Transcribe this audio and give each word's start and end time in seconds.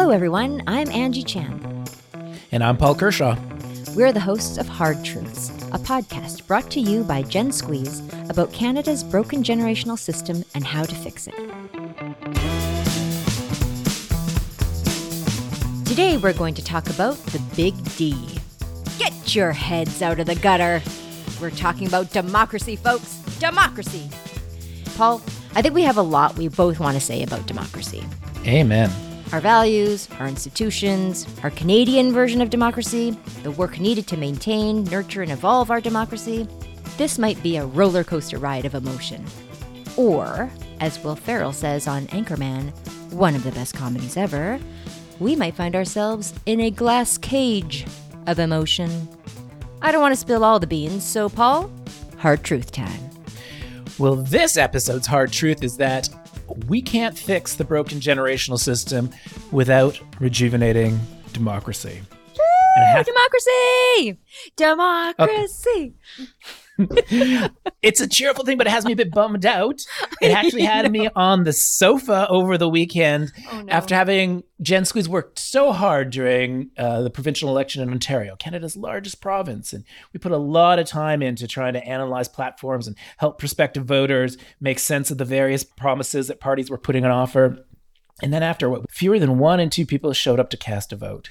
Hello, 0.00 0.12
everyone. 0.12 0.62
I'm 0.66 0.88
Angie 0.88 1.22
Chan. 1.22 1.84
And 2.52 2.64
I'm 2.64 2.78
Paul 2.78 2.94
Kershaw. 2.94 3.36
We're 3.94 4.14
the 4.14 4.20
hosts 4.20 4.56
of 4.56 4.66
Hard 4.66 5.04
Truths, 5.04 5.50
a 5.72 5.78
podcast 5.78 6.46
brought 6.46 6.70
to 6.70 6.80
you 6.80 7.04
by 7.04 7.20
Gen 7.20 7.52
Squeeze 7.52 8.00
about 8.30 8.50
Canada's 8.50 9.04
broken 9.04 9.42
generational 9.42 9.98
system 9.98 10.42
and 10.54 10.64
how 10.64 10.84
to 10.84 10.94
fix 10.94 11.26
it. 11.26 11.34
Today, 15.84 16.16
we're 16.16 16.32
going 16.32 16.54
to 16.54 16.64
talk 16.64 16.88
about 16.88 17.18
the 17.26 17.42
Big 17.54 17.74
D. 17.96 18.38
Get 18.98 19.34
your 19.34 19.52
heads 19.52 20.00
out 20.00 20.18
of 20.18 20.24
the 20.24 20.34
gutter. 20.36 20.80
We're 21.42 21.50
talking 21.50 21.86
about 21.86 22.10
democracy, 22.10 22.76
folks. 22.76 23.16
Democracy. 23.38 24.08
Paul, 24.96 25.20
I 25.54 25.60
think 25.60 25.74
we 25.74 25.82
have 25.82 25.98
a 25.98 26.02
lot 26.02 26.38
we 26.38 26.48
both 26.48 26.80
want 26.80 26.94
to 26.94 27.02
say 27.02 27.22
about 27.22 27.44
democracy. 27.44 28.02
Amen. 28.46 28.90
Our 29.32 29.40
values, 29.40 30.08
our 30.18 30.26
institutions, 30.26 31.24
our 31.44 31.50
Canadian 31.50 32.12
version 32.12 32.40
of 32.40 32.50
democracy, 32.50 33.16
the 33.44 33.52
work 33.52 33.78
needed 33.78 34.08
to 34.08 34.16
maintain, 34.16 34.82
nurture, 34.84 35.22
and 35.22 35.30
evolve 35.30 35.70
our 35.70 35.80
democracy. 35.80 36.48
This 36.96 37.16
might 37.16 37.40
be 37.40 37.56
a 37.56 37.64
roller 37.64 38.02
coaster 38.02 38.38
ride 38.38 38.64
of 38.64 38.74
emotion. 38.74 39.24
Or, 39.96 40.50
as 40.80 41.02
Will 41.04 41.14
Ferrell 41.14 41.52
says 41.52 41.86
on 41.86 42.08
Anchorman, 42.08 42.72
one 43.12 43.36
of 43.36 43.44
the 43.44 43.52
best 43.52 43.74
comedies 43.74 44.16
ever, 44.16 44.58
we 45.20 45.36
might 45.36 45.54
find 45.54 45.76
ourselves 45.76 46.34
in 46.46 46.60
a 46.60 46.70
glass 46.70 47.16
cage 47.16 47.86
of 48.26 48.40
emotion. 48.40 49.08
I 49.80 49.92
don't 49.92 50.00
want 50.00 50.12
to 50.12 50.20
spill 50.20 50.42
all 50.42 50.58
the 50.58 50.66
beans, 50.66 51.04
so 51.04 51.28
Paul, 51.28 51.70
hard 52.18 52.42
truth 52.42 52.72
time. 52.72 53.10
Well, 53.96 54.16
this 54.16 54.56
episode's 54.56 55.06
hard 55.06 55.30
truth 55.30 55.62
is 55.62 55.76
that 55.76 56.08
we 56.68 56.82
can't 56.82 57.18
fix 57.18 57.54
the 57.54 57.64
broken 57.64 58.00
generational 58.00 58.58
system 58.58 59.10
without 59.50 60.00
rejuvenating 60.20 60.98
democracy. 61.32 62.02
Woo, 62.36 63.02
democracy! 63.04 64.18
Democracy! 64.56 65.94
Okay. 66.18 66.26
it's 67.82 68.00
a 68.00 68.08
cheerful 68.08 68.44
thing, 68.44 68.58
but 68.58 68.66
it 68.66 68.70
has 68.70 68.84
me 68.84 68.92
a 68.92 68.96
bit 68.96 69.10
bummed 69.10 69.44
out. 69.44 69.82
It 70.20 70.32
actually 70.32 70.62
had 70.64 70.90
me 70.90 71.08
on 71.14 71.44
the 71.44 71.52
sofa 71.52 72.26
over 72.28 72.56
the 72.56 72.68
weekend 72.68 73.32
oh, 73.52 73.62
no. 73.62 73.72
after 73.72 73.94
having 73.94 74.44
Gen 74.62 74.84
Squeeze 74.84 75.08
worked 75.08 75.38
so 75.38 75.72
hard 75.72 76.10
during 76.10 76.70
uh, 76.76 77.02
the 77.02 77.10
provincial 77.10 77.48
election 77.48 77.82
in 77.82 77.90
Ontario, 77.90 78.36
Canada's 78.36 78.76
largest 78.76 79.20
province. 79.20 79.72
And 79.72 79.84
we 80.12 80.18
put 80.18 80.32
a 80.32 80.38
lot 80.38 80.78
of 80.78 80.86
time 80.86 81.22
into 81.22 81.46
trying 81.46 81.74
to 81.74 81.84
analyze 81.84 82.28
platforms 82.28 82.86
and 82.86 82.96
help 83.18 83.38
prospective 83.38 83.84
voters 83.84 84.36
make 84.60 84.78
sense 84.78 85.10
of 85.10 85.18
the 85.18 85.24
various 85.24 85.64
promises 85.64 86.28
that 86.28 86.40
parties 86.40 86.70
were 86.70 86.78
putting 86.78 87.04
on 87.04 87.10
offer. 87.10 87.64
And 88.22 88.32
then 88.32 88.42
after 88.42 88.68
what 88.68 88.90
fewer 88.90 89.18
than 89.18 89.38
one 89.38 89.60
in 89.60 89.70
two 89.70 89.86
people 89.86 90.12
showed 90.12 90.40
up 90.40 90.50
to 90.50 90.56
cast 90.56 90.92
a 90.92 90.96
vote 90.96 91.30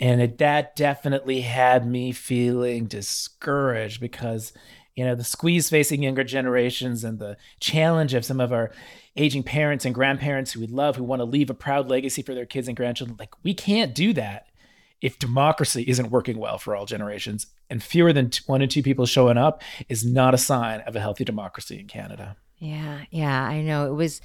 and 0.00 0.20
it, 0.20 0.38
that 0.38 0.76
definitely 0.76 1.42
had 1.42 1.86
me 1.86 2.12
feeling 2.12 2.86
discouraged 2.86 4.00
because 4.00 4.52
you 4.94 5.04
know 5.04 5.14
the 5.14 5.24
squeeze 5.24 5.70
facing 5.70 6.02
younger 6.02 6.24
generations 6.24 7.04
and 7.04 7.18
the 7.18 7.36
challenge 7.60 8.14
of 8.14 8.24
some 8.24 8.40
of 8.40 8.52
our 8.52 8.70
aging 9.16 9.42
parents 9.42 9.84
and 9.84 9.94
grandparents 9.94 10.52
who 10.52 10.60
we 10.60 10.66
love 10.66 10.96
who 10.96 11.04
want 11.04 11.20
to 11.20 11.24
leave 11.24 11.50
a 11.50 11.54
proud 11.54 11.88
legacy 11.88 12.22
for 12.22 12.34
their 12.34 12.46
kids 12.46 12.68
and 12.68 12.76
grandchildren 12.76 13.16
like 13.18 13.32
we 13.42 13.54
can't 13.54 13.94
do 13.94 14.12
that 14.12 14.46
if 15.04 15.18
democracy 15.18 15.84
isn't 15.86 16.10
working 16.10 16.38
well 16.38 16.56
for 16.56 16.74
all 16.74 16.86
generations. 16.86 17.48
And 17.68 17.82
fewer 17.82 18.10
than 18.14 18.30
one 18.46 18.62
in 18.62 18.70
two 18.70 18.82
people 18.82 19.04
showing 19.04 19.36
up 19.36 19.62
is 19.86 20.02
not 20.02 20.32
a 20.32 20.38
sign 20.38 20.80
of 20.80 20.96
a 20.96 21.00
healthy 21.00 21.24
democracy 21.24 21.78
in 21.78 21.86
canada. 21.86 22.36
Yeah 22.58 23.02
yeah 23.10 23.44
i 23.44 23.60
know. 23.60 23.86
It 23.86 23.94
was 23.94 24.22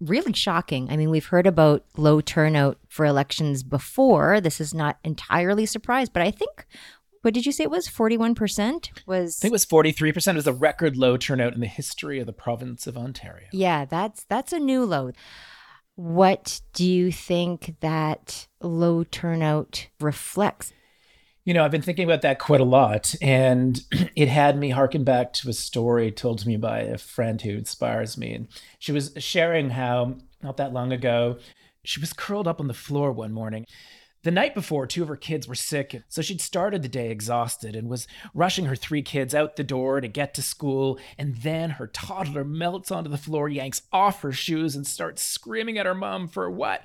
really 0.00 0.32
shocking. 0.32 0.90
I 0.90 0.96
mean, 0.96 1.10
we've 1.10 1.26
heard 1.26 1.46
about 1.46 1.84
low 1.96 2.20
turnout 2.20 2.78
for 2.88 3.06
elections 3.06 3.62
before. 3.62 4.40
This 4.40 4.60
is 4.60 4.74
not 4.74 4.98
entirely 5.04 5.66
surprised, 5.66 6.12
but 6.12 6.22
I 6.22 6.30
think 6.30 6.66
what 7.22 7.32
did 7.32 7.46
you 7.46 7.52
say 7.52 7.64
it 7.64 7.70
was 7.70 7.88
41% 7.88 9.06
was 9.06 9.38
I 9.38 9.42
think 9.42 9.50
it 9.50 9.52
was 9.52 9.64
43% 9.64 10.28
it 10.28 10.34
was 10.34 10.46
a 10.46 10.52
record 10.52 10.96
low 10.96 11.16
turnout 11.16 11.54
in 11.54 11.60
the 11.60 11.66
history 11.66 12.20
of 12.20 12.26
the 12.26 12.34
province 12.34 12.86
of 12.86 12.98
Ontario. 12.98 13.48
Yeah, 13.50 13.86
that's 13.86 14.24
that's 14.24 14.52
a 14.52 14.58
new 14.58 14.84
low. 14.84 15.12
What 15.96 16.60
do 16.72 16.84
you 16.84 17.10
think 17.10 17.76
that 17.80 18.46
low 18.60 19.04
turnout 19.04 19.88
reflects? 20.00 20.72
You 21.44 21.52
know, 21.52 21.62
I've 21.62 21.70
been 21.70 21.82
thinking 21.82 22.06
about 22.06 22.22
that 22.22 22.38
quite 22.38 22.62
a 22.62 22.64
lot, 22.64 23.14
and 23.20 23.78
it 24.16 24.28
had 24.28 24.56
me 24.58 24.70
harken 24.70 25.04
back 25.04 25.34
to 25.34 25.50
a 25.50 25.52
story 25.52 26.10
told 26.10 26.38
to 26.38 26.48
me 26.48 26.56
by 26.56 26.80
a 26.80 26.96
friend 26.96 27.40
who 27.40 27.50
inspires 27.50 28.16
me. 28.16 28.32
And 28.32 28.48
she 28.78 28.92
was 28.92 29.12
sharing 29.18 29.68
how, 29.68 30.16
not 30.42 30.56
that 30.56 30.72
long 30.72 30.90
ago, 30.90 31.38
she 31.84 32.00
was 32.00 32.14
curled 32.14 32.48
up 32.48 32.60
on 32.60 32.68
the 32.68 32.72
floor 32.72 33.12
one 33.12 33.32
morning. 33.32 33.66
The 34.22 34.30
night 34.30 34.54
before, 34.54 34.86
two 34.86 35.02
of 35.02 35.08
her 35.08 35.18
kids 35.18 35.46
were 35.46 35.54
sick, 35.54 36.02
so 36.08 36.22
she'd 36.22 36.40
started 36.40 36.82
the 36.82 36.88
day 36.88 37.10
exhausted 37.10 37.76
and 37.76 37.90
was 37.90 38.08
rushing 38.32 38.64
her 38.64 38.74
three 38.74 39.02
kids 39.02 39.34
out 39.34 39.56
the 39.56 39.64
door 39.64 40.00
to 40.00 40.08
get 40.08 40.32
to 40.34 40.42
school. 40.42 40.98
And 41.18 41.36
then 41.36 41.68
her 41.68 41.88
toddler 41.88 42.42
melts 42.42 42.90
onto 42.90 43.10
the 43.10 43.18
floor, 43.18 43.50
yanks 43.50 43.82
off 43.92 44.22
her 44.22 44.32
shoes, 44.32 44.74
and 44.74 44.86
starts 44.86 45.22
screaming 45.22 45.76
at 45.76 45.84
her 45.84 45.94
mom 45.94 46.28
for 46.28 46.50
what? 46.50 46.84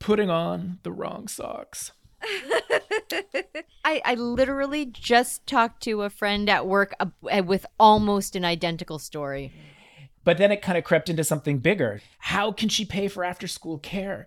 Putting 0.00 0.30
on 0.30 0.80
the 0.82 0.90
wrong 0.90 1.28
socks. 1.28 1.92
I, 3.84 4.00
I 4.04 4.14
literally 4.14 4.86
just 4.86 5.46
talked 5.46 5.82
to 5.84 6.02
a 6.02 6.10
friend 6.10 6.48
at 6.48 6.66
work 6.66 6.94
uh, 7.00 7.42
with 7.44 7.66
almost 7.78 8.34
an 8.36 8.44
identical 8.44 8.98
story. 8.98 9.52
But 10.24 10.38
then 10.38 10.50
it 10.50 10.62
kind 10.62 10.78
of 10.78 10.84
crept 10.84 11.08
into 11.10 11.24
something 11.24 11.58
bigger. 11.58 12.00
How 12.18 12.50
can 12.50 12.68
she 12.68 12.84
pay 12.84 13.08
for 13.08 13.24
after 13.24 13.46
school 13.46 13.78
care? 13.78 14.26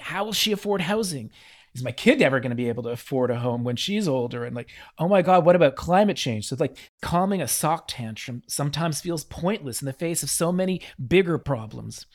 How 0.00 0.24
will 0.24 0.32
she 0.32 0.52
afford 0.52 0.82
housing? 0.82 1.30
Is 1.76 1.84
my 1.84 1.92
kid 1.92 2.22
ever 2.22 2.40
going 2.40 2.50
to 2.50 2.56
be 2.56 2.68
able 2.68 2.82
to 2.84 2.90
afford 2.90 3.30
a 3.30 3.38
home 3.38 3.64
when 3.64 3.76
she's 3.76 4.08
older? 4.08 4.44
And 4.44 4.56
like, 4.56 4.70
oh 4.98 5.08
my 5.08 5.22
God, 5.22 5.44
what 5.44 5.56
about 5.56 5.76
climate 5.76 6.16
change? 6.16 6.48
So 6.48 6.54
it's 6.54 6.60
like 6.60 6.76
calming 7.02 7.42
a 7.42 7.48
sock 7.48 7.84
tantrum 7.88 8.42
sometimes 8.46 9.00
feels 9.00 9.24
pointless 9.24 9.82
in 9.82 9.86
the 9.86 9.92
face 9.92 10.22
of 10.22 10.30
so 10.30 10.50
many 10.50 10.80
bigger 11.06 11.38
problems. 11.38 12.06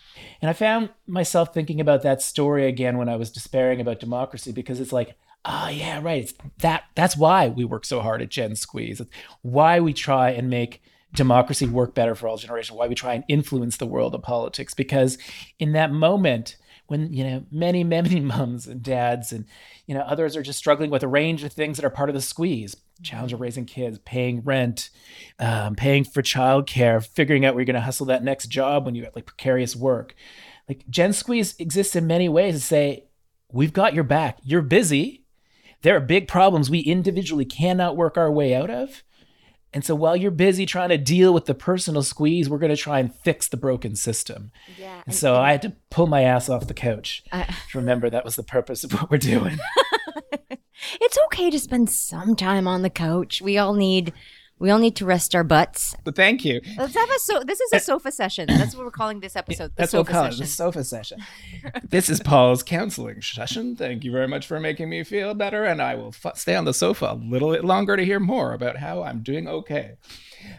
And 0.41 0.49
I 0.49 0.53
found 0.53 0.89
myself 1.07 1.53
thinking 1.53 1.79
about 1.79 2.01
that 2.03 2.21
story 2.21 2.67
again 2.67 2.97
when 2.97 3.09
I 3.09 3.15
was 3.15 3.31
despairing 3.31 3.79
about 3.79 3.99
democracy 3.99 4.51
because 4.51 4.79
it's 4.79 4.93
like, 4.93 5.15
oh 5.45 5.69
yeah, 5.69 6.01
right. 6.01 6.23
It's 6.23 6.33
that 6.59 6.83
that's 6.95 7.17
why 7.17 7.47
we 7.49 7.65
work 7.65 7.85
so 7.85 8.01
hard 8.01 8.21
at 8.21 8.29
Gen 8.29 8.55
Squeeze. 8.55 8.99
It's 8.99 9.11
why 9.41 9.79
we 9.79 9.93
try 9.93 10.31
and 10.31 10.49
make 10.49 10.81
democracy 11.13 11.65
work 11.65 11.93
better 11.93 12.15
for 12.15 12.27
all 12.27 12.37
generations, 12.37 12.77
why 12.77 12.87
we 12.87 12.95
try 12.95 13.13
and 13.13 13.23
influence 13.27 13.77
the 13.77 13.85
world 13.85 14.15
of 14.15 14.21
politics. 14.21 14.73
Because 14.73 15.17
in 15.59 15.73
that 15.73 15.91
moment, 15.91 16.55
when 16.91 17.13
you 17.13 17.23
know 17.23 17.45
many 17.49 17.83
many 17.95 18.19
moms 18.19 18.67
and 18.67 18.83
dads 18.83 19.31
and 19.31 19.45
you 19.87 19.95
know 19.95 20.01
others 20.01 20.35
are 20.35 20.43
just 20.43 20.59
struggling 20.59 20.91
with 20.91 21.01
a 21.01 21.07
range 21.07 21.43
of 21.43 21.53
things 21.53 21.77
that 21.77 21.85
are 21.85 21.89
part 21.89 22.09
of 22.09 22.13
the 22.13 22.21
squeeze. 22.21 22.75
Challenge 23.01 23.33
of 23.33 23.41
raising 23.41 23.65
kids 23.65 23.97
paying 23.99 24.41
rent 24.41 24.91
um, 25.39 25.75
paying 25.75 26.03
for 26.03 26.21
childcare 26.21 27.03
figuring 27.03 27.45
out 27.45 27.55
where 27.55 27.61
you're 27.61 27.65
going 27.65 27.73
to 27.73 27.81
hustle 27.81 28.05
that 28.07 28.23
next 28.23 28.47
job 28.47 28.85
when 28.85 28.93
you 28.93 29.05
have 29.05 29.15
like 29.15 29.25
precarious 29.25 29.75
work. 29.75 30.13
Like 30.69 30.87
gen 30.87 31.13
squeeze 31.13 31.55
exists 31.57 31.95
in 31.95 32.05
many 32.05 32.29
ways 32.29 32.55
to 32.55 32.61
say 32.61 33.05
we've 33.51 33.73
got 33.73 33.95
your 33.95 34.03
back. 34.03 34.37
You're 34.43 34.61
busy. 34.61 35.23
There 35.81 35.95
are 35.95 36.01
big 36.01 36.27
problems 36.27 36.69
we 36.69 36.81
individually 36.81 37.45
cannot 37.45 37.97
work 37.97 38.17
our 38.17 38.31
way 38.31 38.53
out 38.53 38.69
of 38.69 39.01
and 39.73 39.85
so 39.85 39.95
while 39.95 40.15
you're 40.15 40.31
busy 40.31 40.65
trying 40.65 40.89
to 40.89 40.97
deal 40.97 41.33
with 41.33 41.45
the 41.45 41.53
personal 41.53 42.03
squeeze, 42.03 42.49
we're 42.49 42.57
going 42.57 42.75
to 42.75 42.77
try 42.77 42.99
and 42.99 43.13
fix 43.15 43.47
the 43.47 43.57
broken 43.57 43.95
system. 43.95 44.51
Yeah. 44.77 44.95
And, 44.95 45.03
and 45.07 45.15
so 45.15 45.35
and, 45.35 45.45
I 45.45 45.51
had 45.51 45.61
to 45.61 45.73
pull 45.89 46.07
my 46.07 46.23
ass 46.23 46.49
off 46.49 46.67
the 46.67 46.73
couch 46.73 47.23
to 47.31 47.47
remember 47.73 48.09
that 48.09 48.25
was 48.25 48.35
the 48.35 48.43
purpose 48.43 48.83
of 48.83 48.91
what 48.93 49.09
we're 49.09 49.17
doing. 49.17 49.57
it's 50.99 51.17
okay 51.27 51.49
to 51.49 51.59
spend 51.59 51.89
some 51.89 52.35
time 52.35 52.67
on 52.67 52.81
the 52.81 52.89
couch. 52.89 53.41
We 53.41 53.57
all 53.57 53.73
need 53.73 54.11
we 54.61 54.69
all 54.69 54.77
need 54.77 54.95
to 54.97 55.05
rest 55.05 55.33
our 55.33 55.43
butts. 55.43 55.95
But 56.03 56.15
thank 56.15 56.45
you. 56.45 56.61
Let's 56.77 56.93
have 56.93 57.09
a 57.09 57.19
so. 57.19 57.43
This 57.43 57.59
is 57.59 57.73
a 57.73 57.79
sofa 57.79 58.11
session. 58.11 58.45
That's 58.45 58.75
what 58.75 58.85
we're 58.85 58.91
calling 58.91 59.19
this 59.19 59.35
episode. 59.35 59.71
That's 59.75 59.91
what 59.91 60.05
we're 60.05 60.11
calling 60.13 60.33
it. 60.33 60.37
The 60.37 60.45
sofa 60.45 60.83
session. 60.83 61.19
this 61.83 62.11
is 62.11 62.19
Paul's 62.19 62.61
counseling 62.61 63.23
session. 63.23 63.75
Thank 63.75 64.03
you 64.03 64.11
very 64.11 64.27
much 64.27 64.45
for 64.45 64.59
making 64.59 64.87
me 64.87 65.03
feel 65.03 65.33
better, 65.33 65.65
and 65.65 65.81
I 65.81 65.95
will 65.95 66.13
f- 66.23 66.37
stay 66.37 66.55
on 66.55 66.65
the 66.65 66.75
sofa 66.75 67.07
a 67.07 67.15
little 67.15 67.51
bit 67.51 67.65
longer 67.65 67.97
to 67.97 68.05
hear 68.05 68.19
more 68.19 68.53
about 68.53 68.77
how 68.77 69.01
I'm 69.01 69.23
doing 69.23 69.47
okay. 69.47 69.95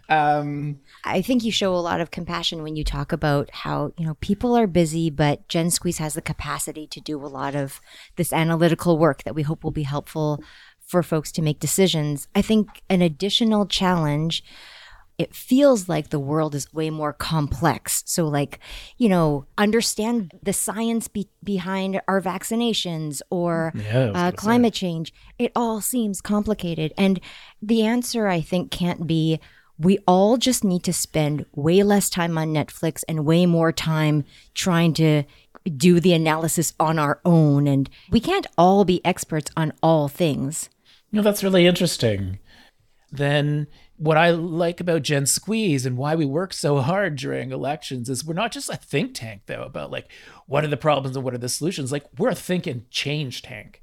Um, 0.08 0.80
I 1.04 1.22
think 1.22 1.44
you 1.44 1.52
show 1.52 1.74
a 1.74 1.76
lot 1.76 2.00
of 2.00 2.10
compassion 2.10 2.62
when 2.62 2.74
you 2.74 2.82
talk 2.84 3.12
about 3.12 3.50
how 3.52 3.92
you 3.96 4.04
know 4.04 4.14
people 4.14 4.56
are 4.56 4.66
busy, 4.66 5.10
but 5.10 5.46
Gen 5.48 5.70
Squeeze 5.70 5.98
has 5.98 6.14
the 6.14 6.22
capacity 6.22 6.88
to 6.88 7.00
do 7.00 7.24
a 7.24 7.28
lot 7.28 7.54
of 7.54 7.80
this 8.16 8.32
analytical 8.32 8.98
work 8.98 9.22
that 9.22 9.34
we 9.34 9.42
hope 9.42 9.62
will 9.62 9.70
be 9.70 9.84
helpful 9.84 10.42
for 10.92 11.02
folks 11.02 11.32
to 11.32 11.42
make 11.42 11.58
decisions. 11.58 12.28
I 12.34 12.42
think 12.42 12.82
an 12.90 13.00
additional 13.00 13.66
challenge 13.66 14.44
it 15.18 15.34
feels 15.34 15.88
like 15.88 16.08
the 16.08 16.18
world 16.18 16.54
is 16.54 16.72
way 16.72 16.90
more 16.90 17.12
complex. 17.12 18.02
So, 18.06 18.26
like, 18.26 18.58
you 18.96 19.08
know, 19.08 19.46
understand 19.56 20.32
the 20.42 20.52
science 20.52 21.06
be- 21.06 21.28
behind 21.44 22.00
our 22.08 22.20
vaccinations 22.20 23.20
or 23.30 23.72
yeah, 23.74 24.10
uh, 24.14 24.32
climate 24.32 24.74
say. 24.74 24.80
change. 24.80 25.12
It 25.38 25.52
all 25.54 25.80
seems 25.80 26.20
complicated. 26.20 26.92
And 26.96 27.20
the 27.60 27.82
answer, 27.82 28.26
I 28.26 28.40
think, 28.40 28.70
can't 28.70 29.06
be 29.06 29.38
we 29.78 29.98
all 30.06 30.36
just 30.36 30.64
need 30.64 30.82
to 30.84 30.92
spend 30.92 31.46
way 31.54 31.82
less 31.82 32.08
time 32.10 32.36
on 32.38 32.52
Netflix 32.52 33.02
and 33.08 33.24
way 33.24 33.46
more 33.46 33.72
time 33.72 34.24
trying 34.54 34.92
to 34.94 35.24
do 35.76 36.00
the 36.00 36.12
analysis 36.12 36.74
on 36.78 36.98
our 36.98 37.20
own. 37.24 37.66
And 37.66 37.88
we 38.10 38.20
can't 38.20 38.46
all 38.58 38.84
be 38.84 39.04
experts 39.04 39.50
on 39.56 39.72
all 39.82 40.08
things. 40.08 40.68
Know, 41.12 41.22
that's 41.22 41.44
really 41.44 41.66
interesting. 41.66 42.38
Then 43.10 43.66
what 43.98 44.16
I 44.16 44.30
like 44.30 44.80
about 44.80 45.02
Gen 45.02 45.26
Squeeze 45.26 45.84
and 45.84 45.98
why 45.98 46.14
we 46.14 46.24
work 46.24 46.54
so 46.54 46.80
hard 46.80 47.16
during 47.16 47.52
elections 47.52 48.08
is 48.08 48.24
we're 48.24 48.32
not 48.32 48.52
just 48.52 48.70
a 48.70 48.76
think 48.76 49.14
tank 49.14 49.42
though 49.46 49.62
about 49.62 49.90
like 49.90 50.10
what 50.46 50.64
are 50.64 50.68
the 50.68 50.78
problems 50.78 51.14
and 51.14 51.24
what 51.24 51.34
are 51.34 51.38
the 51.38 51.50
solutions. 51.50 51.92
Like 51.92 52.06
we're 52.16 52.30
a 52.30 52.34
think 52.34 52.66
and 52.66 52.90
change 52.90 53.42
tank. 53.42 53.82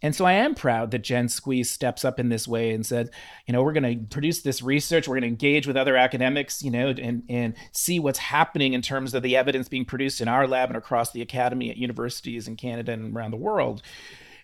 And 0.00 0.14
so 0.14 0.24
I 0.24 0.34
am 0.34 0.54
proud 0.54 0.92
that 0.92 1.02
Gen 1.02 1.28
Squeeze 1.28 1.68
steps 1.68 2.04
up 2.04 2.20
in 2.20 2.28
this 2.28 2.46
way 2.46 2.70
and 2.70 2.86
said, 2.86 3.10
you 3.48 3.52
know, 3.52 3.64
we're 3.64 3.72
going 3.72 3.98
to 3.98 4.06
produce 4.06 4.42
this 4.42 4.62
research, 4.62 5.08
we're 5.08 5.16
going 5.16 5.22
to 5.22 5.28
engage 5.28 5.66
with 5.66 5.76
other 5.76 5.96
academics, 5.96 6.62
you 6.62 6.70
know, 6.70 6.90
and 6.90 7.24
and 7.28 7.54
see 7.72 7.98
what's 7.98 8.20
happening 8.20 8.74
in 8.74 8.82
terms 8.82 9.12
of 9.12 9.24
the 9.24 9.36
evidence 9.36 9.68
being 9.68 9.84
produced 9.84 10.20
in 10.20 10.28
our 10.28 10.46
lab 10.46 10.70
and 10.70 10.76
across 10.76 11.10
the 11.10 11.20
academy 11.20 11.68
at 11.68 11.76
universities 11.76 12.46
in 12.46 12.54
Canada 12.54 12.92
and 12.92 13.16
around 13.16 13.32
the 13.32 13.36
world 13.36 13.82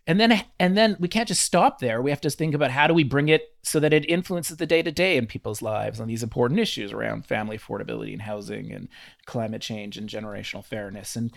and 0.06 0.20
then 0.20 0.44
and 0.58 0.76
then 0.76 0.96
we 1.00 1.08
can't 1.08 1.28
just 1.28 1.40
stop 1.40 1.78
there. 1.78 2.02
We 2.02 2.10
have 2.10 2.20
to 2.22 2.30
think 2.30 2.54
about 2.54 2.70
how 2.70 2.86
do 2.86 2.94
we 2.94 3.04
bring 3.04 3.28
it 3.28 3.54
so 3.62 3.80
that 3.80 3.94
it 3.94 4.08
influences 4.08 4.58
the 4.58 4.66
day 4.66 4.82
to 4.82 4.92
day 4.92 5.16
in 5.16 5.26
people's 5.26 5.62
lives 5.62 5.98
on 5.98 6.08
these 6.08 6.22
important 6.22 6.60
issues 6.60 6.92
around 6.92 7.26
family 7.26 7.56
affordability 7.56 8.12
and 8.12 8.22
housing 8.22 8.70
and 8.70 8.88
climate 9.24 9.62
change 9.62 9.96
and 9.96 10.08
generational 10.08 10.64
fairness. 10.64 11.16
And 11.16 11.32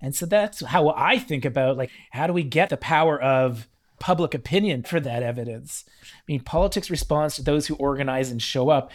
and 0.00 0.14
so 0.14 0.26
that's 0.26 0.64
how 0.64 0.90
i 0.90 1.18
think 1.18 1.44
about 1.44 1.76
like 1.76 1.90
how 2.12 2.26
do 2.26 2.32
we 2.32 2.44
get 2.44 2.70
the 2.70 2.76
power 2.76 3.20
of 3.20 3.68
public 3.98 4.32
opinion 4.32 4.84
for 4.84 5.00
that 5.00 5.22
evidence? 5.22 5.84
I 6.02 6.22
mean 6.28 6.40
politics 6.40 6.90
responds 6.90 7.36
to 7.36 7.42
those 7.42 7.66
who 7.66 7.74
organize 7.74 8.30
and 8.30 8.40
show 8.40 8.70
up. 8.70 8.90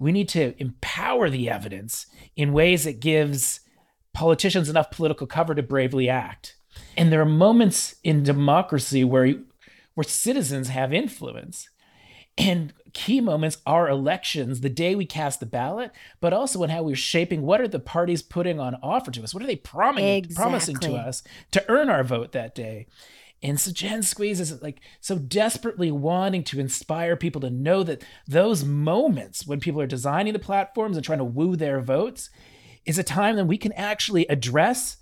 We 0.00 0.10
need 0.10 0.28
to 0.30 0.54
empower 0.58 1.28
the 1.28 1.50
evidence 1.50 2.06
in 2.34 2.52
ways 2.52 2.84
that 2.84 3.00
gives 3.00 3.60
politicians 4.14 4.68
enough 4.68 4.90
political 4.90 5.26
cover 5.26 5.54
to 5.54 5.62
bravely 5.62 6.08
act 6.08 6.56
and 6.96 7.12
there 7.12 7.20
are 7.20 7.26
moments 7.26 7.96
in 8.02 8.22
democracy 8.22 9.04
where 9.04 9.34
where 9.94 10.04
citizens 10.04 10.68
have 10.68 10.92
influence. 10.92 11.68
And 12.36 12.72
key 12.92 13.20
moments 13.20 13.58
are 13.66 13.88
elections, 13.88 14.60
the 14.60 14.68
day 14.68 14.94
we 14.94 15.04
cast 15.04 15.40
the 15.40 15.46
ballot, 15.46 15.90
but 16.20 16.32
also 16.32 16.62
in 16.62 16.70
how 16.70 16.84
we're 16.84 16.94
shaping 16.94 17.42
what 17.42 17.60
are 17.60 17.66
the 17.66 17.80
parties 17.80 18.22
putting 18.22 18.60
on 18.60 18.76
offer 18.80 19.10
to 19.10 19.22
us? 19.24 19.34
What 19.34 19.42
are 19.42 19.46
they 19.46 19.56
promising, 19.56 20.06
exactly. 20.06 20.42
promising 20.42 20.76
to 20.76 20.92
us 20.94 21.24
to 21.50 21.64
earn 21.68 21.90
our 21.90 22.04
vote 22.04 22.30
that 22.32 22.54
day? 22.54 22.86
And 23.42 23.58
so 23.58 23.70
Gen 23.70 24.02
Squeeze 24.02 24.40
is 24.40 24.60
like 24.62 24.80
so 25.00 25.18
desperately 25.18 25.90
wanting 25.90 26.42
to 26.44 26.60
inspire 26.60 27.16
people 27.16 27.40
to 27.42 27.50
know 27.50 27.82
that 27.82 28.04
those 28.26 28.64
moments 28.64 29.46
when 29.46 29.60
people 29.60 29.80
are 29.80 29.86
designing 29.86 30.32
the 30.32 30.38
platforms 30.38 30.96
and 30.96 31.04
trying 31.04 31.18
to 31.18 31.24
woo 31.24 31.56
their 31.56 31.80
votes 31.80 32.30
is 32.84 32.98
a 32.98 33.04
time 33.04 33.36
that 33.36 33.44
we 33.44 33.58
can 33.58 33.72
actually 33.72 34.26
address 34.26 34.96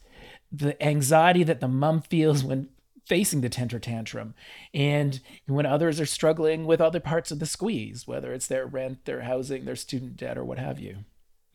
the 0.52 0.80
anxiety 0.82 1.42
that 1.42 1.60
the 1.60 1.68
mom 1.68 2.02
feels 2.02 2.44
when 2.44 2.68
facing 3.06 3.40
the 3.40 3.48
tenter 3.48 3.78
tantrum 3.78 4.34
and 4.74 5.20
when 5.46 5.64
others 5.64 6.00
are 6.00 6.06
struggling 6.06 6.66
with 6.66 6.80
other 6.80 7.00
parts 7.00 7.30
of 7.30 7.38
the 7.38 7.46
squeeze 7.46 8.06
whether 8.06 8.32
it's 8.32 8.48
their 8.48 8.66
rent 8.66 9.04
their 9.04 9.22
housing 9.22 9.64
their 9.64 9.76
student 9.76 10.16
debt 10.16 10.36
or 10.36 10.44
what 10.44 10.58
have 10.58 10.80
you 10.80 10.98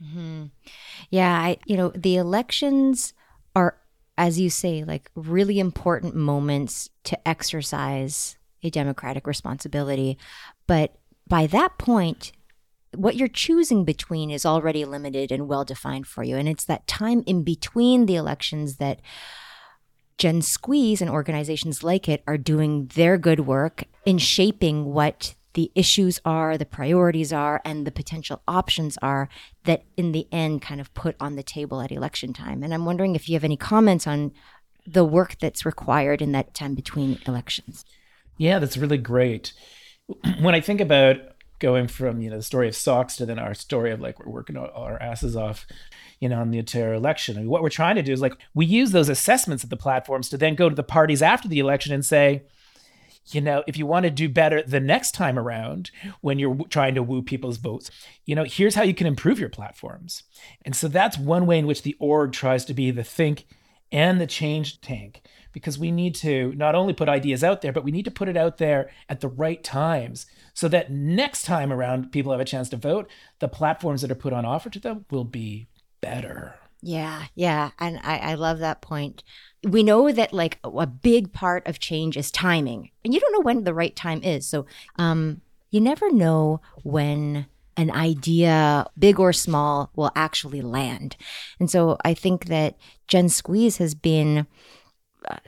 mm-hmm. 0.01 0.45
yeah 1.09 1.33
I, 1.33 1.57
you 1.65 1.75
know 1.75 1.91
the 1.95 2.15
elections 2.15 3.13
are 3.55 3.77
as 4.17 4.39
you 4.39 4.49
say 4.49 4.83
like 4.83 5.11
really 5.15 5.59
important 5.59 6.15
moments 6.15 6.89
to 7.03 7.27
exercise 7.27 8.37
a 8.63 8.69
democratic 8.69 9.27
responsibility 9.27 10.17
but 10.67 10.95
by 11.27 11.47
that 11.47 11.77
point 11.77 12.31
what 12.95 13.15
you're 13.15 13.27
choosing 13.27 13.85
between 13.85 14.29
is 14.29 14.45
already 14.45 14.85
limited 14.85 15.31
and 15.31 15.47
well 15.47 15.63
defined 15.63 16.07
for 16.07 16.23
you. 16.23 16.35
And 16.35 16.47
it's 16.47 16.65
that 16.65 16.87
time 16.87 17.23
in 17.25 17.43
between 17.43 18.05
the 18.05 18.15
elections 18.15 18.77
that 18.77 19.01
Gen 20.17 20.41
Squeeze 20.41 21.01
and 21.01 21.09
organizations 21.09 21.83
like 21.83 22.07
it 22.07 22.23
are 22.27 22.37
doing 22.37 22.87
their 22.95 23.17
good 23.17 23.41
work 23.41 23.85
in 24.05 24.17
shaping 24.17 24.85
what 24.85 25.35
the 25.53 25.71
issues 25.75 26.21
are, 26.23 26.57
the 26.57 26.65
priorities 26.65 27.33
are, 27.33 27.61
and 27.65 27.85
the 27.85 27.91
potential 27.91 28.41
options 28.47 28.97
are 29.01 29.27
that 29.65 29.83
in 29.97 30.11
the 30.11 30.27
end 30.31 30.61
kind 30.61 30.79
of 30.79 30.93
put 30.93 31.15
on 31.19 31.35
the 31.35 31.43
table 31.43 31.81
at 31.81 31.91
election 31.91 32.33
time. 32.33 32.63
And 32.63 32.73
I'm 32.73 32.85
wondering 32.85 33.15
if 33.15 33.27
you 33.27 33.35
have 33.35 33.43
any 33.43 33.57
comments 33.57 34.07
on 34.07 34.31
the 34.85 35.05
work 35.05 35.37
that's 35.39 35.65
required 35.65 36.21
in 36.21 36.31
that 36.31 36.53
time 36.53 36.75
between 36.75 37.19
elections. 37.27 37.85
Yeah, 38.37 38.59
that's 38.59 38.77
really 38.77 38.97
great. 38.97 39.53
When 40.41 40.55
I 40.55 40.61
think 40.61 40.81
about 40.81 41.17
going 41.61 41.87
from 41.87 42.21
you 42.21 42.29
know 42.29 42.37
the 42.37 42.43
story 42.43 42.67
of 42.67 42.75
socks 42.75 43.15
to 43.15 43.25
then 43.25 43.39
our 43.39 43.53
story 43.53 43.91
of 43.91 44.01
like 44.01 44.19
we're 44.19 44.31
working 44.31 44.57
our 44.57 45.01
asses 45.01 45.37
off 45.37 45.65
you 46.19 46.27
know 46.27 46.41
on 46.41 46.51
the 46.51 46.59
Ontario 46.59 46.97
election. 46.97 47.37
I 47.37 47.41
mean, 47.41 47.49
what 47.49 47.61
we're 47.61 47.69
trying 47.69 47.95
to 47.95 48.01
do 48.01 48.11
is 48.11 48.19
like 48.19 48.35
we 48.53 48.65
use 48.65 48.91
those 48.91 49.07
assessments 49.07 49.63
of 49.63 49.69
the 49.69 49.77
platforms 49.77 50.27
to 50.29 50.37
then 50.37 50.55
go 50.55 50.67
to 50.67 50.75
the 50.75 50.83
parties 50.83 51.21
after 51.21 51.47
the 51.47 51.59
election 51.59 51.93
and 51.93 52.03
say, 52.03 52.43
you 53.27 53.39
know, 53.39 53.63
if 53.67 53.77
you 53.77 53.85
want 53.85 54.03
to 54.03 54.09
do 54.09 54.27
better 54.27 54.61
the 54.61 54.79
next 54.79 55.13
time 55.13 55.39
around 55.39 55.91
when 56.21 56.39
you're 56.39 56.57
trying 56.69 56.95
to 56.95 57.03
woo 57.03 57.21
people's 57.21 57.57
votes, 57.57 57.91
you 58.25 58.35
know, 58.35 58.43
here's 58.43 58.75
how 58.75 58.83
you 58.83 58.93
can 58.93 59.07
improve 59.07 59.39
your 59.39 59.49
platforms. 59.49 60.23
And 60.65 60.75
so 60.75 60.87
that's 60.87 61.17
one 61.17 61.45
way 61.45 61.59
in 61.59 61.67
which 61.67 61.83
the 61.83 61.95
org 61.99 62.33
tries 62.33 62.65
to 62.65 62.73
be 62.73 62.91
the 62.91 63.03
think 63.03 63.45
and 63.91 64.19
the 64.19 64.27
change 64.27 64.81
tank 64.81 65.21
because 65.51 65.77
we 65.77 65.91
need 65.91 66.15
to 66.15 66.53
not 66.55 66.75
only 66.75 66.93
put 66.93 67.09
ideas 67.09 67.43
out 67.43 67.61
there, 67.61 67.71
but 67.71 67.83
we 67.83 67.91
need 67.91 68.05
to 68.05 68.11
put 68.11 68.29
it 68.29 68.37
out 68.37 68.57
there 68.57 68.89
at 69.09 69.21
the 69.21 69.27
right 69.27 69.63
times 69.63 70.25
so 70.53 70.67
that 70.67 70.91
next 70.91 71.43
time 71.43 71.71
around 71.71 72.11
people 72.11 72.31
have 72.31 72.41
a 72.41 72.45
chance 72.45 72.69
to 72.69 72.77
vote, 72.77 73.09
the 73.39 73.47
platforms 73.47 74.01
that 74.01 74.11
are 74.11 74.15
put 74.15 74.33
on 74.33 74.45
offer 74.45 74.69
to 74.69 74.79
them 74.79 75.05
will 75.09 75.23
be 75.23 75.67
better. 76.01 76.55
Yeah, 76.81 77.25
yeah. 77.35 77.71
And 77.79 77.99
I, 78.03 78.17
I 78.17 78.33
love 78.33 78.59
that 78.59 78.81
point. 78.81 79.23
We 79.63 79.83
know 79.83 80.11
that 80.11 80.33
like 80.33 80.59
a 80.63 80.87
big 80.87 81.31
part 81.31 81.67
of 81.67 81.79
change 81.79 82.17
is 82.17 82.31
timing, 82.31 82.89
and 83.05 83.13
you 83.13 83.19
don't 83.19 83.33
know 83.33 83.41
when 83.41 83.63
the 83.63 83.73
right 83.73 83.95
time 83.95 84.23
is. 84.23 84.47
So 84.47 84.65
um, 84.95 85.41
you 85.69 85.79
never 85.79 86.11
know 86.11 86.61
when 86.83 87.45
an 87.77 87.91
idea, 87.91 88.85
big 88.97 89.19
or 89.19 89.31
small, 89.31 89.91
will 89.95 90.11
actually 90.15 90.61
land. 90.61 91.15
And 91.59 91.69
so 91.69 91.97
I 92.03 92.13
think 92.13 92.45
that 92.45 92.77
Gen 93.07 93.29
Squeeze 93.29 93.77
has 93.77 93.95
been 93.95 94.47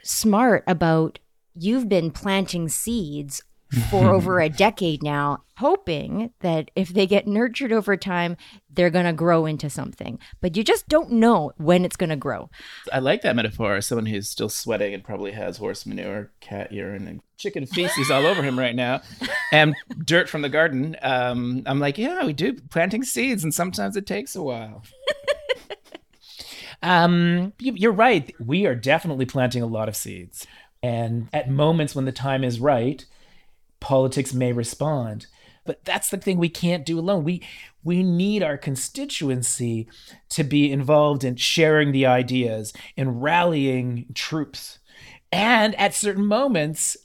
smart 0.02 0.64
about 0.66 1.18
you've 1.54 1.88
been 1.88 2.10
planting 2.10 2.68
seeds 2.68 3.42
for 3.90 4.10
over 4.14 4.40
a 4.40 4.48
decade 4.48 5.02
now, 5.02 5.42
hoping 5.56 6.30
that 6.40 6.70
if 6.76 6.88
they 6.88 7.06
get 7.06 7.26
nurtured 7.26 7.72
over 7.72 7.96
time, 7.96 8.36
they're 8.70 8.90
going 8.90 9.04
to 9.04 9.12
grow 9.12 9.46
into 9.46 9.70
something. 9.70 10.18
But 10.40 10.56
you 10.56 10.64
just 10.64 10.88
don't 10.88 11.12
know 11.12 11.52
when 11.56 11.84
it's 11.84 11.96
going 11.96 12.10
to 12.10 12.16
grow. 12.16 12.50
I 12.92 12.98
like 12.98 13.22
that 13.22 13.36
metaphor. 13.36 13.80
Someone 13.80 14.06
who's 14.06 14.28
still 14.28 14.48
sweating 14.48 14.94
and 14.94 15.04
probably 15.04 15.32
has 15.32 15.56
horse 15.56 15.86
manure, 15.86 16.30
cat 16.40 16.72
urine, 16.72 17.06
and 17.06 17.20
chicken 17.36 17.66
feces 17.66 18.10
all 18.10 18.26
over 18.26 18.42
him 18.42 18.58
right 18.58 18.74
now, 18.74 19.02
and 19.52 19.74
dirt 20.04 20.28
from 20.28 20.42
the 20.42 20.48
garden. 20.48 20.96
Um, 21.02 21.62
I'm 21.66 21.80
like, 21.80 21.98
yeah, 21.98 22.24
we 22.24 22.32
do 22.32 22.54
planting 22.70 23.02
seeds, 23.02 23.44
and 23.44 23.52
sometimes 23.52 23.96
it 23.96 24.06
takes 24.06 24.36
a 24.36 24.42
while. 24.42 24.82
um, 26.84 27.54
you're 27.58 27.92
right. 27.92 28.34
We 28.38 28.66
are 28.66 28.74
definitely 28.74 29.24
planting 29.24 29.62
a 29.62 29.66
lot 29.66 29.88
of 29.88 29.96
seeds. 29.96 30.46
And 30.82 31.28
at 31.32 31.50
moments 31.50 31.94
when 31.94 32.04
the 32.04 32.12
time 32.12 32.44
is 32.44 32.60
right, 32.60 33.04
politics 33.80 34.34
may 34.34 34.52
respond. 34.52 35.26
But 35.64 35.82
that's 35.86 36.10
the 36.10 36.18
thing 36.18 36.36
we 36.36 36.50
can't 36.50 36.84
do 36.84 36.98
alone. 36.98 37.24
We 37.24 37.42
we 37.82 38.02
need 38.02 38.42
our 38.42 38.58
constituency 38.58 39.88
to 40.28 40.44
be 40.44 40.70
involved 40.70 41.24
in 41.24 41.36
sharing 41.36 41.92
the 41.92 42.04
ideas 42.04 42.74
and 42.98 43.22
rallying 43.22 44.06
troops. 44.14 44.78
And 45.32 45.74
at 45.76 45.94
certain 45.94 46.26
moments, 46.26 46.98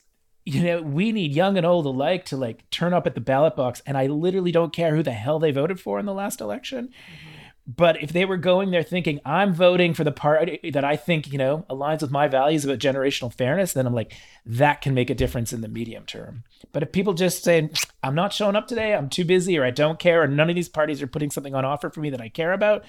you 0.46 0.62
know, 0.62 0.82
we 0.82 1.14
need 1.14 1.34
young 1.34 1.56
and 1.56 1.66
old 1.66 1.86
alike 1.86 2.26
to 2.26 2.38
like 2.38 2.70
turn 2.70 2.94
up 2.94 3.08
at 3.08 3.16
the 3.16 3.22
ballot 3.22 3.56
box. 3.56 3.82
And 3.86 3.98
I 3.98 4.08
literally 4.08 4.52
don't 4.52 4.74
care 4.74 4.94
who 4.94 5.04
the 5.04 5.14
hell 5.14 5.40
they 5.40 5.52
voted 5.52 5.80
for 5.80 6.00
in 6.00 6.06
the 6.06 6.14
last 6.14 6.42
election. 6.42 6.88
Mm-hmm 6.88 7.38
but 7.76 8.02
if 8.02 8.12
they 8.12 8.26
were 8.26 8.38
going 8.38 8.72
there 8.72 8.82
thinking, 8.82 9.20
I'm 9.24 9.54
voting 9.54 9.94
for 9.94 10.04
the 10.04 10.12
party 10.12 10.72
that 10.74 10.84
I 10.84 10.96
think, 10.96 11.32
you 11.32 11.38
know, 11.38 11.68
aligns 11.70 12.02
with 12.02 12.10
my 12.10 12.28
values 12.28 12.66
about 12.66 12.80
generational 12.80 13.32
fairness, 13.32 13.74
then 13.74 13.86
I'm 13.86 13.94
like, 13.94 14.12
that 14.44 14.82
can 14.82 14.96
make 14.96 15.12
a 15.12 15.16
difference 15.16 15.54
in 15.54 15.62
the 15.62 15.68
medium 15.68 16.04
term. 16.06 16.46
But 16.72 16.82
if 16.82 16.92
people 16.92 17.14
just 17.14 17.44
say, 17.44 17.70
I'm 18.02 18.16
not 18.16 18.34
showing 18.34 18.56
up 18.56 18.68
today, 18.68 18.96
I'm 18.96 19.08
too 19.08 19.24
busy, 19.24 19.60
or 19.60 19.64
I 19.64 19.70
don't 19.70 20.00
care, 20.00 20.24
or 20.24 20.28
none 20.28 20.50
of 20.50 20.56
these 20.56 20.68
parties 20.68 21.00
are 21.04 21.08
putting 21.08 21.30
something 21.30 21.54
on 21.54 21.64
offer 21.64 21.92
for 21.92 22.00
me 22.00 22.10
that 22.10 22.22
I 22.22 22.30
care 22.30 22.54
about, 22.54 22.86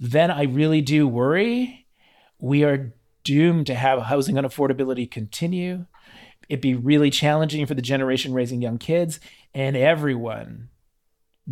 then 0.00 0.32
I 0.32 0.42
really 0.42 0.80
do 0.80 1.06
worry 1.06 1.86
we 2.40 2.64
are 2.64 2.94
doomed 3.22 3.68
to 3.68 3.76
have 3.76 4.02
housing 4.02 4.34
unaffordability 4.34 5.08
continue. 5.08 5.86
It'd 6.48 6.60
be 6.60 6.74
really 6.74 7.10
challenging 7.10 7.64
for 7.66 7.74
the 7.74 7.82
generation 7.82 8.32
raising 8.32 8.60
young 8.60 8.78
kids 8.78 9.20
and 9.54 9.76
everyone 9.76 10.70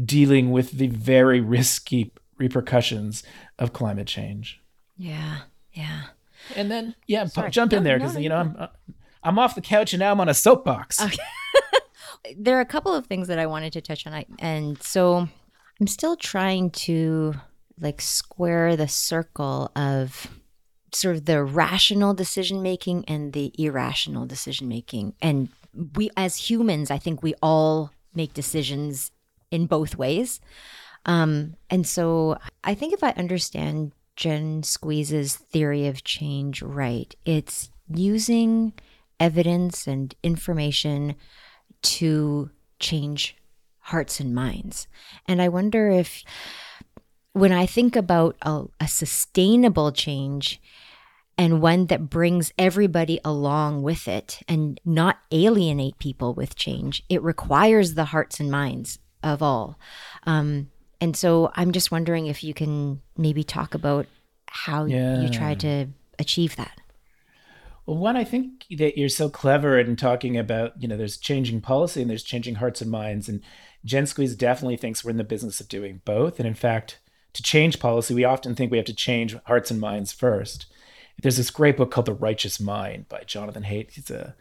dealing 0.04 0.50
with 0.50 0.72
the 0.72 0.88
very 0.88 1.40
risky 1.40 2.12
repercussions 2.38 3.22
of 3.58 3.72
climate 3.72 4.06
change. 4.06 4.60
Yeah, 4.96 5.40
yeah. 5.72 6.02
And 6.54 6.70
then, 6.70 6.94
yeah, 7.06 7.24
Sorry. 7.26 7.50
jump 7.50 7.72
in 7.72 7.82
there 7.82 7.98
because 7.98 8.14
no, 8.14 8.18
no, 8.18 8.22
you 8.22 8.28
know 8.28 8.36
I'm 8.36 8.56
uh, 8.58 8.66
I'm 9.22 9.38
off 9.38 9.54
the 9.54 9.60
couch 9.60 9.92
and 9.92 10.00
now 10.00 10.12
I'm 10.12 10.20
on 10.20 10.28
a 10.28 10.34
soapbox. 10.34 11.00
Okay. 11.02 11.16
there 12.36 12.56
are 12.56 12.60
a 12.60 12.66
couple 12.66 12.94
of 12.94 13.06
things 13.06 13.28
that 13.28 13.38
I 13.38 13.46
wanted 13.46 13.72
to 13.72 13.80
touch 13.80 14.06
on, 14.06 14.24
and 14.38 14.80
so 14.82 15.28
I'm 15.80 15.86
still 15.86 16.16
trying 16.16 16.70
to 16.70 17.34
like 17.80 18.00
square 18.00 18.76
the 18.76 18.88
circle 18.88 19.70
of 19.76 20.28
sort 20.92 21.16
of 21.16 21.24
the 21.26 21.42
rational 21.42 22.14
decision 22.14 22.62
making 22.62 23.04
and 23.06 23.32
the 23.32 23.52
irrational 23.58 24.26
decision 24.26 24.68
making. 24.68 25.14
And 25.20 25.48
we, 25.94 26.10
as 26.16 26.36
humans, 26.50 26.90
I 26.90 26.98
think 26.98 27.22
we 27.22 27.34
all 27.42 27.90
make 28.14 28.32
decisions 28.32 29.10
in 29.50 29.66
both 29.66 29.96
ways. 29.96 30.40
Um, 31.04 31.54
and 31.70 31.86
so 31.86 32.38
I 32.64 32.74
think 32.74 32.92
if 32.92 33.04
I 33.04 33.10
understand 33.10 33.92
Gen 34.16 34.62
Squeeze's 34.62 35.36
theory 35.36 35.86
of 35.86 36.04
change 36.04 36.62
right, 36.62 37.14
it's 37.24 37.70
using 37.88 38.72
evidence 39.20 39.86
and 39.86 40.14
information 40.22 41.14
to 41.82 42.50
change 42.80 43.36
hearts 43.78 44.18
and 44.18 44.34
minds. 44.34 44.88
And 45.26 45.40
I 45.40 45.48
wonder 45.48 45.90
if, 45.90 46.24
when 47.32 47.52
I 47.52 47.66
think 47.66 47.94
about 47.94 48.36
a, 48.42 48.64
a 48.80 48.88
sustainable 48.88 49.92
change, 49.92 50.60
and 51.38 51.60
one 51.60 51.86
that 51.86 52.08
brings 52.08 52.52
everybody 52.58 53.20
along 53.24 53.82
with 53.82 54.08
it 54.08 54.40
and 54.48 54.80
not 54.84 55.18
alienate 55.30 55.98
people 55.98 56.32
with 56.32 56.56
change. 56.56 57.02
It 57.08 57.22
requires 57.22 57.92
the 57.92 58.06
hearts 58.06 58.40
and 58.40 58.50
minds 58.50 58.98
of 59.26 59.42
all. 59.42 59.78
Um, 60.24 60.70
and 61.00 61.16
so 61.16 61.52
I'm 61.54 61.72
just 61.72 61.90
wondering 61.90 62.26
if 62.26 62.42
you 62.42 62.54
can 62.54 63.02
maybe 63.16 63.44
talk 63.44 63.74
about 63.74 64.06
how 64.48 64.86
yeah. 64.86 65.20
you 65.20 65.28
try 65.28 65.54
to 65.54 65.86
achieve 66.18 66.56
that. 66.56 66.80
Well, 67.84 67.98
one, 67.98 68.16
I 68.16 68.24
think 68.24 68.64
that 68.78 68.98
you're 68.98 69.08
so 69.08 69.28
clever 69.28 69.78
in 69.78 69.94
talking 69.94 70.36
about, 70.36 70.72
you 70.80 70.88
know, 70.88 70.96
there's 70.96 71.18
changing 71.18 71.60
policy 71.60 72.00
and 72.00 72.10
there's 72.10 72.24
changing 72.24 72.56
hearts 72.56 72.80
and 72.80 72.90
minds. 72.90 73.28
And 73.28 73.42
Gen 73.84 74.06
Squeeze 74.06 74.34
definitely 74.34 74.76
thinks 74.76 75.04
we're 75.04 75.12
in 75.12 75.18
the 75.18 75.24
business 75.24 75.60
of 75.60 75.68
doing 75.68 76.00
both. 76.04 76.40
And 76.40 76.48
in 76.48 76.54
fact, 76.54 76.98
to 77.34 77.42
change 77.42 77.78
policy, 77.78 78.14
we 78.14 78.24
often 78.24 78.54
think 78.54 78.72
we 78.72 78.78
have 78.78 78.86
to 78.86 78.94
change 78.94 79.36
hearts 79.44 79.70
and 79.70 79.78
minds 79.78 80.12
first. 80.12 80.66
There's 81.22 81.36
this 81.36 81.50
great 81.50 81.76
book 81.76 81.90
called 81.90 82.06
The 82.06 82.12
Righteous 82.12 82.58
Mind 82.58 83.08
by 83.08 83.22
Jonathan 83.24 83.62
Haidt. 83.62 83.92
He's 83.92 84.10
a 84.10 84.34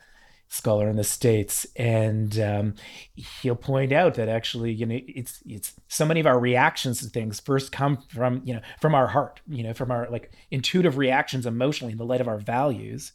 scholar 0.47 0.89
in 0.89 0.95
the 0.95 1.03
states, 1.03 1.65
and 1.75 2.39
um, 2.39 2.75
he'll 3.15 3.55
point 3.55 3.91
out 3.91 4.15
that 4.15 4.29
actually, 4.29 4.71
you 4.71 4.85
know, 4.85 4.99
it's 5.07 5.41
it's 5.45 5.73
so 5.87 6.05
many 6.05 6.19
of 6.19 6.25
our 6.25 6.39
reactions 6.39 6.99
to 6.99 7.07
things 7.07 7.39
first 7.39 7.71
come 7.71 7.97
from 8.09 8.41
you 8.45 8.53
know 8.53 8.61
from 8.79 8.95
our 8.95 9.07
heart, 9.07 9.41
you 9.47 9.63
know, 9.63 9.73
from 9.73 9.91
our 9.91 10.09
like 10.09 10.31
intuitive 10.51 10.97
reactions 10.97 11.45
emotionally 11.45 11.91
in 11.91 11.97
the 11.97 12.05
light 12.05 12.21
of 12.21 12.27
our 12.27 12.39
values, 12.39 13.11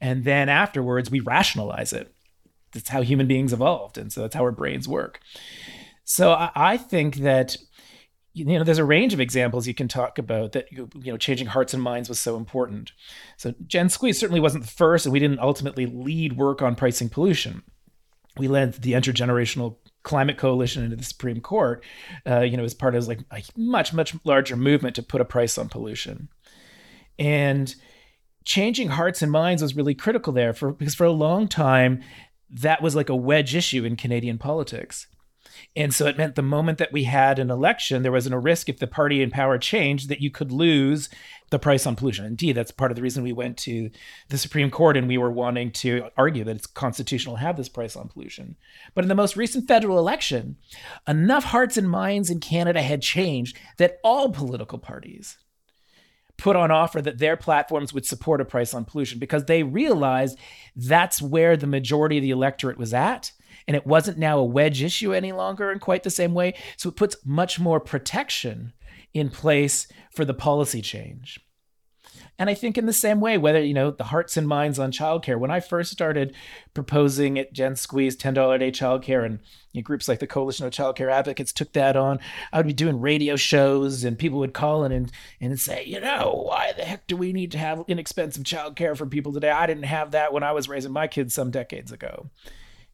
and 0.00 0.24
then 0.24 0.48
afterwards 0.48 1.10
we 1.10 1.20
rationalize 1.20 1.92
it. 1.92 2.14
That's 2.72 2.88
how 2.90 3.02
human 3.02 3.26
beings 3.26 3.52
evolved, 3.52 3.98
and 3.98 4.12
so 4.12 4.22
that's 4.22 4.34
how 4.34 4.42
our 4.42 4.52
brains 4.52 4.86
work. 4.88 5.20
So 6.04 6.32
I, 6.32 6.50
I 6.54 6.76
think 6.76 7.16
that 7.16 7.56
you 8.38 8.58
know 8.58 8.64
there's 8.64 8.78
a 8.78 8.84
range 8.84 9.12
of 9.12 9.20
examples 9.20 9.66
you 9.66 9.74
can 9.74 9.88
talk 9.88 10.18
about 10.18 10.52
that 10.52 10.70
you 10.72 10.88
know 10.94 11.16
changing 11.16 11.48
hearts 11.48 11.74
and 11.74 11.82
minds 11.82 12.08
was 12.08 12.20
so 12.20 12.36
important. 12.36 12.92
So 13.36 13.54
gen 13.66 13.88
squeeze 13.88 14.18
certainly 14.18 14.40
wasn't 14.40 14.64
the 14.64 14.70
first 14.70 15.06
and 15.06 15.12
we 15.12 15.18
didn't 15.18 15.40
ultimately 15.40 15.86
lead 15.86 16.36
work 16.36 16.62
on 16.62 16.74
pricing 16.74 17.08
pollution. 17.08 17.62
We 18.36 18.48
led 18.48 18.74
the 18.74 18.92
intergenerational 18.92 19.76
climate 20.04 20.38
coalition 20.38 20.84
into 20.84 20.96
the 20.96 21.04
supreme 21.04 21.40
court 21.40 21.84
uh, 22.26 22.40
you 22.40 22.56
know 22.56 22.64
as 22.64 22.72
part 22.72 22.94
of 22.94 23.06
like 23.08 23.20
a 23.32 23.42
much 23.56 23.92
much 23.92 24.14
larger 24.24 24.56
movement 24.56 24.96
to 24.96 25.02
put 25.02 25.20
a 25.20 25.24
price 25.24 25.58
on 25.58 25.68
pollution. 25.68 26.28
And 27.18 27.74
changing 28.44 28.88
hearts 28.88 29.20
and 29.20 29.30
minds 29.30 29.60
was 29.60 29.76
really 29.76 29.94
critical 29.94 30.32
there 30.32 30.54
for 30.54 30.72
because 30.72 30.94
for 30.94 31.04
a 31.04 31.12
long 31.12 31.48
time 31.48 32.02
that 32.50 32.80
was 32.80 32.96
like 32.96 33.10
a 33.10 33.16
wedge 33.16 33.54
issue 33.54 33.84
in 33.84 33.94
canadian 33.94 34.38
politics 34.38 35.06
and 35.76 35.94
so 35.94 36.06
it 36.06 36.18
meant 36.18 36.34
the 36.34 36.42
moment 36.42 36.78
that 36.78 36.92
we 36.92 37.04
had 37.04 37.38
an 37.38 37.50
election, 37.50 38.02
there 38.02 38.12
was 38.12 38.26
a 38.26 38.38
risk 38.38 38.68
if 38.68 38.78
the 38.78 38.86
party 38.86 39.22
in 39.22 39.30
power 39.30 39.58
changed 39.58 40.08
that 40.08 40.20
you 40.20 40.30
could 40.30 40.52
lose 40.52 41.08
the 41.50 41.58
price 41.58 41.86
on 41.86 41.96
pollution. 41.96 42.24
Indeed, 42.24 42.56
that's 42.56 42.70
part 42.70 42.90
of 42.90 42.96
the 42.96 43.02
reason 43.02 43.22
we 43.22 43.32
went 43.32 43.56
to 43.58 43.90
the 44.28 44.38
Supreme 44.38 44.70
Court 44.70 44.96
and 44.96 45.08
we 45.08 45.18
were 45.18 45.30
wanting 45.30 45.70
to 45.72 46.08
argue 46.16 46.44
that 46.44 46.56
it's 46.56 46.66
constitutional 46.66 47.36
to 47.36 47.42
have 47.42 47.56
this 47.56 47.68
price 47.68 47.96
on 47.96 48.08
pollution. 48.08 48.56
But 48.94 49.04
in 49.04 49.08
the 49.08 49.14
most 49.14 49.36
recent 49.36 49.66
federal 49.66 49.98
election, 49.98 50.56
enough 51.06 51.44
hearts 51.44 51.76
and 51.76 51.88
minds 51.88 52.30
in 52.30 52.40
Canada 52.40 52.82
had 52.82 53.02
changed 53.02 53.56
that 53.78 53.98
all 54.04 54.30
political 54.30 54.78
parties 54.78 55.38
put 56.36 56.56
on 56.56 56.70
offer 56.70 57.02
that 57.02 57.18
their 57.18 57.36
platforms 57.36 57.92
would 57.92 58.06
support 58.06 58.40
a 58.40 58.44
price 58.44 58.72
on 58.72 58.84
pollution 58.84 59.18
because 59.18 59.44
they 59.44 59.62
realized 59.64 60.38
that's 60.76 61.20
where 61.20 61.56
the 61.56 61.66
majority 61.66 62.16
of 62.16 62.22
the 62.22 62.30
electorate 62.30 62.78
was 62.78 62.94
at 62.94 63.32
and 63.68 63.76
it 63.76 63.86
wasn't 63.86 64.18
now 64.18 64.38
a 64.38 64.44
wedge 64.44 64.82
issue 64.82 65.12
any 65.12 65.30
longer 65.30 65.70
in 65.70 65.78
quite 65.78 66.02
the 66.02 66.10
same 66.10 66.32
way. 66.32 66.54
So 66.78 66.88
it 66.88 66.96
puts 66.96 67.16
much 67.24 67.60
more 67.60 67.78
protection 67.78 68.72
in 69.12 69.28
place 69.28 69.86
for 70.10 70.24
the 70.24 70.34
policy 70.34 70.80
change. 70.80 71.38
And 72.38 72.48
I 72.48 72.54
think 72.54 72.78
in 72.78 72.86
the 72.86 72.92
same 72.92 73.20
way, 73.20 73.36
whether, 73.36 73.62
you 73.62 73.74
know, 73.74 73.90
the 73.90 74.04
hearts 74.04 74.36
and 74.36 74.48
minds 74.48 74.78
on 74.78 74.90
childcare, 74.90 75.38
when 75.38 75.50
I 75.50 75.60
first 75.60 75.90
started 75.90 76.34
proposing 76.72 77.38
at 77.38 77.52
Gen 77.52 77.76
Squeeze 77.76 78.16
$10 78.16 78.54
a 78.54 78.58
day 78.58 78.70
childcare 78.70 79.26
and 79.26 79.40
you 79.72 79.82
know, 79.82 79.84
groups 79.84 80.08
like 80.08 80.20
the 80.20 80.26
Coalition 80.26 80.64
of 80.64 80.72
Childcare 80.72 81.12
Advocates 81.12 81.52
took 81.52 81.72
that 81.74 81.96
on, 81.96 82.20
I 82.52 82.58
would 82.58 82.66
be 82.66 82.72
doing 82.72 83.00
radio 83.00 83.36
shows 83.36 84.02
and 84.02 84.18
people 84.18 84.38
would 84.38 84.54
call 84.54 84.84
in 84.84 84.92
and, 84.92 85.12
and 85.40 85.58
say, 85.60 85.84
you 85.84 86.00
know, 86.00 86.44
why 86.46 86.72
the 86.76 86.84
heck 86.84 87.06
do 87.06 87.16
we 87.16 87.32
need 87.32 87.50
to 87.52 87.58
have 87.58 87.84
inexpensive 87.86 88.44
childcare 88.44 88.96
for 88.96 89.04
people 89.04 89.32
today? 89.32 89.50
I 89.50 89.66
didn't 89.66 89.84
have 89.84 90.12
that 90.12 90.32
when 90.32 90.44
I 90.44 90.52
was 90.52 90.68
raising 90.68 90.92
my 90.92 91.06
kids 91.06 91.34
some 91.34 91.50
decades 91.50 91.92
ago. 91.92 92.30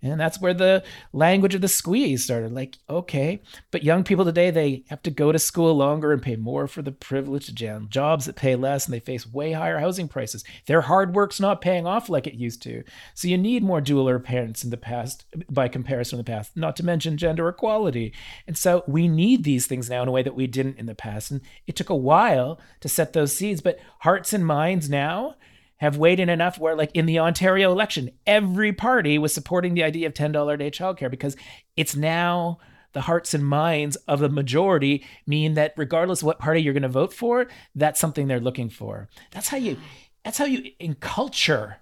And 0.04 0.20
that's 0.20 0.40
where 0.40 0.54
the 0.54 0.84
language 1.12 1.54
of 1.54 1.62
the 1.62 1.68
squeeze 1.68 2.24
started. 2.24 2.52
Like, 2.52 2.78
okay, 2.88 3.42
but 3.70 3.82
young 3.82 4.04
people 4.04 4.24
today, 4.24 4.50
they 4.50 4.84
have 4.88 5.02
to 5.02 5.10
go 5.10 5.32
to 5.32 5.38
school 5.38 5.74
longer 5.74 6.12
and 6.12 6.22
pay 6.22 6.36
more 6.36 6.66
for 6.68 6.82
the 6.82 6.92
privilege 6.92 7.48
of 7.48 7.88
jobs 7.88 8.26
that 8.26 8.36
pay 8.36 8.54
less, 8.54 8.84
and 8.84 8.94
they 8.94 9.00
face 9.00 9.26
way 9.26 9.52
higher 9.52 9.78
housing 9.78 10.08
prices. 10.08 10.44
Their 10.66 10.82
hard 10.82 11.14
work's 11.14 11.40
not 11.40 11.60
paying 11.60 11.86
off 11.86 12.08
like 12.08 12.26
it 12.26 12.34
used 12.34 12.62
to. 12.62 12.84
So 13.14 13.28
you 13.28 13.38
need 13.38 13.62
more 13.62 13.80
dual 13.80 14.04
parents 14.20 14.62
in 14.62 14.70
the 14.70 14.76
past 14.76 15.24
by 15.50 15.68
comparison 15.68 16.18
in 16.18 16.24
the 16.24 16.30
past, 16.30 16.56
not 16.56 16.76
to 16.76 16.84
mention 16.84 17.16
gender 17.16 17.48
equality. 17.48 18.12
And 18.46 18.58
so 18.58 18.84
we 18.86 19.08
need 19.08 19.44
these 19.44 19.66
things 19.66 19.88
now 19.88 20.02
in 20.02 20.08
a 20.08 20.12
way 20.12 20.22
that 20.22 20.34
we 20.34 20.46
didn't 20.46 20.78
in 20.78 20.86
the 20.86 20.94
past. 20.94 21.30
And 21.30 21.40
it 21.66 21.76
took 21.76 21.88
a 21.88 21.96
while 21.96 22.60
to 22.80 22.88
set 22.88 23.14
those 23.14 23.36
seeds, 23.36 23.62
but 23.62 23.78
hearts 24.00 24.32
and 24.32 24.46
minds 24.46 24.90
now 24.90 25.36
have 25.78 25.96
weighed 25.96 26.20
in 26.20 26.28
enough 26.28 26.58
where, 26.58 26.76
like 26.76 26.90
in 26.94 27.06
the 27.06 27.18
Ontario 27.18 27.70
election, 27.70 28.10
every 28.26 28.72
party 28.72 29.18
was 29.18 29.34
supporting 29.34 29.74
the 29.74 29.82
idea 29.82 30.06
of 30.06 30.14
$10 30.14 30.52
a 30.52 30.56
day 30.56 30.70
childcare 30.70 31.10
because 31.10 31.36
it's 31.76 31.96
now 31.96 32.58
the 32.92 33.02
hearts 33.02 33.34
and 33.34 33.44
minds 33.44 33.96
of 34.08 34.20
the 34.20 34.28
majority 34.28 35.04
mean 35.26 35.54
that 35.54 35.74
regardless 35.76 36.22
of 36.22 36.26
what 36.26 36.38
party 36.38 36.62
you're 36.62 36.72
going 36.72 36.82
to 36.82 36.88
vote 36.88 37.12
for, 37.12 37.48
that's 37.74 38.00
something 38.00 38.28
they're 38.28 38.40
looking 38.40 38.70
for. 38.70 39.08
That's 39.32 39.48
how 39.48 39.56
you 39.58 39.76
that's 40.24 40.38
how 40.38 40.46
you 40.46 40.70
culture 41.00 41.76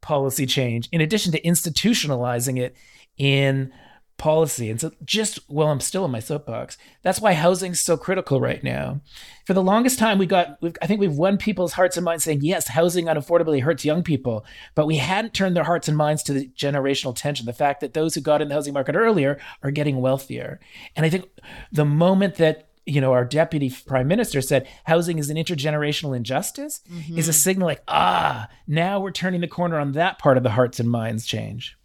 policy 0.00 0.46
change 0.46 0.88
in 0.92 1.00
addition 1.00 1.32
to 1.32 1.40
institutionalizing 1.40 2.58
it 2.58 2.76
in 3.16 3.72
policy. 4.22 4.70
And 4.70 4.80
so, 4.80 4.92
just 5.04 5.40
while 5.50 5.66
I'm 5.66 5.80
still 5.80 6.04
in 6.04 6.12
my 6.12 6.20
soapbox, 6.20 6.78
that's 7.02 7.20
why 7.20 7.32
housing 7.32 7.72
is 7.72 7.80
so 7.80 7.96
critical 7.96 8.40
right 8.40 8.62
now. 8.62 9.00
For 9.46 9.52
the 9.52 9.62
longest 9.62 9.98
time, 9.98 10.16
we 10.16 10.26
got, 10.26 10.58
I 10.80 10.86
think 10.86 11.00
we've 11.00 11.12
won 11.12 11.38
people's 11.38 11.72
hearts 11.72 11.96
and 11.96 12.04
minds 12.04 12.22
saying, 12.22 12.42
yes, 12.42 12.68
housing 12.68 13.06
unaffordably 13.06 13.62
hurts 13.62 13.84
young 13.84 14.04
people, 14.04 14.46
but 14.76 14.86
we 14.86 14.98
hadn't 14.98 15.34
turned 15.34 15.56
their 15.56 15.64
hearts 15.64 15.88
and 15.88 15.96
minds 15.96 16.22
to 16.22 16.32
the 16.32 16.48
generational 16.56 17.16
tension, 17.16 17.46
the 17.46 17.52
fact 17.52 17.80
that 17.80 17.94
those 17.94 18.14
who 18.14 18.20
got 18.20 18.40
in 18.40 18.46
the 18.46 18.54
housing 18.54 18.72
market 18.72 18.94
earlier 18.94 19.40
are 19.64 19.72
getting 19.72 20.00
wealthier. 20.00 20.60
And 20.94 21.04
I 21.04 21.10
think 21.10 21.28
the 21.72 21.84
moment 21.84 22.36
that 22.36 22.68
you 22.84 23.00
know, 23.00 23.12
our 23.12 23.24
deputy 23.24 23.72
prime 23.86 24.08
minister 24.08 24.40
said 24.40 24.68
housing 24.84 25.18
is 25.18 25.30
an 25.30 25.36
intergenerational 25.36 26.16
injustice 26.16 26.80
mm-hmm. 26.90 27.16
is 27.16 27.28
a 27.28 27.32
signal 27.32 27.66
like, 27.66 27.82
ah, 27.86 28.48
now 28.66 28.98
we're 28.98 29.12
turning 29.12 29.40
the 29.40 29.46
corner 29.46 29.78
on 29.78 29.92
that 29.92 30.18
part 30.18 30.36
of 30.36 30.42
the 30.42 30.50
hearts 30.50 30.80
and 30.80 30.90
minds 30.90 31.24
change. 31.24 31.76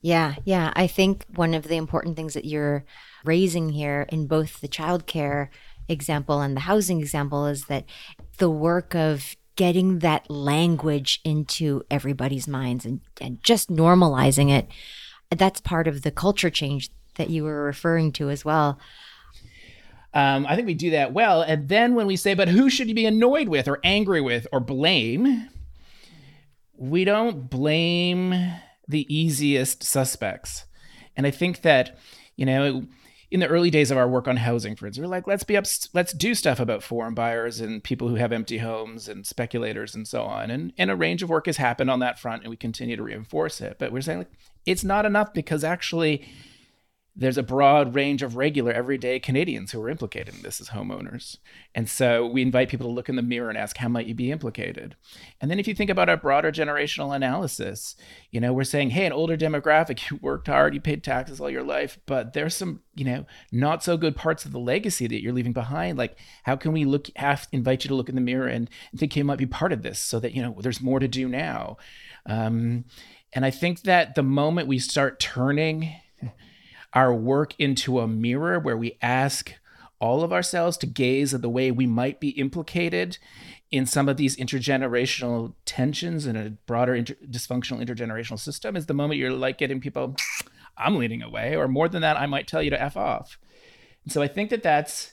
Yeah, 0.00 0.36
yeah. 0.44 0.72
I 0.76 0.86
think 0.86 1.24
one 1.34 1.54
of 1.54 1.64
the 1.64 1.76
important 1.76 2.16
things 2.16 2.34
that 2.34 2.44
you're 2.44 2.84
raising 3.24 3.70
here 3.70 4.06
in 4.10 4.26
both 4.26 4.60
the 4.60 4.68
childcare 4.68 5.48
example 5.88 6.40
and 6.40 6.56
the 6.56 6.60
housing 6.60 7.00
example 7.00 7.46
is 7.46 7.64
that 7.64 7.84
the 8.38 8.50
work 8.50 8.94
of 8.94 9.34
getting 9.56 9.98
that 9.98 10.30
language 10.30 11.20
into 11.24 11.82
everybody's 11.90 12.46
minds 12.46 12.84
and, 12.84 13.00
and 13.20 13.42
just 13.42 13.70
normalizing 13.70 14.50
it, 14.50 14.68
that's 15.36 15.60
part 15.60 15.88
of 15.88 16.02
the 16.02 16.12
culture 16.12 16.50
change 16.50 16.90
that 17.16 17.28
you 17.28 17.42
were 17.42 17.64
referring 17.64 18.12
to 18.12 18.30
as 18.30 18.44
well. 18.44 18.78
Um, 20.14 20.46
I 20.46 20.54
think 20.54 20.66
we 20.66 20.74
do 20.74 20.90
that 20.90 21.12
well. 21.12 21.42
And 21.42 21.68
then 21.68 21.96
when 21.96 22.06
we 22.06 22.16
say, 22.16 22.34
but 22.34 22.48
who 22.48 22.70
should 22.70 22.88
you 22.88 22.94
be 22.94 23.04
annoyed 23.04 23.48
with 23.48 23.66
or 23.66 23.80
angry 23.82 24.20
with 24.20 24.46
or 24.52 24.60
blame? 24.60 25.48
We 26.76 27.04
don't 27.04 27.50
blame 27.50 28.34
the 28.88 29.06
easiest 29.14 29.82
suspects. 29.84 30.64
And 31.16 31.26
I 31.26 31.30
think 31.30 31.62
that, 31.62 31.98
you 32.36 32.46
know, 32.46 32.86
in 33.30 33.40
the 33.40 33.46
early 33.46 33.70
days 33.70 33.90
of 33.90 33.98
our 33.98 34.08
work 34.08 34.26
on 34.26 34.38
housing, 34.38 34.74
for 34.74 34.86
instance, 34.86 35.04
we're 35.04 35.10
like, 35.10 35.26
let's 35.26 35.44
be 35.44 35.56
up, 35.56 35.66
let's 35.92 36.12
do 36.14 36.34
stuff 36.34 36.58
about 36.58 36.82
foreign 36.82 37.12
buyers 37.14 37.60
and 37.60 37.84
people 37.84 38.08
who 38.08 38.14
have 38.14 38.32
empty 38.32 38.58
homes 38.58 39.06
and 39.06 39.26
speculators 39.26 39.94
and 39.94 40.08
so 40.08 40.22
on. 40.22 40.50
And, 40.50 40.72
and 40.78 40.90
a 40.90 40.96
range 40.96 41.22
of 41.22 41.28
work 41.28 41.44
has 41.46 41.58
happened 41.58 41.90
on 41.90 42.00
that 42.00 42.18
front, 42.18 42.42
and 42.42 42.50
we 42.50 42.56
continue 42.56 42.96
to 42.96 43.02
reinforce 43.02 43.60
it. 43.60 43.76
But 43.78 43.92
we're 43.92 44.00
saying 44.00 44.18
like, 44.18 44.32
it's 44.64 44.84
not 44.84 45.04
enough 45.04 45.34
because 45.34 45.62
actually 45.62 46.26
there's 47.18 47.36
a 47.36 47.42
broad 47.42 47.96
range 47.96 48.22
of 48.22 48.36
regular 48.36 48.70
everyday 48.70 49.18
Canadians 49.18 49.72
who 49.72 49.82
are 49.82 49.88
implicated 49.88 50.36
in 50.36 50.42
this 50.42 50.60
as 50.60 50.68
homeowners. 50.68 51.38
And 51.74 51.90
so 51.90 52.24
we 52.24 52.42
invite 52.42 52.68
people 52.68 52.86
to 52.86 52.92
look 52.92 53.08
in 53.08 53.16
the 53.16 53.22
mirror 53.22 53.48
and 53.48 53.58
ask, 53.58 53.76
how 53.76 53.88
might 53.88 54.06
you 54.06 54.14
be 54.14 54.30
implicated? 54.30 54.94
And 55.40 55.50
then 55.50 55.58
if 55.58 55.66
you 55.66 55.74
think 55.74 55.90
about 55.90 56.08
our 56.08 56.16
broader 56.16 56.52
generational 56.52 57.14
analysis, 57.14 57.96
you 58.30 58.40
know, 58.40 58.52
we're 58.52 58.62
saying, 58.62 58.90
hey, 58.90 59.04
an 59.04 59.12
older 59.12 59.36
demographic, 59.36 60.08
you 60.10 60.20
worked 60.22 60.46
hard, 60.46 60.74
you 60.74 60.80
paid 60.80 61.02
taxes 61.02 61.40
all 61.40 61.50
your 61.50 61.64
life, 61.64 61.98
but 62.06 62.34
there's 62.34 62.54
some, 62.54 62.82
you 62.94 63.04
know, 63.04 63.26
not 63.50 63.82
so 63.82 63.96
good 63.96 64.14
parts 64.14 64.44
of 64.44 64.52
the 64.52 64.60
legacy 64.60 65.08
that 65.08 65.20
you're 65.20 65.32
leaving 65.32 65.52
behind. 65.52 65.98
Like, 65.98 66.16
how 66.44 66.54
can 66.54 66.70
we 66.70 66.84
look, 66.84 67.08
have, 67.16 67.48
invite 67.50 67.82
you 67.82 67.88
to 67.88 67.96
look 67.96 68.08
in 68.08 68.14
the 68.14 68.20
mirror 68.20 68.46
and, 68.46 68.70
and 68.92 69.00
think 69.00 69.16
you 69.16 69.24
might 69.24 69.38
be 69.38 69.46
part 69.46 69.72
of 69.72 69.82
this 69.82 69.98
so 69.98 70.20
that, 70.20 70.36
you 70.36 70.42
know, 70.42 70.56
there's 70.60 70.80
more 70.80 71.00
to 71.00 71.08
do 71.08 71.28
now. 71.28 71.78
Um, 72.26 72.84
and 73.32 73.44
I 73.44 73.50
think 73.50 73.82
that 73.82 74.14
the 74.14 74.22
moment 74.22 74.68
we 74.68 74.78
start 74.78 75.18
turning 75.18 75.94
our 76.94 77.14
work 77.14 77.54
into 77.58 78.00
a 78.00 78.08
mirror 78.08 78.58
where 78.58 78.76
we 78.76 78.98
ask 79.02 79.54
all 80.00 80.22
of 80.22 80.32
ourselves 80.32 80.76
to 80.78 80.86
gaze 80.86 81.34
at 81.34 81.42
the 81.42 81.48
way 81.48 81.70
we 81.70 81.86
might 81.86 82.20
be 82.20 82.30
implicated 82.30 83.18
in 83.70 83.84
some 83.84 84.08
of 84.08 84.16
these 84.16 84.36
intergenerational 84.36 85.54
tensions 85.64 86.26
in 86.26 86.36
a 86.36 86.50
broader 86.66 86.94
inter- 86.94 87.16
dysfunctional 87.26 87.84
intergenerational 87.84 88.38
system 88.38 88.76
is 88.76 88.86
the 88.86 88.94
moment 88.94 89.18
you're 89.18 89.32
like 89.32 89.58
getting 89.58 89.80
people 89.80 90.16
i'm 90.76 90.96
leaning 90.96 91.22
away 91.22 91.56
or 91.56 91.68
more 91.68 91.88
than 91.88 92.02
that 92.02 92.16
i 92.16 92.26
might 92.26 92.46
tell 92.46 92.62
you 92.62 92.70
to 92.70 92.80
f 92.80 92.96
off. 92.96 93.38
And 94.04 94.12
so 94.12 94.22
i 94.22 94.28
think 94.28 94.50
that 94.50 94.62
that's 94.62 95.12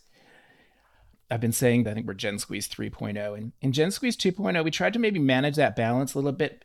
i've 1.29 1.41
been 1.41 1.51
saying 1.51 1.83
that 1.83 1.91
i 1.91 1.93
think 1.95 2.07
we're 2.07 2.13
gen 2.13 2.39
squeeze 2.39 2.69
3.0 2.69 3.37
and 3.37 3.51
in 3.61 3.71
gen 3.71 3.91
squeeze 3.91 4.15
2.0 4.15 4.63
we 4.63 4.71
tried 4.71 4.93
to 4.93 4.99
maybe 4.99 5.19
manage 5.19 5.55
that 5.55 5.75
balance 5.75 6.13
a 6.13 6.17
little 6.19 6.31
bit 6.31 6.63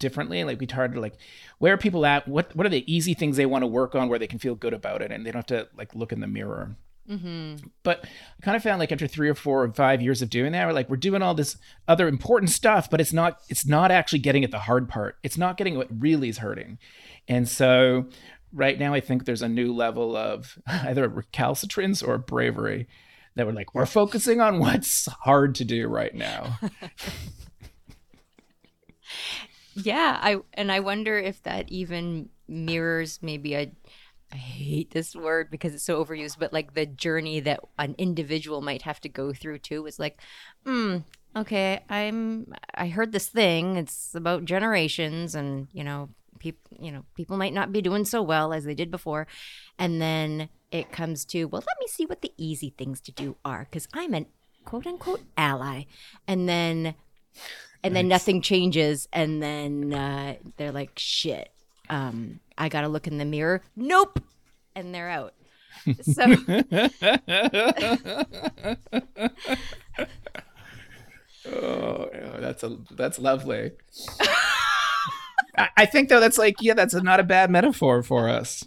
differently. 0.00 0.42
Like 0.42 0.58
we 0.58 0.66
tried 0.66 0.94
to 0.94 1.00
like 1.00 1.14
where 1.58 1.74
are 1.74 1.78
people 1.78 2.04
at? 2.04 2.26
What 2.26 2.54
what 2.56 2.66
are 2.66 2.70
the 2.70 2.92
easy 2.92 3.14
things 3.14 3.36
they 3.36 3.46
want 3.46 3.62
to 3.62 3.68
work 3.68 3.94
on 3.94 4.08
where 4.08 4.18
they 4.18 4.26
can 4.26 4.40
feel 4.40 4.56
good 4.56 4.74
about 4.74 5.02
it 5.02 5.12
and 5.12 5.24
they 5.24 5.30
don't 5.30 5.48
have 5.48 5.68
to 5.68 5.68
like 5.76 5.94
look 5.94 6.10
in 6.10 6.18
the 6.18 6.26
mirror. 6.26 6.74
Mm-hmm. 7.08 7.66
But 7.82 8.04
I 8.04 8.44
kind 8.44 8.56
of 8.56 8.62
found 8.62 8.78
like 8.78 8.92
after 8.92 9.06
three 9.06 9.28
or 9.28 9.34
four 9.34 9.64
or 9.64 9.72
five 9.72 10.00
years 10.00 10.22
of 10.22 10.30
doing 10.30 10.52
that, 10.52 10.66
we're 10.66 10.72
like 10.72 10.90
we're 10.90 10.96
doing 10.96 11.22
all 11.22 11.34
this 11.34 11.56
other 11.86 12.08
important 12.08 12.50
stuff, 12.50 12.90
but 12.90 13.00
it's 13.00 13.12
not 13.12 13.40
it's 13.48 13.66
not 13.66 13.90
actually 13.90 14.20
getting 14.20 14.44
at 14.44 14.50
the 14.50 14.60
hard 14.60 14.88
part. 14.88 15.18
It's 15.22 15.38
not 15.38 15.56
getting 15.56 15.76
what 15.76 15.88
really 15.96 16.28
is 16.28 16.38
hurting. 16.38 16.78
And 17.28 17.48
so 17.48 18.06
right 18.52 18.78
now, 18.78 18.94
I 18.94 19.00
think 19.00 19.24
there's 19.24 19.42
a 19.42 19.48
new 19.48 19.72
level 19.72 20.16
of 20.16 20.58
either 20.66 21.08
recalcitrance 21.08 22.02
or 22.02 22.18
bravery 22.18 22.86
that 23.34 23.46
we're 23.46 23.52
like 23.52 23.74
we're 23.74 23.86
focusing 23.86 24.40
on 24.40 24.58
what's 24.58 25.06
hard 25.06 25.54
to 25.56 25.64
do 25.64 25.88
right 25.88 26.14
now. 26.14 26.58
Yeah, 29.82 30.18
I 30.20 30.38
and 30.54 30.72
I 30.72 30.80
wonder 30.80 31.18
if 31.18 31.42
that 31.44 31.70
even 31.70 32.30
mirrors 32.48 33.20
maybe 33.22 33.54
a 33.54 33.72
I 34.32 34.36
hate 34.36 34.92
this 34.92 35.16
word 35.16 35.50
because 35.50 35.74
it's 35.74 35.84
so 35.84 36.04
overused, 36.04 36.38
but 36.38 36.52
like 36.52 36.74
the 36.74 36.86
journey 36.86 37.40
that 37.40 37.60
an 37.78 37.96
individual 37.98 38.60
might 38.60 38.82
have 38.82 39.00
to 39.00 39.08
go 39.08 39.32
through 39.32 39.58
too 39.58 39.86
is 39.86 39.98
like, 39.98 40.20
hmm, 40.64 40.98
okay, 41.34 41.80
I'm 41.88 42.52
I 42.74 42.88
heard 42.88 43.12
this 43.12 43.28
thing. 43.28 43.76
It's 43.76 44.14
about 44.14 44.44
generations 44.44 45.34
and, 45.34 45.68
you 45.72 45.82
know, 45.82 46.10
people 46.38 46.76
you 46.80 46.92
know, 46.92 47.04
people 47.16 47.36
might 47.36 47.54
not 47.54 47.72
be 47.72 47.82
doing 47.82 48.04
so 48.04 48.22
well 48.22 48.52
as 48.52 48.64
they 48.64 48.74
did 48.74 48.90
before. 48.90 49.26
And 49.78 50.00
then 50.00 50.48
it 50.70 50.92
comes 50.92 51.24
to, 51.26 51.46
well, 51.46 51.62
let 51.66 51.80
me 51.80 51.88
see 51.88 52.06
what 52.06 52.22
the 52.22 52.32
easy 52.36 52.72
things 52.76 53.00
to 53.02 53.12
do 53.12 53.36
are 53.44 53.66
because 53.70 53.88
I'm 53.92 54.14
an 54.14 54.26
quote 54.64 54.86
unquote 54.86 55.22
ally. 55.36 55.84
And 56.28 56.48
then 56.48 56.94
and 57.82 57.96
then 57.96 58.08
nothing 58.08 58.42
changes. 58.42 59.08
And 59.12 59.42
then 59.42 59.92
uh, 59.92 60.36
they're 60.56 60.72
like 60.72 60.92
shit 60.96 61.50
um, 61.90 62.40
i 62.56 62.70
gotta 62.70 62.88
look 62.88 63.06
in 63.06 63.18
the 63.18 63.24
mirror. 63.26 63.62
Nope. 63.76 64.22
And 64.74 64.94
they're 64.94 65.10
out. 65.10 65.34
So 66.02 66.22
oh 71.52 72.10
that's 72.38 72.62
a 72.62 72.76
that's 72.92 73.18
lovely. 73.18 73.72
I, 75.56 75.68
I 75.76 75.86
think 75.86 76.08
though 76.08 76.20
that's 76.20 76.38
like 76.38 76.56
yeah 76.60 76.74
that's 76.74 76.94
not 76.94 77.18
a 77.18 77.24
bad 77.24 77.50
metaphor 77.50 78.02
for 78.02 78.28
us. 78.28 78.64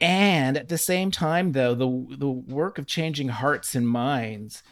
And 0.00 0.56
at 0.56 0.68
the 0.68 0.78
same 0.78 1.10
time 1.10 1.52
though 1.52 1.74
the 1.74 2.16
the 2.16 2.30
work 2.30 2.78
of 2.78 2.86
changing 2.86 3.28
hearts 3.28 3.74
and 3.74 3.88
minds 3.88 4.62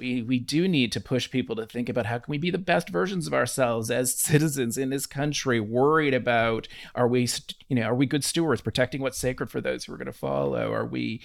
we 0.00 0.22
we 0.22 0.38
do 0.40 0.66
need 0.66 0.90
to 0.92 1.00
push 1.00 1.30
people 1.30 1.54
to 1.54 1.66
think 1.66 1.88
about 1.88 2.06
how 2.06 2.18
can 2.18 2.30
we 2.30 2.38
be 2.38 2.50
the 2.50 2.58
best 2.58 2.88
versions 2.88 3.26
of 3.26 3.34
ourselves 3.34 3.90
as 3.90 4.14
citizens 4.18 4.76
in 4.76 4.90
this 4.90 5.06
country 5.06 5.60
worried 5.60 6.14
about 6.14 6.66
are 6.94 7.06
we 7.06 7.28
you 7.68 7.76
know 7.76 7.82
are 7.82 7.94
we 7.94 8.06
good 8.06 8.24
stewards 8.24 8.62
protecting 8.62 9.00
what's 9.00 9.18
sacred 9.18 9.50
for 9.50 9.60
those 9.60 9.84
who 9.84 9.92
are 9.92 9.98
going 9.98 10.06
to 10.06 10.12
follow? 10.12 10.72
Are 10.72 10.86
we 10.86 11.20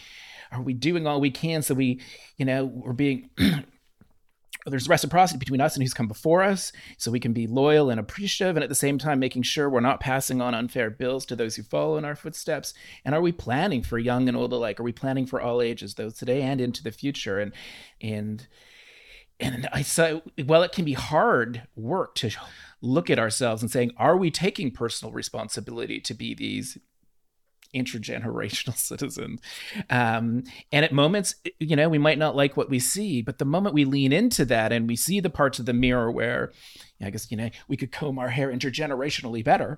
are 0.51 0.61
we 0.61 0.73
doing 0.73 1.07
all 1.07 1.19
we 1.19 1.31
can 1.31 1.63
so 1.63 1.73
we 1.73 1.99
you 2.37 2.45
know 2.45 2.65
we're 2.65 2.93
being 2.93 3.29
there's 4.65 4.89
reciprocity 4.89 5.37
between 5.37 5.61
us 5.61 5.75
and 5.75 5.83
who's 5.83 5.93
come 5.93 6.07
before 6.07 6.43
us 6.43 6.71
so 6.97 7.11
we 7.11 7.19
can 7.19 7.33
be 7.33 7.47
loyal 7.47 7.89
and 7.89 7.99
appreciative 7.99 8.55
and 8.55 8.63
at 8.63 8.69
the 8.69 8.75
same 8.75 8.97
time 8.97 9.19
making 9.19 9.43
sure 9.43 9.69
we're 9.69 9.79
not 9.79 9.99
passing 9.99 10.41
on 10.41 10.55
unfair 10.55 10.89
bills 10.89 11.25
to 11.25 11.35
those 11.35 11.55
who 11.55 11.63
follow 11.63 11.97
in 11.97 12.05
our 12.05 12.15
footsteps. 12.15 12.73
And 13.03 13.13
are 13.13 13.21
we 13.21 13.31
planning 13.31 13.83
for 13.83 13.99
young 13.99 14.27
and 14.27 14.35
old 14.35 14.53
alike? 14.53 14.79
Are 14.79 14.83
we 14.83 14.91
planning 14.91 15.25
for 15.25 15.39
all 15.39 15.61
ages 15.61 15.93
those 15.93 16.15
today 16.15 16.41
and 16.41 16.59
into 16.59 16.83
the 16.83 16.91
future? 16.91 17.39
And 17.39 17.53
and 18.01 18.47
and 19.39 19.67
i 19.73 19.81
saw 19.81 20.21
well 20.45 20.63
it 20.63 20.71
can 20.71 20.85
be 20.85 20.93
hard 20.93 21.63
work 21.75 22.15
to 22.15 22.31
look 22.81 23.09
at 23.09 23.19
ourselves 23.19 23.61
and 23.61 23.69
saying 23.69 23.91
are 23.97 24.15
we 24.15 24.31
taking 24.31 24.71
personal 24.71 25.11
responsibility 25.11 25.99
to 25.99 26.13
be 26.13 26.33
these 26.33 26.77
intergenerational 27.75 28.75
citizen. 28.77 29.39
Um, 29.89 30.43
and 30.71 30.85
at 30.85 30.91
moments, 30.91 31.35
you 31.59 31.75
know, 31.75 31.89
we 31.89 31.97
might 31.97 32.17
not 32.17 32.35
like 32.35 32.55
what 32.55 32.69
we 32.69 32.79
see, 32.79 33.21
but 33.21 33.37
the 33.37 33.45
moment 33.45 33.75
we 33.75 33.85
lean 33.85 34.11
into 34.11 34.45
that 34.45 34.71
and 34.71 34.87
we 34.87 34.95
see 34.95 35.19
the 35.19 35.29
parts 35.29 35.59
of 35.59 35.65
the 35.65 35.73
mirror 35.73 36.11
where, 36.11 36.51
I 37.01 37.09
guess, 37.09 37.29
you 37.29 37.37
know, 37.37 37.49
we 37.67 37.77
could 37.77 37.91
comb 37.91 38.17
our 38.17 38.29
hair 38.29 38.51
intergenerationally 38.51 39.43
better 39.43 39.77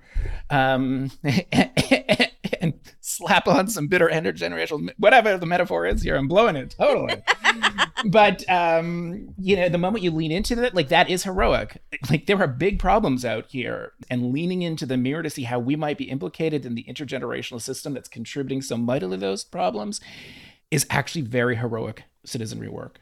um, 0.50 1.12
and, 1.52 2.32
and 2.62 2.74
slap 3.18 3.48
on 3.48 3.68
some 3.68 3.88
bitter 3.88 4.08
intergenerational, 4.08 4.90
whatever 4.98 5.38
the 5.38 5.46
metaphor 5.46 5.86
is 5.86 6.02
here, 6.02 6.16
I'm 6.16 6.28
blowing 6.28 6.56
it 6.56 6.76
totally. 6.78 7.22
but 8.06 8.48
um, 8.50 9.34
you 9.38 9.56
know, 9.56 9.70
the 9.70 9.78
moment 9.78 10.04
you 10.04 10.12
lean 10.12 10.32
into 10.32 10.56
that, 10.56 10.76
like 10.76 10.90
that 10.90 11.10
is 11.10 11.24
heroic. 11.24 11.82
Like 12.10 12.28
there 12.28 12.40
are 12.40 12.48
big 12.48 12.80
problems 12.80 13.26
out 13.26 13.48
here, 13.48 13.94
and 14.10 14.32
leaning 14.32 14.62
into 14.62 14.86
the 14.86 14.98
mirror 14.98 15.24
to 15.24 15.30
see 15.30 15.44
how 15.44 15.60
we 15.60 15.76
might 15.76 15.98
be 15.98 16.06
implicated 16.06 16.66
in 16.66 16.76
the 16.76 16.86
intergenerational 16.86 17.62
system 17.62 17.94
that's 17.94 18.10
contributing 18.10 18.62
so 18.62 18.78
mightily 18.78 19.18
to 19.18 19.22
those 19.22 19.44
problems 19.44 20.00
is 20.70 20.86
actually 20.90 21.22
very 21.22 21.56
heroic 21.56 22.04
citizenry 22.26 22.70
work. 22.70 23.00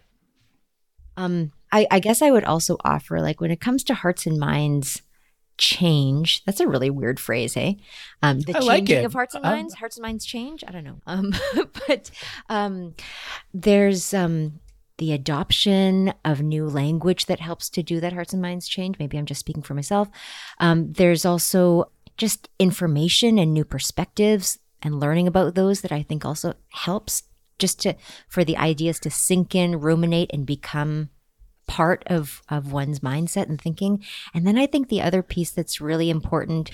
Um, 1.17 1.51
I, 1.71 1.88
I 1.89 1.99
guess 1.99 2.21
I 2.21 2.32
would 2.32 2.43
also 2.43 2.78
offer, 2.84 3.21
like, 3.21 3.41
when 3.41 3.51
it 3.51 3.62
comes 3.62 3.84
to 3.86 3.93
hearts 3.93 4.25
and 4.25 4.39
minds 4.39 5.01
change. 5.58 6.44
That's 6.46 6.60
a 6.60 6.68
really 6.68 6.89
weird 6.89 7.20
phrase, 7.20 7.54
hey? 7.54 7.78
Um, 8.22 8.41
the 8.41 8.56
I 8.56 8.60
changing 8.60 8.96
like 8.98 9.06
of 9.06 9.13
hearts 9.13 9.36
and 9.36 9.44
minds. 9.44 9.74
Um, 9.74 9.80
hearts 9.80 9.98
and 9.98 10.04
minds 10.04 10.26
change. 10.26 10.63
I 10.68 10.72
don't 10.72 10.84
know. 10.84 11.02
Um, 11.08 11.34
but 11.88 12.12
um, 12.50 12.96
there's 13.54 14.13
um, 14.13 14.60
the 14.98 15.13
adoption 15.13 16.13
of 16.24 16.41
new 16.41 16.68
language 16.68 17.26
that 17.28 17.39
helps 17.39 17.70
to 17.72 17.84
do 17.84 18.00
that 18.00 18.13
hearts 18.13 18.34
and 18.34 18.41
minds 18.41 18.68
change. 18.68 18.98
Maybe 19.00 19.18
I'm 19.18 19.26
just 19.26 19.39
speaking 19.39 19.63
for 19.63 19.74
myself. 19.74 20.10
Um, 20.60 20.91
there's 20.94 21.26
also 21.26 21.91
just 22.18 22.50
information 22.60 23.38
and 23.38 23.54
new 23.54 23.65
perspectives 23.65 24.60
and 24.82 25.00
learning 25.00 25.28
about 25.28 25.56
those 25.56 25.82
that 25.82 25.91
I 25.91 26.04
think 26.04 26.26
also 26.26 26.54
helps 26.70 27.24
just 27.58 27.80
to 27.82 27.96
for 28.28 28.44
the 28.44 28.58
ideas 28.58 29.00
to 29.00 29.10
sink 29.10 29.56
in, 29.56 29.80
ruminate, 29.80 30.30
and 30.34 30.46
become 30.46 31.10
part 31.67 32.04
of 32.08 32.41
of 32.49 32.71
one's 32.71 32.99
mindset 32.99 33.47
and 33.47 33.60
thinking. 33.60 34.04
And 34.34 34.45
then 34.45 34.58
I 34.58 34.65
think 34.65 34.89
the 34.89 35.01
other 35.01 35.21
piece 35.21 35.51
that's 35.51 35.82
really 35.82 36.10
important, 36.10 36.71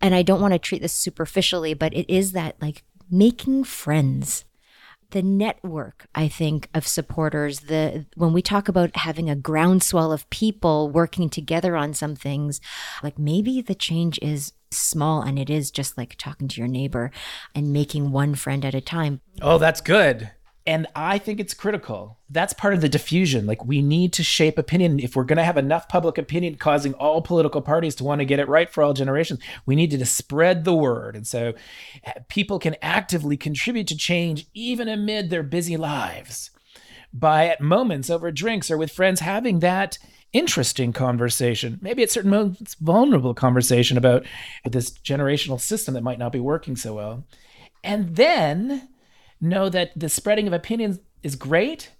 and 0.00 0.14
I 0.14 0.22
don't 0.22 0.40
want 0.40 0.52
to 0.52 0.58
treat 0.58 0.82
this 0.82 0.92
superficially, 0.92 1.74
but 1.74 1.94
it 1.94 2.08
is 2.08 2.32
that 2.32 2.56
like 2.60 2.84
making 3.10 3.64
friends. 3.64 4.44
The 5.10 5.22
network 5.22 6.06
i 6.14 6.28
think 6.28 6.68
of 6.74 6.86
supporters 6.86 7.60
the 7.60 8.04
when 8.14 8.34
we 8.34 8.42
talk 8.42 8.68
about 8.68 8.94
having 8.94 9.30
a 9.30 9.34
groundswell 9.34 10.12
of 10.12 10.28
people 10.28 10.90
working 10.90 11.30
together 11.30 11.78
on 11.78 11.94
some 11.94 12.14
things 12.14 12.60
like 13.02 13.18
maybe 13.18 13.62
the 13.62 13.74
change 13.74 14.18
is 14.20 14.52
small 14.70 15.22
and 15.22 15.38
it 15.38 15.48
is 15.48 15.70
just 15.70 15.96
like 15.96 16.16
talking 16.18 16.46
to 16.48 16.60
your 16.60 16.68
neighbor 16.68 17.10
and 17.54 17.72
making 17.72 18.12
one 18.12 18.34
friend 18.34 18.64
at 18.64 18.74
a 18.74 18.82
time. 18.82 19.22
Oh 19.40 19.56
that's 19.56 19.80
good 19.80 20.30
and 20.68 20.86
I 20.94 21.16
think 21.16 21.40
it's 21.40 21.54
critical. 21.54 22.18
That's 22.28 22.52
part 22.52 22.74
of 22.74 22.82
the 22.82 22.90
diffusion. 22.90 23.46
Like, 23.46 23.64
we 23.64 23.80
need 23.80 24.12
to 24.12 24.22
shape 24.22 24.58
opinion. 24.58 25.00
If 25.00 25.16
we're 25.16 25.24
going 25.24 25.38
to 25.38 25.42
have 25.42 25.56
enough 25.56 25.88
public 25.88 26.18
opinion 26.18 26.56
causing 26.56 26.92
all 26.92 27.22
political 27.22 27.62
parties 27.62 27.94
to 27.94 28.04
want 28.04 28.18
to 28.18 28.26
get 28.26 28.38
it 28.38 28.48
right 28.48 28.68
for 28.68 28.82
all 28.82 28.92
generations, 28.92 29.40
we 29.64 29.74
need 29.74 29.92
to 29.92 30.04
spread 30.04 30.64
the 30.64 30.74
word. 30.74 31.16
And 31.16 31.26
so 31.26 31.54
eh, 32.04 32.12
people 32.28 32.58
can 32.58 32.76
actively 32.82 33.34
contribute 33.34 33.86
to 33.86 33.96
change 33.96 34.46
even 34.52 34.90
amid 34.90 35.30
their 35.30 35.42
busy 35.42 35.78
lives 35.78 36.50
by 37.14 37.46
at 37.46 37.62
moments 37.62 38.10
over 38.10 38.30
drinks 38.30 38.70
or 38.70 38.76
with 38.76 38.92
friends 38.92 39.20
having 39.20 39.60
that 39.60 39.96
interesting 40.34 40.92
conversation. 40.92 41.78
Maybe 41.80 42.02
at 42.02 42.10
certain 42.10 42.30
moments, 42.30 42.74
vulnerable 42.74 43.32
conversation 43.32 43.96
about 43.96 44.26
this 44.66 44.90
generational 44.90 45.58
system 45.58 45.94
that 45.94 46.02
might 46.02 46.18
not 46.18 46.30
be 46.30 46.40
working 46.40 46.76
so 46.76 46.92
well. 46.92 47.24
And 47.82 48.16
then 48.16 48.90
know 49.40 49.68
that 49.68 49.98
the 49.98 50.08
spreading 50.08 50.46
of 50.46 50.52
opinions 50.52 50.98
is 51.22 51.36
great, 51.36 51.92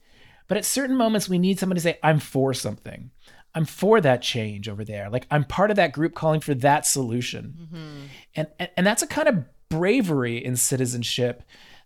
but 0.46 0.56
at 0.56 0.64
certain 0.64 0.96
moments, 0.96 1.28
we 1.28 1.38
need 1.38 1.58
somebody 1.58 1.78
to 1.80 1.82
say, 1.82 1.98
I'm 2.02 2.18
for 2.18 2.54
something. 2.54 3.10
I'm 3.54 3.64
for 3.64 4.00
that 4.00 4.22
change 4.22 4.68
over 4.68 4.84
there. 4.84 5.10
Like 5.10 5.26
I'm 5.30 5.44
part 5.44 5.70
of 5.70 5.76
that 5.76 5.92
group 5.92 6.14
calling 6.14 6.40
for 6.40 6.54
that 6.54 6.86
solution. 6.86 7.56
Mm-hmm. 7.60 8.00
And, 8.36 8.48
and 8.58 8.70
and 8.76 8.86
that's 8.86 9.02
a 9.02 9.06
kind 9.06 9.28
of 9.28 9.44
bravery 9.68 10.44
in 10.44 10.56
citizenship 10.56 11.42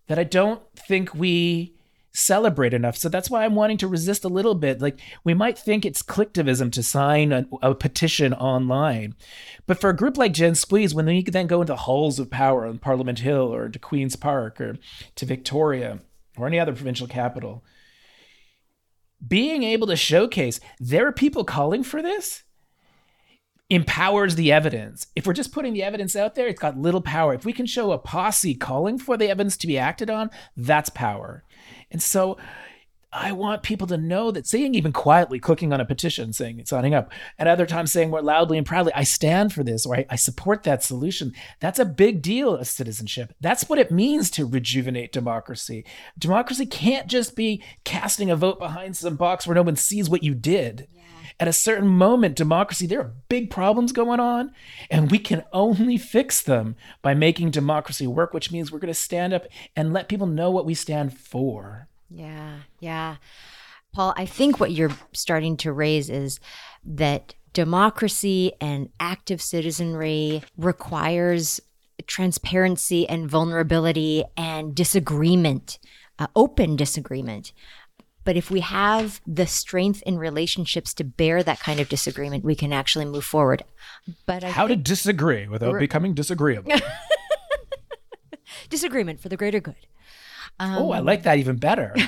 that 0.09 0.19
I 0.19 0.25
don't 0.25 0.61
think 0.77 1.15
we 1.15 1.75
celebrate 2.13 2.75
enough. 2.75 2.97
So 2.97 3.09
that's 3.09 3.31
why 3.31 3.45
I'm 3.45 3.55
wanting 3.55 3.79
to 3.79 3.89
resist 3.89 4.25
a 4.25 4.29
little 4.29 4.55
bit. 4.55 4.81
Like 4.81 5.01
we 5.25 5.35
might 5.35 5.59
think 5.59 5.85
it's 5.85 6.03
collectivism 6.03 6.71
to 6.73 6.83
sign 6.83 7.33
a, 7.33 7.47
a, 7.63 7.75
petition 7.75 8.35
online, 8.35 9.15
but 9.67 9.81
for 9.81 9.91
a 9.91 9.97
group 9.97 10.17
like 10.17 10.33
Gen 10.33 10.55
Squeeze, 10.55 10.95
when 10.95 11.07
they 11.07 11.23
then 11.23 11.47
go 11.47 11.63
into 11.63 11.75
halls 11.75 12.19
of 12.19 12.31
power 12.31 12.67
on 12.67 12.79
Parliament 12.79 13.21
Hill 13.21 13.53
or 13.53 13.69
to 13.69 13.79
Queens 13.79 14.17
Park 14.17 14.61
or 14.61 14.77
to 15.17 15.27
Victoria 15.27 16.01
or 16.37 16.47
any 16.47 16.61
other 16.61 16.73
provincial 16.73 17.07
capital, 17.07 17.65
being 19.27 19.63
able 19.63 19.87
to 19.87 19.97
showcase 19.97 20.61
there 20.79 21.07
are 21.07 21.13
people 21.13 21.45
calling 21.45 21.83
for 21.83 22.03
this 22.03 22.43
empowers 23.73 24.35
the 24.35 24.53
evidence. 24.53 25.07
If 25.17 25.27
we're 25.27 25.33
just 25.33 25.53
putting 25.53 25.73
the 25.73 25.83
evidence 25.83 26.15
out 26.15 26.35
there, 26.35 26.47
it's 26.47 26.61
got 26.61 26.77
little 26.77 27.01
power. 27.01 27.33
If 27.33 27.45
we 27.45 27.53
can 27.53 27.67
show 27.67 27.93
a 27.93 27.99
posse 27.99 28.55
calling 28.55 28.99
for 28.99 29.17
the 29.17 29.29
evidence 29.29 29.57
to 29.59 29.67
be 29.67 29.79
acted 29.79 30.11
on, 30.11 30.31
that's 30.57 30.91
power. 30.91 31.43
And 31.91 32.03
so 32.03 32.37
I 33.15 33.33
want 33.33 33.63
people 33.63 33.87
to 33.89 33.97
know 33.97 34.31
that 34.31 34.47
saying 34.47 34.75
even 34.75 34.93
quietly, 34.93 35.39
clicking 35.39 35.73
on 35.73 35.81
a 35.81 35.87
petition, 35.87 36.33
saying 36.33 36.63
signing 36.67 36.95
up, 36.95 37.13
at 37.39 37.47
other 37.47 37.67
times 37.67 37.93
saying 37.93 38.11
more 38.11 38.23
loudly 38.23 38.59
and 38.59 38.67
proudly, 38.67 38.93
I 38.95 39.05
stand 39.05 39.53
for 39.53 39.63
this 39.63 39.87
or 39.87 39.97
I, 39.97 40.07
I 40.11 40.17
support 40.17 40.63
that 40.63 40.83
solution. 40.83 41.33
That's 41.61 41.79
a 41.79 41.85
big 41.85 42.23
deal 42.23 42.57
of 42.57 42.67
citizenship. 42.67 43.35
That's 43.41 43.69
what 43.69 43.79
it 43.79 43.91
means 43.91 44.31
to 44.33 44.47
rejuvenate 44.47 45.13
democracy. 45.13 45.85
Democracy 46.19 46.67
can't 46.67 47.07
just 47.07 47.37
be 47.37 47.63
casting 47.85 48.31
a 48.31 48.37
vote 48.37 48.59
behind 48.59 48.97
some 48.97 49.17
box 49.17 49.47
where 49.47 49.57
no 49.57 49.63
one 49.63 49.77
sees 49.77 50.09
what 50.09 50.23
you 50.23 50.35
did. 50.35 50.89
At 51.43 51.49
a 51.49 51.53
certain 51.53 51.89
moment, 51.89 52.37
democracy, 52.37 52.87
there 52.87 53.01
are 53.01 53.15
big 53.29 53.51
problems 53.51 53.91
going 53.91 54.21
on, 54.21 54.55
and 54.89 55.11
we 55.11 55.19
can 55.19 55.43
only 55.53 55.99
fix 55.99 56.41
them 56.41 56.77
by 57.03 57.15
making 57.15 57.51
democracy 57.51 58.07
work, 58.07 58.33
which 58.33 58.53
means 58.53 58.71
we're 58.71 58.79
going 58.79 58.95
to 58.95 58.95
stand 58.95 59.33
up 59.33 59.47
and 59.75 59.93
let 59.93 60.09
people 60.09 60.29
know 60.29 60.53
what 60.53 60.65
we 60.65 60.75
stand 60.75 61.19
for. 61.19 61.89
Yeah, 62.09 62.59
yeah. 62.79 63.17
Paul, 63.93 64.15
I 64.17 64.25
think 64.25 64.61
what 64.61 64.71
you're 64.71 64.97
starting 65.13 65.57
to 65.57 65.73
raise 65.73 66.09
is 66.09 66.39
that 66.85 67.35
democracy 67.53 68.53
and 68.61 68.91
active 69.01 69.43
citizenry 69.43 70.45
requires 70.57 71.61
transparency 72.07 73.09
and 73.09 73.29
vulnerability 73.29 74.23
and 74.37 74.77
disagreement, 74.77 75.81
uh, 76.21 76.29
open 76.37 76.77
disagreement. 76.77 77.51
But 78.25 78.37
if 78.37 78.51
we 78.51 78.61
have 78.61 79.21
the 79.27 79.47
strength 79.47 80.03
in 80.03 80.19
relationships 80.19 80.95
to 80.95 81.05
bear 81.05 81.43
that 81.43 81.61
kind 81.61 81.81
of 81.81 81.89
disagreement, 81.89 82.45
we 82.45 82.55
can 82.55 82.73
actually 82.73 83.05
move 83.05 83.25
forward. 83.25 83.65
But 84.27 84.45
I 84.45 84.51
how 84.51 84.67
to 84.67 84.77
disagree 84.77 85.49
without 85.49 85.79
becoming 85.79 86.15
disagreeable? 86.15 86.73
disagreement 88.71 89.21
for 89.21 89.29
the 89.29 89.37
greater 89.37 89.61
good. 89.61 89.75
Um, 90.61 90.77
oh, 90.77 90.91
I 90.93 91.01
like 91.01 91.23
that 91.25 91.39
even 91.39 91.57
better. 91.57 91.95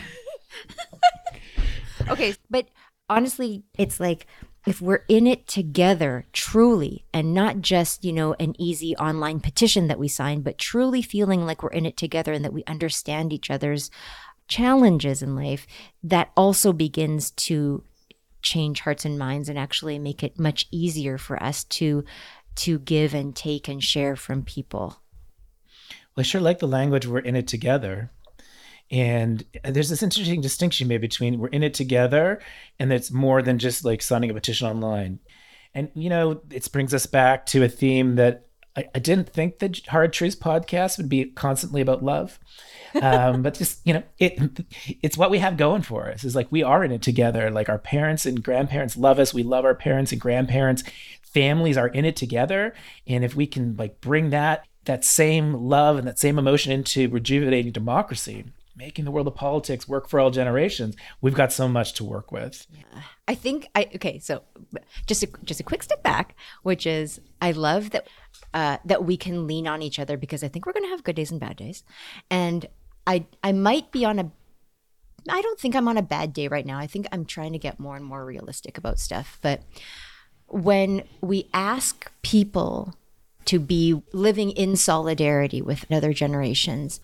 okay, 2.09 2.35
but 2.51 2.69
honestly, 3.09 3.65
it's 3.79 4.01
like 4.01 4.27
if 4.67 4.81
we're 4.81 5.05
in 5.09 5.27
it 5.27 5.47
together 5.47 6.25
truly 6.33 7.05
and 7.13 7.35
not 7.35 7.61
just, 7.61 8.05
you 8.05 8.13
know, 8.13 8.35
an 8.41 8.55
easy 8.59 8.97
online 8.97 9.41
petition 9.41 9.89
that 9.89 9.99
we 9.99 10.09
sign, 10.09 10.41
but 10.41 10.59
truly 10.59 11.03
feeling 11.03 11.45
like 11.45 11.63
we're 11.63 11.71
in 11.71 11.87
it 11.87 11.97
together 11.97 12.33
and 12.33 12.45
that 12.45 12.53
we 12.53 12.65
understand 12.65 13.33
each 13.33 13.51
other's 13.51 13.91
challenges 14.49 15.23
in 15.23 15.35
life, 15.35 15.67
that 16.03 16.31
also 16.37 16.73
begins 16.73 17.31
to 17.33 17.85
change 18.43 18.81
hearts 18.81 19.05
and 19.05 19.19
minds 19.19 19.49
and 19.49 19.59
actually 19.59 19.99
make 19.99 20.23
it 20.23 20.39
much 20.39 20.67
easier 20.71 21.19
for 21.19 21.43
us 21.43 21.65
to 21.65 22.05
to 22.57 22.79
give 22.79 23.15
and 23.15 23.35
take 23.35 23.67
and 23.67 23.83
share 23.83 24.15
from 24.15 24.45
people. 24.45 25.03
Well, 26.15 26.21
I 26.21 26.23
sure 26.23 26.41
like 26.41 26.61
the 26.61 26.69
language 26.69 27.07
we're 27.07 27.19
in 27.19 27.35
it 27.35 27.49
together. 27.49 28.13
And 28.91 29.45
there's 29.65 29.89
this 29.89 30.03
interesting 30.03 30.41
distinction 30.41 30.87
made 30.87 31.01
between 31.01 31.39
we're 31.39 31.49
in 31.49 31.65
it 31.65 31.75
together 31.75 32.41
and 32.79 32.93
it's 32.93 33.11
more 33.11 33.43
than 33.43 33.59
just 33.59 33.85
like 33.85 34.03
signing 34.03 34.31
a 34.31 34.35
petition 34.35 34.69
online. 34.69 35.19
And, 35.75 35.91
you 35.95 36.09
know, 36.09 36.43
it 36.51 36.71
brings 36.71 36.95
us 36.95 37.07
back 37.07 37.47
to 37.47 37.65
a 37.65 37.69
theme 37.69 38.15
that 38.17 38.47
I, 38.77 38.85
I 38.95 38.99
didn't 39.01 39.31
think 39.31 39.59
the 39.59 39.81
Hard 39.89 40.13
Truths 40.13 40.37
podcast 40.37 40.99
would 40.99 41.09
be 41.09 41.25
constantly 41.25 41.81
about 41.81 42.05
love. 42.05 42.39
Um, 43.01 43.43
but 43.43 43.55
just, 43.55 43.81
you 43.85 43.95
know, 43.95 44.03
it 44.19 44.39
it's 45.03 45.17
what 45.17 45.31
we 45.31 45.39
have 45.39 45.57
going 45.57 45.83
for 45.83 46.11
us 46.11 46.25
is 46.25 46.35
like 46.35 46.51
we 46.51 46.63
are 46.63 46.85
in 46.85 46.93
it 46.93 47.03
together. 47.03 47.51
Like 47.51 47.69
our 47.69 47.79
parents 47.79 48.27
and 48.27 48.43
grandparents 48.43 48.97
love 48.97 49.19
us. 49.19 49.35
We 49.35 49.43
love 49.43 49.65
our 49.65 49.75
parents 49.75 50.13
and 50.13 50.21
grandparents. 50.21 50.85
Families 51.23 51.77
are 51.77 51.89
in 51.89 52.05
it 52.05 52.17
together. 52.17 52.75
And 53.07 53.25
if 53.25 53.35
we 53.35 53.47
can 53.47 53.77
like 53.77 54.01
bring 54.01 54.31
that 54.31 54.67
that 54.85 55.05
same 55.05 55.55
love 55.55 55.97
and 55.97 56.07
that 56.07 56.19
same 56.19 56.39
emotion 56.39 56.71
into 56.71 57.09
rejuvenating 57.09 57.73
democracy, 57.73 58.45
making 58.77 59.05
the 59.05 59.11
world 59.11 59.27
of 59.27 59.35
politics 59.35 59.89
work 59.89 60.09
for 60.09 60.21
all 60.21 60.31
generations, 60.31 60.97
we've 61.21 61.35
got 61.35 61.53
so 61.53 61.69
much 61.69 61.95
to 61.95 62.05
work 62.05 62.33
with. 62.33 62.67
Yeah. 62.73 63.01
I 63.27 63.35
think 63.35 63.69
I 63.75 63.89
okay, 63.95 64.19
so 64.19 64.43
just 65.07 65.23
a, 65.23 65.29
just 65.45 65.61
a 65.61 65.65
quick 65.65 65.83
step 65.83 66.03
back, 66.03 66.37
which 66.63 66.87
is 66.87 67.21
I 67.41 67.53
love 67.53 67.91
that 67.91 68.07
uh, 68.53 68.79
that 68.85 69.05
we 69.05 69.17
can 69.17 69.47
lean 69.47 69.67
on 69.67 69.83
each 69.83 69.99
other 69.99 70.17
because 70.17 70.45
I 70.45 70.49
think 70.49 70.67
we're 70.67 70.73
going 70.73 70.85
to 70.85 70.91
have 70.91 71.05
good 71.05 71.17
days 71.17 71.31
and 71.31 71.41
bad 71.41 71.57
days, 71.57 71.83
and 72.31 72.67
I 73.07 73.27
I 73.43 73.53
might 73.53 73.91
be 73.93 74.05
on 74.05 74.19
a 74.19 74.31
I 75.29 75.41
don't 75.41 75.59
think 75.59 75.75
I'm 75.75 75.89
on 75.89 75.97
a 75.97 76.03
bad 76.03 76.33
day 76.33 76.49
right 76.49 76.67
now. 76.67 76.79
I 76.79 76.87
think 76.87 77.07
I'm 77.11 77.25
trying 77.25 77.53
to 77.53 77.59
get 77.59 77.81
more 77.81 77.97
and 77.97 78.05
more 78.05 78.25
realistic 78.25 78.77
about 78.77 78.99
stuff, 78.99 79.39
but 79.41 79.63
when 80.47 81.05
we 81.21 81.49
ask 81.55 82.11
people 82.23 82.95
to 83.47 83.59
be 83.59 84.03
living 84.13 84.51
in 84.51 84.77
solidarity 84.77 85.61
with 85.63 85.91
other 85.91 86.13
generations 86.13 87.01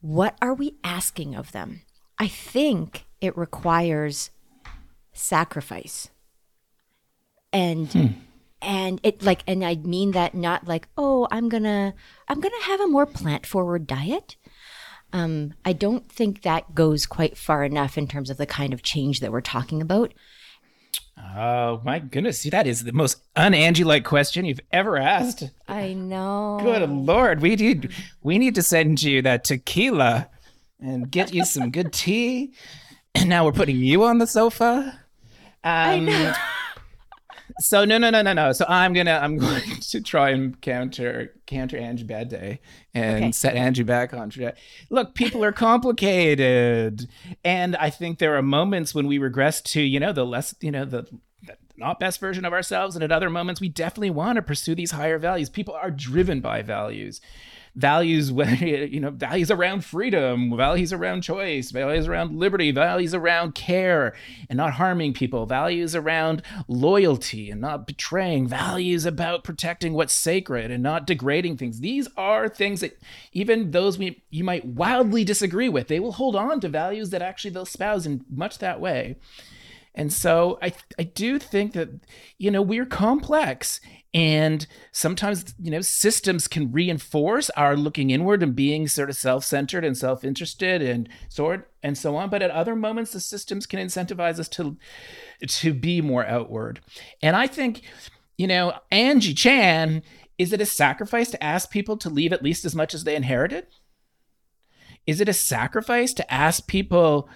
what 0.00 0.36
are 0.40 0.54
we 0.54 0.76
asking 0.82 1.34
of 1.34 1.52
them? 1.52 1.82
I 2.18 2.26
think 2.26 3.06
it 3.20 3.36
requires 3.36 4.30
sacrifice. 5.12 6.08
And 7.52 7.92
hmm. 7.92 8.06
and 8.62 9.00
it 9.02 9.22
like 9.22 9.42
and 9.46 9.64
I 9.64 9.74
mean 9.76 10.12
that 10.12 10.34
not 10.34 10.66
like, 10.66 10.88
oh, 10.96 11.26
I'm 11.30 11.48
going 11.48 11.64
to 11.64 11.94
I'm 12.28 12.40
going 12.40 12.54
to 12.60 12.66
have 12.66 12.80
a 12.80 12.86
more 12.86 13.06
plant 13.06 13.46
forward 13.46 13.86
diet. 13.86 14.36
Um, 15.12 15.54
I 15.64 15.72
don't 15.72 16.08
think 16.10 16.42
that 16.42 16.74
goes 16.74 17.06
quite 17.06 17.36
far 17.36 17.64
enough 17.64 17.98
in 17.98 18.06
terms 18.06 18.30
of 18.30 18.36
the 18.36 18.46
kind 18.46 18.72
of 18.72 18.82
change 18.82 19.20
that 19.20 19.32
we're 19.32 19.40
talking 19.40 19.82
about. 19.82 20.14
Oh 21.36 21.80
my 21.84 21.98
goodness! 21.98 22.40
See, 22.40 22.50
that 22.50 22.66
is 22.66 22.84
the 22.84 22.92
most 22.92 23.22
un-Angie 23.36 23.84
like 23.84 24.04
question 24.04 24.44
you've 24.44 24.60
ever 24.72 24.96
asked. 24.96 25.50
I 25.68 25.92
know. 25.92 26.60
Good 26.62 26.88
lord, 26.88 27.40
we 27.40 27.56
need 27.56 27.92
we 28.22 28.38
need 28.38 28.54
to 28.54 28.62
send 28.62 29.02
you 29.02 29.20
that 29.22 29.44
tequila 29.44 30.28
and 30.80 31.10
get 31.10 31.34
you 31.34 31.44
some 31.44 31.70
good 31.70 31.92
tea. 31.92 32.54
And 33.14 33.28
now 33.28 33.44
we're 33.44 33.52
putting 33.52 33.76
you 33.76 34.04
on 34.04 34.18
the 34.18 34.26
sofa. 34.26 35.00
Um, 35.62 35.70
I 35.72 35.98
know 35.98 36.34
so 37.60 37.84
no 37.84 37.98
no 37.98 38.10
no 38.10 38.22
no 38.22 38.32
no. 38.32 38.52
So 38.52 38.64
i'm 38.68 38.92
gonna 38.92 39.18
i'm 39.22 39.38
going 39.38 39.62
to 39.80 40.00
try 40.00 40.30
and 40.30 40.60
counter 40.60 41.34
counter 41.46 41.76
angie 41.76 42.04
bad 42.04 42.28
day 42.28 42.60
and 42.94 43.24
okay. 43.24 43.32
set 43.32 43.56
angie 43.56 43.82
back 43.82 44.12
on 44.12 44.30
track. 44.30 44.56
Look 44.88 45.14
people 45.14 45.44
are 45.44 45.52
complicated. 45.52 47.08
And 47.44 47.76
i 47.76 47.90
think 47.90 48.18
there 48.18 48.36
are 48.36 48.42
moments 48.42 48.94
when 48.94 49.06
we 49.06 49.18
regress 49.18 49.60
to 49.62 49.80
you 49.80 50.00
know 50.00 50.12
the 50.12 50.26
less 50.26 50.54
you 50.60 50.70
know 50.70 50.84
the, 50.84 51.02
the 51.42 51.56
not 51.76 52.00
best 52.00 52.20
version 52.20 52.44
of 52.44 52.52
ourselves. 52.52 52.94
And 52.96 53.04
at 53.04 53.12
other 53.12 53.30
moments 53.30 53.60
we 53.60 53.68
definitely 53.68 54.10
want 54.10 54.36
to 54.36 54.42
pursue 54.42 54.74
these 54.74 54.90
higher 54.92 55.18
values. 55.18 55.48
People 55.48 55.74
are 55.74 55.90
driven 55.90 56.40
by 56.40 56.62
values 56.62 57.20
values 57.74 58.30
you 58.60 59.00
know 59.00 59.10
values 59.10 59.50
around 59.50 59.84
freedom 59.84 60.56
values 60.56 60.92
around 60.92 61.22
choice 61.22 61.70
values 61.70 62.08
around 62.08 62.36
liberty 62.36 62.70
values 62.72 63.14
around 63.14 63.54
care 63.54 64.14
and 64.48 64.56
not 64.56 64.72
harming 64.74 65.12
people 65.12 65.46
values 65.46 65.94
around 65.94 66.42
loyalty 66.68 67.50
and 67.50 67.60
not 67.60 67.86
betraying 67.86 68.46
values 68.46 69.06
about 69.06 69.44
protecting 69.44 69.92
what's 69.92 70.12
sacred 70.12 70.70
and 70.70 70.82
not 70.82 71.06
degrading 71.06 71.56
things. 71.56 71.80
These 71.80 72.08
are 72.16 72.48
things 72.48 72.80
that 72.80 72.98
even 73.32 73.70
those 73.70 73.98
we 73.98 74.22
you 74.30 74.44
might 74.44 74.64
wildly 74.64 75.24
disagree 75.24 75.68
with. 75.68 75.88
They 75.88 76.00
will 76.00 76.12
hold 76.12 76.36
on 76.36 76.60
to 76.60 76.68
values 76.68 77.10
that 77.10 77.22
actually 77.22 77.50
they'll 77.50 77.62
espouse 77.62 78.06
in 78.06 78.24
much 78.30 78.58
that 78.58 78.80
way. 78.80 79.16
And 79.94 80.12
so 80.12 80.58
I 80.62 80.72
I 80.98 81.04
do 81.04 81.38
think 81.38 81.72
that 81.72 81.90
you 82.38 82.50
know 82.50 82.62
we're 82.62 82.86
complex 82.86 83.80
and 84.12 84.66
sometimes 84.90 85.54
you 85.60 85.70
know 85.70 85.80
systems 85.80 86.48
can 86.48 86.72
reinforce 86.72 87.48
our 87.50 87.76
looking 87.76 88.10
inward 88.10 88.42
and 88.42 88.56
being 88.56 88.88
sort 88.88 89.08
of 89.08 89.16
self-centered 89.16 89.84
and 89.84 89.96
self-interested 89.96 90.82
and 90.82 91.08
sort 91.28 91.70
and 91.82 91.96
so 91.96 92.16
on 92.16 92.28
but 92.28 92.42
at 92.42 92.50
other 92.50 92.74
moments 92.74 93.12
the 93.12 93.20
systems 93.20 93.66
can 93.66 93.78
incentivize 93.78 94.40
us 94.40 94.48
to 94.48 94.76
to 95.46 95.72
be 95.72 96.00
more 96.00 96.26
outward. 96.26 96.80
And 97.22 97.36
I 97.36 97.46
think 97.46 97.82
you 98.36 98.46
know 98.46 98.74
Angie 98.90 99.34
Chan 99.34 100.02
is 100.38 100.52
it 100.52 100.60
a 100.60 100.66
sacrifice 100.66 101.30
to 101.30 101.44
ask 101.44 101.70
people 101.70 101.96
to 101.98 102.08
leave 102.08 102.32
at 102.32 102.42
least 102.42 102.64
as 102.64 102.74
much 102.74 102.94
as 102.94 103.04
they 103.04 103.14
inherited? 103.14 103.66
Is 105.06 105.20
it 105.20 105.28
a 105.28 105.34
sacrifice 105.34 106.14
to 106.14 106.32
ask 106.32 106.66
people 106.66 107.28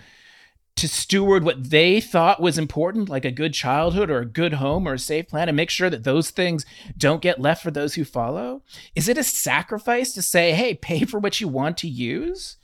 to 0.77 0.89
steward 0.89 1.45
what 1.45 1.71
they 1.71 2.01
thought 2.01 2.41
was 2.43 2.59
important, 2.59 3.09
like 3.09 3.25
a 3.25 3.31
good 3.31 3.55
childhood 3.55 4.11
or 4.11 4.19
a 4.19 4.27
good 4.27 4.55
home 4.55 4.89
or 4.89 4.95
a 4.95 4.99
safe 4.99 5.29
plan, 5.29 5.49
and 5.49 5.57
make 5.57 5.71
sure 5.71 5.89
that 5.89 6.05
those 6.05 6.31
things 6.31 6.67
don't 6.99 7.23
get 7.23 7.41
left 7.41 7.63
for 7.63 7.71
those 7.71 7.95
who 7.95 8.05
follow? 8.05 8.63
Is 8.95 9.09
it 9.09 9.19
a 9.19 9.25
sacrifice 9.25 10.13
to 10.13 10.23
say, 10.23 10.53
hey, 10.53 10.75
pay 10.75 11.05
for 11.05 11.21
what 11.21 11.41
you 11.41 11.49
want 11.49 11.79
to 11.79 11.89
use? 11.89 12.57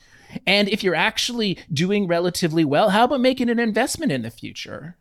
And 0.46 0.68
if 0.68 0.82
you're 0.82 0.94
actually 0.94 1.58
doing 1.72 2.06
relatively 2.06 2.64
well, 2.64 2.90
how 2.90 3.04
about 3.04 3.20
making 3.20 3.48
an 3.48 3.58
investment 3.58 4.12
in 4.12 4.22
the 4.22 4.30
future? 4.30 4.96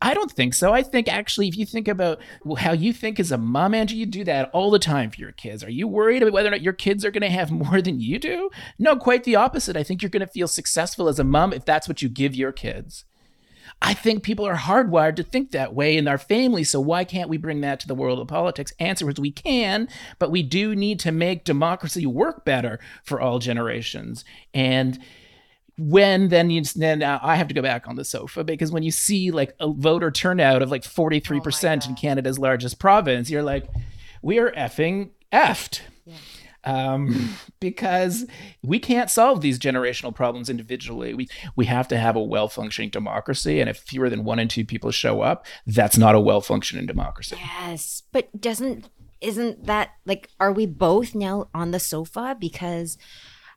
I 0.00 0.14
don't 0.14 0.30
think 0.30 0.54
so. 0.54 0.72
I 0.72 0.82
think 0.82 1.08
actually, 1.08 1.48
if 1.48 1.56
you 1.56 1.66
think 1.66 1.88
about 1.88 2.20
how 2.58 2.72
you 2.72 2.92
think 2.92 3.18
as 3.18 3.32
a 3.32 3.38
mom, 3.38 3.74
Angie, 3.74 3.96
you 3.96 4.06
do 4.06 4.22
that 4.24 4.48
all 4.52 4.70
the 4.70 4.78
time 4.78 5.10
for 5.10 5.20
your 5.20 5.32
kids. 5.32 5.64
Are 5.64 5.70
you 5.70 5.88
worried 5.88 6.22
about 6.22 6.34
whether 6.34 6.48
or 6.48 6.52
not 6.52 6.62
your 6.62 6.72
kids 6.72 7.04
are 7.04 7.10
going 7.10 7.22
to 7.22 7.30
have 7.30 7.50
more 7.50 7.82
than 7.82 8.00
you 8.00 8.18
do? 8.18 8.48
No, 8.78 8.96
quite 8.96 9.24
the 9.24 9.36
opposite. 9.36 9.76
I 9.76 9.82
think 9.82 10.00
you're 10.00 10.10
going 10.10 10.20
to 10.20 10.26
feel 10.26 10.48
successful 10.48 11.08
as 11.08 11.18
a 11.18 11.24
mom 11.24 11.52
if 11.52 11.64
that's 11.64 11.88
what 11.88 12.00
you 12.00 12.08
give 12.08 12.36
your 12.36 12.52
kids. 12.52 13.04
I 13.82 13.94
think 13.94 14.22
people 14.22 14.46
are 14.46 14.56
hardwired 14.56 15.16
to 15.16 15.22
think 15.22 15.50
that 15.50 15.74
way 15.74 15.96
in 15.96 16.08
our 16.08 16.18
family. 16.18 16.64
So 16.64 16.80
why 16.80 17.04
can't 17.04 17.28
we 17.28 17.36
bring 17.36 17.60
that 17.60 17.80
to 17.80 17.88
the 17.88 17.94
world 17.94 18.18
of 18.18 18.26
politics? 18.28 18.72
Answer 18.78 19.08
is 19.08 19.20
we 19.20 19.30
can, 19.30 19.88
but 20.18 20.30
we 20.30 20.42
do 20.42 20.74
need 20.74 20.98
to 21.00 21.12
make 21.12 21.44
democracy 21.44 22.06
work 22.06 22.44
better 22.44 22.80
for 23.04 23.20
all 23.20 23.38
generations. 23.38 24.24
And 24.52 24.98
when 25.78 26.28
then 26.28 26.50
you 26.50 26.62
then 26.62 27.02
uh, 27.02 27.20
I 27.22 27.36
have 27.36 27.48
to 27.48 27.54
go 27.54 27.62
back 27.62 27.86
on 27.86 27.96
the 27.96 28.04
sofa 28.04 28.42
because 28.42 28.72
when 28.72 28.82
you 28.82 28.90
see 28.90 29.30
like 29.30 29.54
a 29.60 29.72
voter 29.72 30.10
turnout 30.10 30.60
of 30.60 30.70
like 30.70 30.82
43% 30.82 31.86
oh 31.86 31.88
in 31.88 31.94
Canada's 31.94 32.38
largest 32.38 32.78
province, 32.78 33.30
you're 33.30 33.42
like, 33.42 33.68
we 34.20 34.38
are 34.38 34.50
effing 34.52 35.10
effed. 35.32 35.80
Yeah. 36.04 36.16
Um, 36.64 37.34
because 37.60 38.26
we 38.62 38.80
can't 38.80 39.08
solve 39.08 39.40
these 39.40 39.58
generational 39.58 40.12
problems 40.12 40.50
individually. 40.50 41.14
We 41.14 41.28
we 41.54 41.66
have 41.66 41.86
to 41.88 41.96
have 41.96 42.16
a 42.16 42.22
well 42.22 42.48
functioning 42.48 42.90
democracy, 42.90 43.60
and 43.60 43.70
if 43.70 43.78
fewer 43.78 44.10
than 44.10 44.24
one 44.24 44.40
in 44.40 44.48
two 44.48 44.64
people 44.64 44.90
show 44.90 45.20
up, 45.20 45.46
that's 45.66 45.96
not 45.96 46.16
a 46.16 46.20
well 46.20 46.40
functioning 46.40 46.86
democracy. 46.86 47.36
Yes, 47.38 48.02
but 48.10 48.40
doesn't 48.40 48.88
isn't 49.20 49.64
that 49.64 49.90
like 50.06 50.28
are 50.40 50.52
we 50.52 50.66
both 50.66 51.14
now 51.14 51.48
on 51.54 51.70
the 51.70 51.80
sofa 51.80 52.36
because 52.38 52.98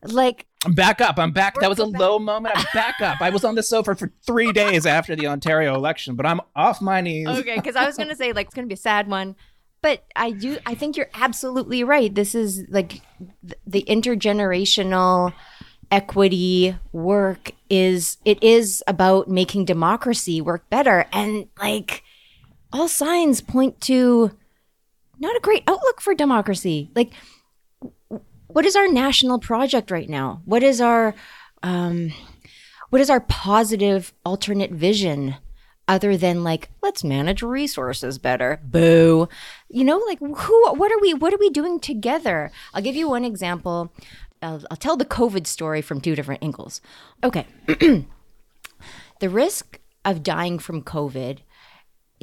like 0.04 0.48
I'm 0.66 0.74
back 0.74 1.02
up. 1.02 1.18
I'm 1.18 1.32
back. 1.32 1.60
That 1.60 1.70
was 1.70 1.80
a 1.80 1.88
back. 1.88 2.00
low 2.00 2.20
moment. 2.20 2.56
I'm 2.58 2.66
back 2.74 3.02
up. 3.02 3.22
I 3.22 3.30
was 3.30 3.44
on 3.44 3.56
the 3.56 3.64
sofa 3.64 3.96
for 3.96 4.12
three 4.26 4.52
days 4.52 4.86
after 4.86 5.16
the 5.16 5.28
Ontario 5.28 5.76
election, 5.76 6.16
but 6.16 6.26
I'm 6.26 6.42
off 6.56 6.82
my 6.82 7.02
knees. 7.02 7.28
Okay, 7.28 7.56
because 7.56 7.76
I 7.76 7.86
was 7.86 7.98
gonna 7.98 8.16
say 8.16 8.34
like 8.34 8.48
it's 8.48 8.56
gonna 8.56 8.68
be 8.68 8.76
a 8.76 8.78
sad 8.78 9.08
one, 9.08 9.36
but 9.82 10.06
I 10.16 10.32
do. 10.32 10.58
I 10.66 10.76
think 10.76 10.98
you're 10.98 11.10
absolutely 11.14 11.84
right. 11.84 12.14
This 12.14 12.36
is 12.36 12.66
like 12.70 13.02
the 13.66 13.84
intergenerational 13.88 15.34
equity 15.92 16.76
work 16.94 17.52
is 17.70 18.18
it 18.24 18.42
is 18.42 18.82
about 18.88 19.28
making 19.28 19.66
democracy 19.66 20.40
work 20.40 20.68
better 20.70 21.06
and 21.12 21.48
like 21.62 22.02
all 22.72 22.88
signs 22.88 23.42
point 23.42 23.82
to 23.82 24.32
not 25.20 25.36
a 25.36 25.42
great 25.42 25.64
outlook 25.68 26.00
for 26.00 26.16
democracy 26.16 26.90
like 26.96 27.12
what 28.54 28.66
is 28.66 28.76
our 28.76 28.88
national 28.88 29.40
project 29.40 29.92
right 29.92 30.10
now? 30.10 30.42
What 30.46 30.64
is 30.64 30.82
our 30.82 31.16
um, 31.64 32.12
what 32.90 33.02
is 33.02 33.10
our 33.10 33.22
positive 33.22 34.14
alternate 34.26 34.72
vision 34.72 35.36
other 35.88 36.16
than 36.18 36.44
like 36.44 36.70
let's 36.82 37.04
manage 37.04 37.42
resources 37.42 38.18
better? 38.18 38.60
Boo. 38.64 39.28
You 39.70 39.84
know, 39.84 39.98
like 39.98 40.20
who 40.20 40.74
what 40.74 40.92
are 40.92 41.00
we 41.00 41.14
what 41.14 41.34
are 41.34 41.40
we 41.40 41.50
doing 41.50 41.80
together? 41.80 42.52
I'll 42.74 42.82
give 42.82 42.96
you 42.96 43.10
one 43.10 43.26
example. 43.26 43.94
I'll, 44.42 44.64
I'll 44.72 44.78
tell 44.78 44.98
the 44.98 45.06
COVID 45.06 45.48
story 45.48 45.82
from 45.82 46.02
two 46.02 46.16
different 46.16 46.44
angles. 46.44 46.82
Okay. 47.24 47.46
the 47.68 49.30
risk 49.30 49.80
of 50.04 50.24
dying 50.24 50.60
from 50.60 50.82
COVID 50.82 51.40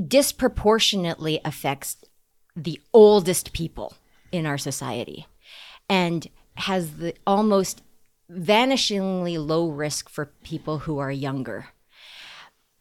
disproportionately 0.06 1.40
affects 1.44 1.96
the 2.56 2.80
oldest 2.92 3.52
people 3.52 3.94
in 4.32 4.46
our 4.46 4.58
society 4.58 5.26
and 5.88 6.28
has 6.54 6.96
the 6.96 7.14
almost 7.26 7.82
vanishingly 8.30 9.38
low 9.38 9.68
risk 9.68 10.08
for 10.08 10.32
people 10.42 10.80
who 10.80 10.98
are 10.98 11.10
younger. 11.12 11.68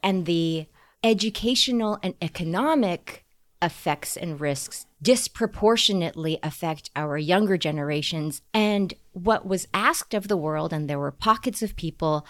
And 0.04 0.26
the 0.26 0.68
educational 1.04 2.00
and 2.04 2.16
economic 2.22 3.24
effects 3.62 4.18
and 4.18 4.40
risks 4.40 4.86
disproportionately 5.02 6.38
affect 6.44 6.90
our 6.96 7.18
younger 7.18 7.58
generations. 7.58 8.42
And 8.54 8.94
what 9.14 9.48
was 9.48 9.68
asked 9.74 10.14
of 10.14 10.28
the 10.28 10.38
world, 10.38 10.74
and 10.74 10.90
there 10.90 11.00
were 11.00 11.12
pockets 11.12 11.62
of 11.62 11.76
people 11.76 12.26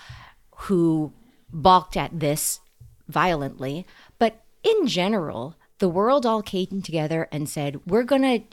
who 0.55 1.13
balked 1.51 1.97
at 1.97 2.19
this 2.19 2.59
violently, 3.07 3.85
but 4.19 4.43
in 4.63 4.87
general, 4.87 5.55
the 5.79 5.89
world 5.89 6.25
all 6.25 6.41
came 6.41 6.81
together 6.81 7.27
and 7.31 7.47
said, 7.47 7.79
we're 7.85 8.03
going 8.03 8.21
to 8.23 8.43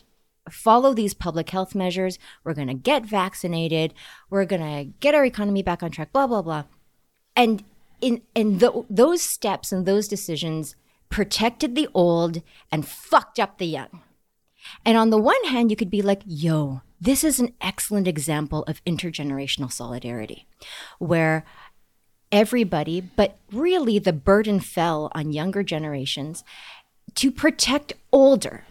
follow 0.50 0.94
these 0.94 1.14
public 1.14 1.50
health 1.50 1.74
measures. 1.74 2.18
We're 2.42 2.54
going 2.54 2.68
to 2.68 2.74
get 2.74 3.04
vaccinated. 3.04 3.94
We're 4.30 4.44
going 4.44 4.62
to 4.62 4.92
get 5.00 5.14
our 5.14 5.24
economy 5.24 5.62
back 5.62 5.82
on 5.82 5.90
track, 5.90 6.12
blah, 6.12 6.26
blah, 6.26 6.42
blah. 6.42 6.64
And 7.36 7.64
in, 8.00 8.22
in 8.34 8.58
the, 8.58 8.84
those 8.90 9.22
steps 9.22 9.72
and 9.72 9.86
those 9.86 10.08
decisions 10.08 10.76
protected 11.08 11.74
the 11.74 11.88
old 11.94 12.42
and 12.70 12.86
fucked 12.86 13.38
up 13.38 13.58
the 13.58 13.66
young. 13.66 14.02
And 14.84 14.96
on 14.96 15.10
the 15.10 15.18
one 15.18 15.42
hand, 15.44 15.70
you 15.70 15.76
could 15.76 15.90
be 15.90 16.02
like, 16.02 16.22
yo, 16.26 16.82
this 17.00 17.22
is 17.22 17.38
an 17.38 17.52
excellent 17.60 18.08
example 18.08 18.62
of 18.64 18.82
intergenerational 18.84 19.70
solidarity, 19.70 20.46
where 20.98 21.44
everybody, 22.32 23.00
but 23.00 23.36
really 23.52 23.98
the 23.98 24.12
burden 24.12 24.58
fell 24.58 25.10
on 25.14 25.32
younger 25.32 25.62
generations 25.62 26.44
to 27.14 27.30
protect 27.30 27.92
older. 28.10 28.64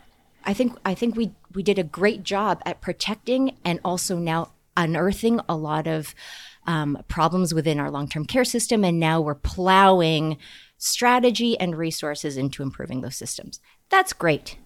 I 0.46 0.54
think 0.54 0.78
I 0.84 0.94
think 0.94 1.16
we 1.16 1.34
we 1.54 1.64
did 1.64 1.80
a 1.80 1.84
great 1.84 2.24
job 2.24 2.62
at 2.66 2.82
protecting 2.82 3.58
and 3.64 3.80
also 3.84 4.18
now 4.18 4.52
unearthing 4.76 5.40
a 5.48 5.56
lot 5.56 5.88
of 5.88 6.16
um, 6.66 7.04
problems 7.08 7.54
within 7.54 7.80
our 7.80 7.92
long 7.92 8.08
term 8.08 8.26
care 8.26 8.46
system. 8.46 8.84
And 8.84 9.00
now 9.00 9.22
we're 9.22 9.36
plowing 9.36 10.38
strategy 10.78 11.58
and 11.60 11.78
resources 11.78 12.38
into 12.38 12.64
improving 12.64 13.02
those 13.02 13.16
systems. 13.16 13.60
That's 13.90 14.14
great. 14.14 14.58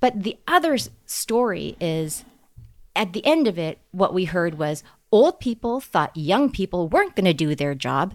But 0.00 0.22
the 0.22 0.38
other 0.46 0.78
story 1.06 1.76
is 1.80 2.24
at 2.96 3.12
the 3.12 3.24
end 3.26 3.48
of 3.48 3.58
it, 3.58 3.78
what 3.90 4.14
we 4.14 4.24
heard 4.24 4.58
was 4.58 4.82
old 5.10 5.40
people 5.40 5.80
thought 5.80 6.16
young 6.16 6.50
people 6.50 6.88
weren't 6.88 7.16
going 7.16 7.24
to 7.24 7.34
do 7.34 7.54
their 7.54 7.74
job 7.74 8.14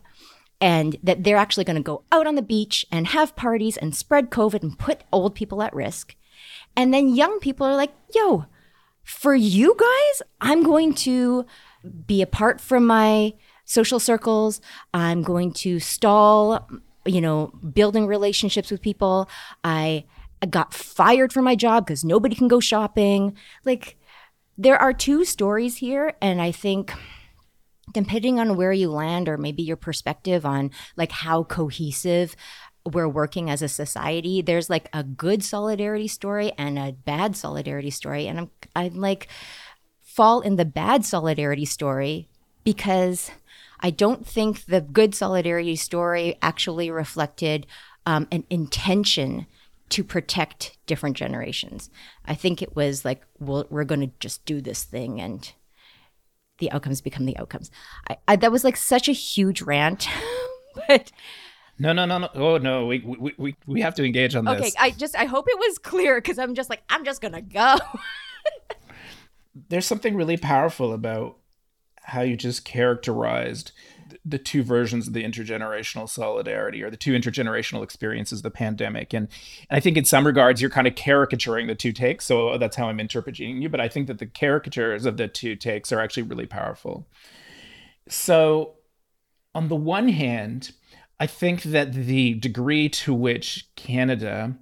and 0.61 0.97
that 1.03 1.23
they're 1.23 1.37
actually 1.37 1.63
going 1.63 1.77
to 1.77 1.81
go 1.81 2.03
out 2.11 2.27
on 2.27 2.35
the 2.35 2.41
beach 2.41 2.85
and 2.91 3.07
have 3.07 3.35
parties 3.35 3.77
and 3.77 3.95
spread 3.95 4.29
COVID 4.29 4.61
and 4.61 4.77
put 4.77 5.03
old 5.11 5.35
people 5.35 5.61
at 5.61 5.73
risk. 5.73 6.15
And 6.75 6.93
then 6.93 7.15
young 7.15 7.39
people 7.39 7.65
are 7.67 7.75
like, 7.75 7.93
yo, 8.13 8.45
for 9.03 9.35
you 9.35 9.75
guys, 9.77 10.21
I'm 10.39 10.63
going 10.63 10.93
to 10.95 11.45
be 12.05 12.21
apart 12.21 12.61
from 12.61 12.85
my 12.85 13.33
social 13.65 13.99
circles. 13.99 14.61
I'm 14.93 15.21
going 15.23 15.53
to 15.53 15.79
stall, 15.79 16.69
you 17.05 17.21
know, 17.21 17.47
building 17.73 18.07
relationships 18.07 18.71
with 18.71 18.81
people. 18.81 19.29
I, 19.63 20.05
got 20.49 20.73
fired 20.73 21.33
from 21.33 21.43
my 21.43 21.53
job 21.53 21.85
because 21.85 22.05
nobody 22.05 22.33
can 22.33 22.47
go 22.47 22.61
shopping. 22.61 23.35
Like, 23.65 23.97
there 24.57 24.77
are 24.77 24.93
two 24.93 25.25
stories 25.25 25.77
here. 25.77 26.13
And 26.21 26.41
I 26.41 26.53
think 26.53 26.93
depending 27.93 28.39
on 28.39 28.55
where 28.55 28.71
you 28.71 28.91
land 28.91 29.27
or 29.27 29.37
maybe 29.37 29.63
your 29.63 29.77
perspective 29.77 30.45
on 30.45 30.71
like 30.95 31.11
how 31.11 31.43
cohesive 31.43 32.35
we're 32.93 33.07
working 33.07 33.49
as 33.49 33.61
a 33.61 33.67
society 33.67 34.41
there's 34.41 34.69
like 34.69 34.89
a 34.93 35.03
good 35.03 35.43
solidarity 35.43 36.07
story 36.07 36.51
and 36.57 36.77
a 36.77 36.91
bad 36.91 37.35
solidarity 37.35 37.89
story. 37.89 38.27
And 38.27 38.39
i'm 38.39 38.51
i 38.75 38.87
like 38.89 39.27
fall 40.01 40.41
in 40.41 40.55
the 40.55 40.65
bad 40.65 41.05
solidarity 41.05 41.65
story 41.65 42.27
because 42.63 43.31
i 43.79 43.89
don't 43.89 44.25
think 44.25 44.65
the 44.65 44.81
good 44.81 45.15
solidarity 45.15 45.75
story 45.75 46.37
actually 46.41 46.89
reflected 46.91 47.65
um, 48.05 48.27
an 48.31 48.43
intention 48.49 49.45
to 49.89 50.03
protect 50.03 50.77
different 50.85 51.17
generations. 51.17 51.89
I 52.25 52.35
think 52.35 52.61
it 52.61 52.75
was 52.75 53.03
like 53.03 53.23
well, 53.39 53.65
we're 53.69 53.83
going 53.83 54.01
to 54.01 54.11
just 54.19 54.45
do 54.45 54.61
this 54.61 54.83
thing 54.83 55.19
and 55.19 55.51
the 56.59 56.71
outcomes 56.71 57.01
become 57.01 57.25
the 57.25 57.37
outcomes. 57.37 57.71
I, 58.09 58.17
I 58.27 58.35
that 58.37 58.51
was 58.51 58.63
like 58.63 58.77
such 58.77 59.07
a 59.09 59.13
huge 59.13 59.61
rant 59.61 60.07
but 60.87 61.11
No, 61.79 61.93
no, 61.93 62.05
no, 62.05 62.17
no. 62.17 62.29
Oh 62.35 62.57
no, 62.57 62.85
we 62.85 62.99
we 62.99 63.33
we, 63.37 63.55
we 63.65 63.81
have 63.81 63.95
to 63.95 64.03
engage 64.03 64.35
on 64.35 64.43
this. 64.45 64.59
Okay, 64.59 64.71
I 64.77 64.91
just 64.91 65.15
I 65.15 65.25
hope 65.25 65.45
it 65.47 65.57
was 65.57 65.77
clear 65.77 66.17
because 66.17 66.37
I'm 66.37 66.53
just 66.53 66.69
like 66.69 66.83
I'm 66.89 67.05
just 67.05 67.21
gonna 67.21 67.41
go. 67.41 67.77
There's 69.69 69.85
something 69.85 70.15
really 70.15 70.37
powerful 70.37 70.93
about 70.93 71.37
how 72.03 72.21
you 72.21 72.35
just 72.35 72.65
characterized 72.65 73.71
the 74.25 74.37
two 74.37 74.63
versions 74.63 75.07
of 75.07 75.13
the 75.13 75.23
intergenerational 75.23 76.09
solidarity 76.09 76.81
or 76.83 76.89
the 76.89 76.97
two 76.97 77.13
intergenerational 77.13 77.83
experiences 77.83 78.39
of 78.39 78.43
the 78.43 78.51
pandemic 78.51 79.13
and, 79.13 79.27
and 79.69 79.77
i 79.77 79.79
think 79.79 79.97
in 79.97 80.03
some 80.03 80.25
regards 80.25 80.61
you're 80.61 80.69
kind 80.69 80.87
of 80.87 80.95
caricaturing 80.95 81.67
the 81.67 81.75
two 81.75 81.91
takes 81.91 82.25
so 82.25 82.57
that's 82.57 82.75
how 82.75 82.89
i'm 82.89 82.99
interpreting 82.99 83.61
you 83.61 83.69
but 83.69 83.79
i 83.79 83.87
think 83.87 84.07
that 84.07 84.17
the 84.17 84.25
caricatures 84.25 85.05
of 85.05 85.17
the 85.17 85.27
two 85.27 85.55
takes 85.55 85.91
are 85.91 85.99
actually 85.99 86.23
really 86.23 86.47
powerful 86.47 87.07
so 88.07 88.73
on 89.53 89.67
the 89.67 89.75
one 89.75 90.09
hand 90.09 90.71
i 91.19 91.25
think 91.25 91.63
that 91.63 91.93
the 91.93 92.33
degree 92.35 92.89
to 92.89 93.13
which 93.13 93.67
canada 93.75 94.55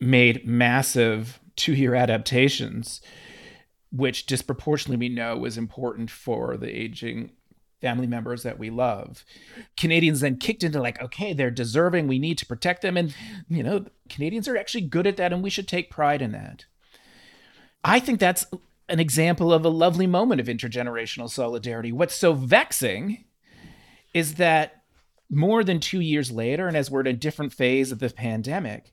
made 0.00 0.46
massive 0.46 1.40
two-year 1.56 1.94
adaptations 1.94 3.00
which 3.90 4.26
disproportionately 4.26 5.08
we 5.08 5.14
know 5.14 5.36
was 5.36 5.56
important 5.56 6.10
for 6.10 6.56
the 6.56 6.68
aging 6.68 7.30
family 7.80 8.06
members 8.06 8.42
that 8.42 8.58
we 8.58 8.70
love. 8.70 9.24
Canadians 9.76 10.20
then 10.20 10.38
kicked 10.38 10.64
into 10.64 10.80
like, 10.80 11.00
okay, 11.02 11.32
they're 11.32 11.50
deserving. 11.50 12.08
We 12.08 12.18
need 12.18 12.38
to 12.38 12.46
protect 12.46 12.82
them. 12.82 12.96
And, 12.96 13.14
you 13.48 13.62
know, 13.62 13.86
Canadians 14.08 14.48
are 14.48 14.56
actually 14.56 14.82
good 14.82 15.06
at 15.06 15.16
that 15.18 15.32
and 15.32 15.42
we 15.42 15.50
should 15.50 15.68
take 15.68 15.90
pride 15.90 16.22
in 16.22 16.32
that. 16.32 16.64
I 17.84 18.00
think 18.00 18.18
that's 18.18 18.46
an 18.88 18.98
example 18.98 19.52
of 19.52 19.64
a 19.64 19.68
lovely 19.68 20.06
moment 20.06 20.40
of 20.40 20.46
intergenerational 20.46 21.30
solidarity. 21.30 21.92
What's 21.92 22.14
so 22.14 22.32
vexing 22.32 23.24
is 24.14 24.34
that 24.34 24.82
more 25.30 25.64
than 25.64 25.80
two 25.80 26.00
years 26.00 26.30
later, 26.30 26.68
and 26.68 26.76
as 26.76 26.90
we're 26.90 27.00
in 27.00 27.06
a 27.06 27.12
different 27.12 27.52
phase 27.52 27.92
of 27.92 27.98
the 27.98 28.10
pandemic, 28.10 28.92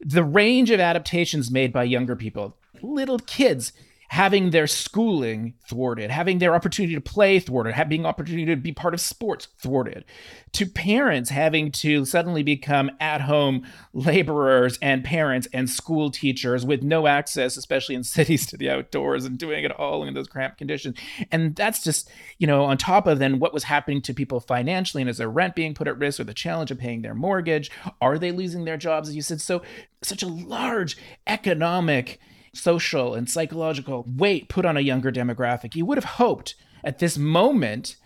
the 0.00 0.24
range 0.24 0.70
of 0.70 0.80
adaptations 0.80 1.50
made 1.50 1.72
by 1.72 1.84
younger 1.84 2.16
people, 2.16 2.56
little 2.82 3.18
kids, 3.18 3.72
having 4.12 4.50
their 4.50 4.66
schooling 4.66 5.54
thwarted, 5.66 6.10
having 6.10 6.38
their 6.38 6.54
opportunity 6.54 6.94
to 6.94 7.00
play 7.00 7.38
thwarted, 7.38 7.72
having 7.72 8.04
opportunity 8.04 8.44
to 8.44 8.56
be 8.56 8.70
part 8.70 8.92
of 8.92 9.00
sports 9.00 9.48
thwarted, 9.56 10.04
to 10.52 10.66
parents 10.66 11.30
having 11.30 11.72
to 11.72 12.04
suddenly 12.04 12.42
become 12.42 12.90
at-home 13.00 13.66
laborers 13.94 14.78
and 14.82 15.02
parents 15.02 15.48
and 15.54 15.70
school 15.70 16.10
teachers 16.10 16.62
with 16.62 16.82
no 16.82 17.06
access, 17.06 17.56
especially 17.56 17.94
in 17.94 18.04
cities, 18.04 18.44
to 18.44 18.58
the 18.58 18.68
outdoors 18.68 19.24
and 19.24 19.38
doing 19.38 19.64
it 19.64 19.72
all 19.72 20.04
in 20.04 20.12
those 20.12 20.28
cramped 20.28 20.58
conditions. 20.58 20.94
And 21.30 21.56
that's 21.56 21.82
just, 21.82 22.10
you 22.36 22.46
know, 22.46 22.64
on 22.64 22.76
top 22.76 23.06
of 23.06 23.18
then 23.18 23.38
what 23.38 23.54
was 23.54 23.64
happening 23.64 24.02
to 24.02 24.12
people 24.12 24.40
financially 24.40 25.00
and 25.00 25.08
is 25.08 25.16
their 25.16 25.30
rent 25.30 25.54
being 25.54 25.72
put 25.72 25.88
at 25.88 25.96
risk 25.96 26.20
or 26.20 26.24
the 26.24 26.34
challenge 26.34 26.70
of 26.70 26.78
paying 26.78 27.00
their 27.00 27.14
mortgage? 27.14 27.70
Are 28.02 28.18
they 28.18 28.30
losing 28.30 28.66
their 28.66 28.76
jobs? 28.76 29.08
As 29.08 29.16
you 29.16 29.22
said, 29.22 29.40
so 29.40 29.62
such 30.02 30.22
a 30.22 30.28
large 30.28 30.98
economic 31.26 32.20
social 32.54 33.14
and 33.14 33.28
psychological 33.28 34.04
weight 34.06 34.48
put 34.48 34.64
on 34.64 34.76
a 34.76 34.80
younger 34.80 35.10
demographic. 35.10 35.74
You 35.74 35.86
would 35.86 35.98
have 35.98 36.16
hoped 36.16 36.54
at 36.84 36.98
this 36.98 37.16
moment 37.16 37.96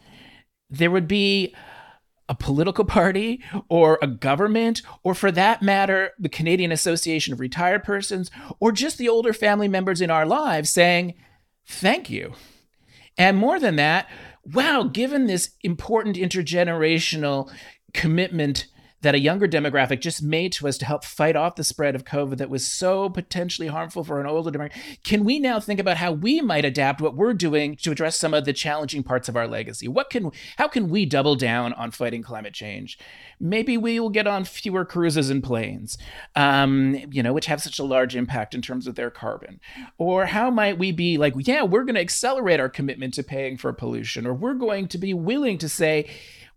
there 0.70 0.90
would 0.90 1.08
be 1.08 1.54
a 2.28 2.34
political 2.34 2.84
party 2.98 3.42
or 3.68 3.98
a 4.02 4.06
government, 4.06 4.82
or 5.02 5.14
for 5.14 5.30
that 5.32 5.62
matter, 5.62 6.12
the 6.18 6.28
Canadian 6.28 6.72
Association 6.72 7.32
of 7.32 7.40
Retired 7.40 7.84
Persons, 7.84 8.30
or 8.60 8.72
just 8.72 8.98
the 8.98 9.08
older 9.08 9.32
family 9.32 9.68
members 9.68 10.00
in 10.00 10.10
our 10.10 10.26
lives 10.26 10.70
saying, 10.70 11.14
Thank 11.68 12.08
you. 12.08 12.32
And 13.18 13.36
more 13.36 13.58
than 13.58 13.76
that, 13.76 14.08
wow, 14.44 14.84
given 14.84 15.26
this 15.26 15.50
important 15.62 16.16
intergenerational 16.16 17.50
commitment 17.92 18.66
that 19.02 19.14
a 19.14 19.20
younger 19.20 19.46
demographic 19.46 20.00
just 20.00 20.22
made 20.22 20.52
to 20.52 20.66
us 20.66 20.78
to 20.78 20.86
help 20.86 21.04
fight 21.04 21.36
off 21.36 21.56
the 21.56 21.64
spread 21.64 21.94
of 21.94 22.04
COVID 22.04 22.38
that 22.38 22.50
was 22.50 22.66
so 22.66 23.08
potentially 23.08 23.68
harmful 23.68 24.02
for 24.02 24.20
an 24.20 24.26
older 24.26 24.50
demographic. 24.50 25.02
Can 25.04 25.24
we 25.24 25.38
now 25.38 25.60
think 25.60 25.78
about 25.78 25.98
how 25.98 26.12
we 26.12 26.40
might 26.40 26.64
adapt 26.64 27.00
what 27.00 27.14
we're 27.14 27.34
doing 27.34 27.76
to 27.76 27.90
address 27.90 28.16
some 28.18 28.34
of 28.34 28.44
the 28.44 28.52
challenging 28.52 29.02
parts 29.02 29.28
of 29.28 29.36
our 29.36 29.46
legacy? 29.46 29.86
What 29.86 30.10
can 30.10 30.30
how 30.56 30.68
can 30.68 30.88
we 30.88 31.04
double 31.04 31.36
down 31.36 31.72
on 31.74 31.90
fighting 31.90 32.22
climate 32.22 32.54
change? 32.54 32.98
Maybe 33.38 33.76
we 33.76 34.00
will 34.00 34.10
get 34.10 34.26
on 34.26 34.44
fewer 34.44 34.84
cruises 34.84 35.28
and 35.28 35.42
planes, 35.42 35.98
um, 36.34 36.96
you 37.10 37.22
know, 37.22 37.32
which 37.32 37.46
have 37.46 37.62
such 37.62 37.78
a 37.78 37.84
large 37.84 38.16
impact 38.16 38.54
in 38.54 38.62
terms 38.62 38.86
of 38.86 38.94
their 38.94 39.10
carbon. 39.10 39.60
Or 39.98 40.26
how 40.26 40.50
might 40.50 40.78
we 40.78 40.90
be 40.90 41.18
like, 41.18 41.34
yeah, 41.36 41.62
we're 41.62 41.84
going 41.84 41.96
to 41.96 42.00
accelerate 42.00 42.60
our 42.60 42.70
commitment 42.70 43.14
to 43.14 43.22
paying 43.22 43.58
for 43.58 43.72
pollution, 43.72 44.26
or 44.26 44.32
we're 44.32 44.54
going 44.54 44.88
to 44.88 44.98
be 44.98 45.12
willing 45.12 45.58
to 45.58 45.68
say, 45.68 46.08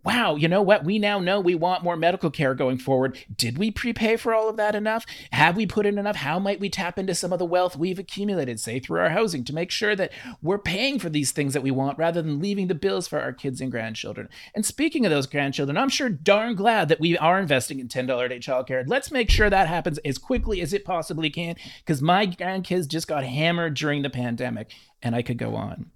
wow, 0.04 0.34
you 0.34 0.48
know 0.48 0.62
what? 0.62 0.84
We 0.84 0.98
now 0.98 1.18
know 1.18 1.40
we 1.40 1.54
want 1.54 1.84
more 1.84 1.96
medical 1.96 2.30
care 2.30 2.54
going 2.54 2.78
forward. 2.78 3.18
Did 3.36 3.58
we 3.58 3.70
prepay 3.70 4.16
for 4.16 4.34
all 4.34 4.48
of 4.48 4.56
that 4.56 4.74
enough? 4.74 5.04
Have 5.32 5.56
we 5.56 5.66
put 5.66 5.86
in 5.86 5.98
enough? 5.98 6.16
How 6.16 6.38
might 6.38 6.60
we 6.60 6.70
tap 6.70 6.98
into 6.98 7.14
some 7.14 7.32
of 7.32 7.38
the 7.38 7.44
wealth 7.44 7.76
we've 7.76 7.98
accumulated, 7.98 8.60
say 8.60 8.80
through 8.80 9.00
our 9.00 9.10
housing, 9.10 9.44
to 9.44 9.54
make 9.54 9.70
sure 9.70 9.94
that 9.96 10.12
we're 10.40 10.58
paying 10.58 10.98
for 10.98 11.10
these 11.10 11.32
things 11.32 11.52
that 11.52 11.62
we 11.62 11.70
want 11.70 11.98
rather 11.98 12.22
than 12.22 12.40
leaving 12.40 12.68
the 12.68 12.74
bills 12.74 13.06
for 13.06 13.20
our 13.20 13.32
kids 13.32 13.60
and 13.60 13.70
grandchildren? 13.70 14.28
And 14.54 14.64
speaking 14.64 15.04
of 15.04 15.10
those 15.10 15.26
grandchildren, 15.26 15.76
I'm 15.76 15.88
sure 15.88 16.08
darn 16.08 16.54
glad 16.54 16.88
that 16.88 17.00
we 17.00 17.18
are 17.18 17.38
investing 17.38 17.78
in 17.78 17.88
$10 17.88 18.24
a 18.24 18.28
day 18.28 18.38
childcare. 18.38 18.84
Let's 18.86 19.10
make 19.10 19.30
sure 19.30 19.50
that 19.50 19.68
happens 19.68 19.98
as 19.98 20.18
quickly 20.18 20.60
as 20.62 20.72
it 20.72 20.84
possibly 20.84 21.30
can 21.30 21.56
because 21.80 22.00
my 22.00 22.26
grandkids 22.26 22.88
just 22.88 23.06
got 23.06 23.24
hammered 23.24 23.74
during 23.74 24.02
the 24.02 24.10
pandemic, 24.10 24.72
and 25.02 25.14
I 25.14 25.22
could 25.22 25.38
go 25.38 25.54
on. 25.56 25.90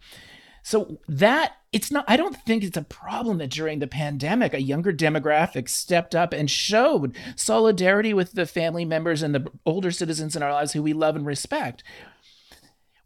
So 0.65 0.99
that 1.09 1.59
it's 1.73 1.91
not 1.91 2.07
I 2.09 2.17
don't 2.17 2.35
think 2.35 2.65
it's 2.65 2.77
a 2.77 2.83
problem 2.83 3.37
that 3.39 3.51
during 3.51 3.81
the 3.81 3.87
pandemic 3.87 4.55
a 4.55 4.63
younger 4.63 4.95
demographic 4.95 5.69
stepped 5.69 6.15
up 6.15 6.33
and 6.33 6.51
showed 6.51 7.15
solidarity 7.37 8.15
with 8.15 8.33
the 8.33 8.47
family 8.47 8.87
members 8.87 9.23
and 9.23 9.35
the 9.35 9.47
older 9.67 9.91
citizens 9.91 10.35
in 10.35 10.43
our 10.43 10.53
lives 10.53 10.73
who 10.73 10.83
we 10.83 10.95
love 10.95 11.17
and 11.17 11.27
respect. 11.27 11.85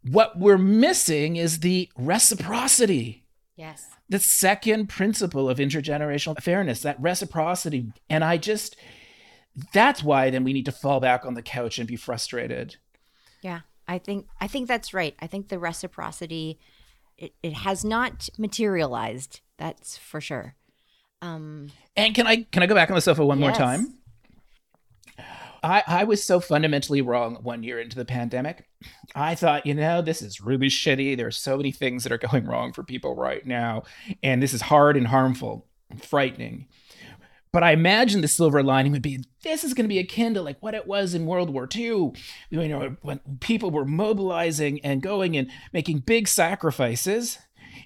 What 0.03 0.39
we're 0.39 0.57
missing 0.57 1.35
is 1.35 1.59
the 1.59 1.91
reciprocity. 1.99 3.25
Yes. 3.57 3.89
The 4.09 4.21
second 4.21 4.89
principle 4.89 5.51
of 5.51 5.59
intergenerational 5.59 6.41
fairness, 6.41 6.83
that 6.83 7.01
reciprocity. 7.01 7.93
And 8.09 8.23
I 8.23 8.37
just 8.37 8.77
that's 9.73 10.05
why 10.05 10.31
then 10.31 10.45
we 10.45 10.53
need 10.53 10.67
to 10.67 10.73
fall 10.73 11.01
back 11.01 11.27
on 11.27 11.35
the 11.35 11.43
couch 11.43 11.81
and 11.81 11.89
be 11.89 11.97
frustrated. 11.97 12.77
Yeah. 13.43 13.61
I 13.89 13.99
think 13.99 14.29
I 14.41 14.47
think 14.47 14.69
that's 14.69 14.95
right. 14.95 15.17
I 15.19 15.27
think 15.27 15.49
the 15.49 15.59
reciprocity 15.59 16.61
it, 17.19 17.35
it 17.43 17.53
has 17.53 17.85
not 17.85 18.29
materialized. 18.39 19.41
That's 19.59 19.97
for 19.99 20.21
sure. 20.21 20.55
Um, 21.21 21.73
and 21.97 22.15
can 22.15 22.27
I 22.27 22.45
can 22.45 22.63
I 22.63 22.67
go 22.67 22.75
back 22.75 22.91
on 22.91 22.95
the 22.95 23.01
sofa 23.01 23.27
one 23.27 23.41
yes. 23.41 23.49
more 23.49 23.67
time? 23.67 23.95
I, 25.63 25.83
I 25.87 26.05
was 26.05 26.23
so 26.23 26.39
fundamentally 26.39 27.03
wrong 27.03 27.39
one 27.43 27.65
year 27.65 27.81
into 27.81 27.97
the 27.97 28.05
pandemic. 28.05 28.69
I 29.17 29.35
thought, 29.35 29.67
you 29.67 29.75
know, 29.75 30.03
this 30.03 30.23
is 30.23 30.41
really 30.41 30.69
shitty. 30.69 31.17
There 31.17 31.27
are 31.27 31.33
so 31.33 31.57
many 31.57 31.73
things 31.73 32.05
that 32.05 32.13
are 32.13 32.19
going 32.19 32.47
wrong 32.47 32.73
for 32.73 32.85
people 32.85 33.17
right 33.17 33.45
now. 33.45 33.83
And 34.23 34.43
this 34.43 34.55
is 34.55 34.63
hard 34.63 34.97
and 34.97 35.09
harmful, 35.09 35.67
frightening. 36.01 36.69
But 37.53 37.63
I 37.63 37.73
imagine 37.73 38.21
the 38.21 38.29
silver 38.29 38.63
lining 38.63 38.93
would 38.93 39.03
be 39.03 39.25
this 39.43 39.65
is 39.65 39.75
going 39.75 39.85
to 39.85 39.89
be 39.89 39.99
akin 39.99 40.35
to 40.35 40.43
like 40.43 40.59
what 40.61 40.75
it 40.75 40.87
was 40.87 41.15
in 41.15 41.27
World 41.27 41.51
War 41.51 41.69
II, 41.75 42.13
you 42.51 42.69
know, 42.69 42.97
when 43.03 43.21
people 43.41 43.71
were 43.71 43.85
mobilizing 43.85 44.81
and 44.85 45.03
going 45.03 45.37
and 45.37 45.51
making 45.73 46.01
big 46.01 46.29
sacrifices. 46.29 47.39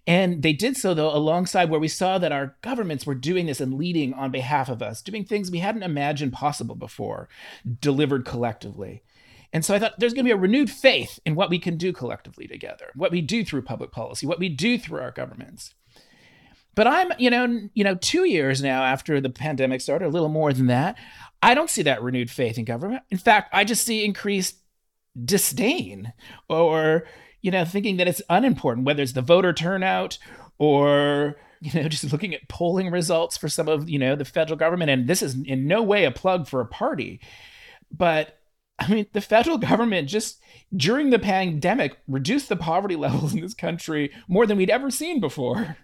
And 0.07 0.43
they 0.43 0.53
did 0.53 0.77
so, 0.77 0.95
though, 0.95 1.15
alongside 1.15 1.71
where 1.71 1.79
we 1.79 1.89
saw 1.89 2.19
that 2.19 2.33
our 2.33 2.57
governments 2.63 3.07
were 3.07 3.15
doing 3.15 3.47
this 3.47 3.61
and 3.61 3.75
leading 3.75 4.15
on 4.15 4.33
behalf 4.33 4.69
of 4.69 4.83
us, 4.83 5.01
doing 5.01 5.25
things 5.25 5.51
we 5.51 5.61
hadn't 5.61 5.85
imagined 5.85 6.33
possible 6.33 6.75
before, 6.75 7.29
delivered 7.81 8.25
collectively. 8.25 9.03
And 9.53 9.65
so 9.65 9.75
I 9.75 9.79
thought 9.79 9.99
there's 9.99 10.15
going 10.15 10.25
to 10.25 10.29
be 10.29 10.33
a 10.33 10.37
renewed 10.37 10.71
faith 10.71 11.21
in 11.27 11.35
what 11.35 11.51
we 11.51 11.59
can 11.59 11.77
do 11.77 11.93
collectively 11.93 12.49
together, 12.49 12.91
what 12.95 13.13
we 13.13 13.21
do 13.21 13.45
through 13.45 13.63
public 13.63 13.93
policy, 13.93 14.27
what 14.27 14.39
we 14.39 14.49
do 14.49 14.79
through 14.79 15.01
our 15.01 15.11
governments. 15.11 15.75
But 16.75 16.87
I'm, 16.87 17.13
you 17.19 17.31
know, 17.31 17.69
you 17.75 17.85
know, 17.85 17.95
two 17.95 18.25
years 18.25 18.63
now 18.63 18.83
after 18.83 19.21
the 19.21 19.31
pandemic 19.31 19.81
started, 19.81 20.07
a 20.07 20.09
little 20.09 20.29
more 20.29 20.53
than 20.53 20.67
that. 20.67 20.97
I 21.43 21.55
don't 21.55 21.71
see 21.71 21.83
that 21.83 22.03
renewed 22.03 22.31
faith 22.31 22.57
in 22.57 22.65
government. 22.65 23.03
In 23.11 23.19
fact, 23.19 23.51
I 23.53 23.65
just 23.65 23.85
see 23.85 24.05
increased 24.05 24.57
disdain 25.23 26.13
or, 26.49 27.05
you 27.43 27.51
know, 27.51 27.65
thinking 27.65 27.97
that 27.99 28.09
it's 28.09 28.23
unimportant, 28.31 28.87
whether 28.87 29.03
it's 29.03 29.13
the 29.13 29.23
voter 29.23 29.53
turnout 29.53 30.19
or, 30.59 31.37
you 31.61 31.73
know, 31.75 31.89
just 31.91 32.11
looking 32.11 32.35
at 32.35 32.49
polling 32.49 32.91
results 32.91 33.37
for 33.37 33.49
some 33.49 33.69
of, 33.69 33.91
you 33.91 33.99
know, 33.99 34.17
the 34.17 34.25
federal 34.25 34.57
government. 34.57 34.91
And 34.91 35.07
this 35.07 35.23
is 35.23 35.37
in 35.45 35.67
no 35.67 35.83
way 35.83 36.05
a 36.05 36.11
plug 36.11 36.47
for 36.47 36.61
a 36.61 36.67
party. 36.67 37.21
But 37.91 38.39
I 38.79 38.89
mean, 38.89 39.07
the 39.13 39.21
federal 39.21 39.59
government 39.59 40.09
just 40.09 40.41
during 40.75 41.11
the 41.11 41.19
pandemic 41.19 41.99
reduced 42.09 42.49
the 42.49 42.57
poverty 42.57 42.97
levels 42.97 43.35
in 43.35 43.41
this 43.41 43.55
country 43.55 44.11
more 44.29 44.47
than 44.47 44.57
we'd 44.57 44.71
ever 44.71 44.91
seen 44.91 45.21
before. 45.21 45.77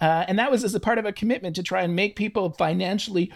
Uh, 0.00 0.24
and 0.28 0.38
that 0.38 0.50
was 0.50 0.64
as 0.64 0.74
a 0.74 0.80
part 0.80 0.98
of 0.98 1.04
a 1.04 1.12
commitment 1.12 1.54
to 1.56 1.62
try 1.62 1.82
and 1.82 1.94
make 1.94 2.16
people 2.16 2.50
financially 2.50 3.32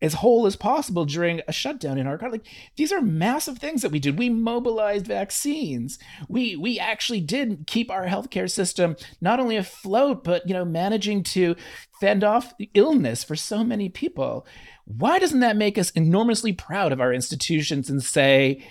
as 0.00 0.14
whole 0.14 0.46
as 0.46 0.56
possible 0.56 1.04
during 1.04 1.40
a 1.48 1.52
shutdown 1.52 1.98
in 1.98 2.06
our 2.06 2.16
country. 2.16 2.38
Like 2.38 2.48
these 2.76 2.92
are 2.92 3.00
massive 3.00 3.58
things 3.58 3.82
that 3.82 3.90
we 3.90 3.98
did. 3.98 4.18
We 4.18 4.28
mobilized 4.28 5.06
vaccines. 5.06 5.98
We 6.28 6.56
we 6.56 6.78
actually 6.78 7.20
did 7.20 7.66
keep 7.66 7.90
our 7.90 8.06
healthcare 8.06 8.50
system 8.50 8.96
not 9.20 9.40
only 9.40 9.56
afloat, 9.56 10.24
but 10.24 10.46
you 10.46 10.54
know, 10.54 10.64
managing 10.64 11.22
to 11.24 11.56
fend 12.00 12.22
off 12.22 12.54
illness 12.74 13.24
for 13.24 13.34
so 13.34 13.64
many 13.64 13.88
people. 13.88 14.46
Why 14.84 15.18
doesn't 15.18 15.40
that 15.40 15.56
make 15.56 15.76
us 15.76 15.90
enormously 15.90 16.52
proud 16.52 16.92
of 16.92 17.00
our 17.00 17.12
institutions 17.12 17.90
and 17.90 18.02
say, 18.02 18.64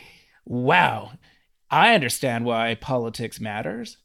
wow, 0.45 1.11
I 1.69 1.93
understand 1.93 2.45
why 2.45 2.75
politics 2.75 3.39
matters. 3.39 3.97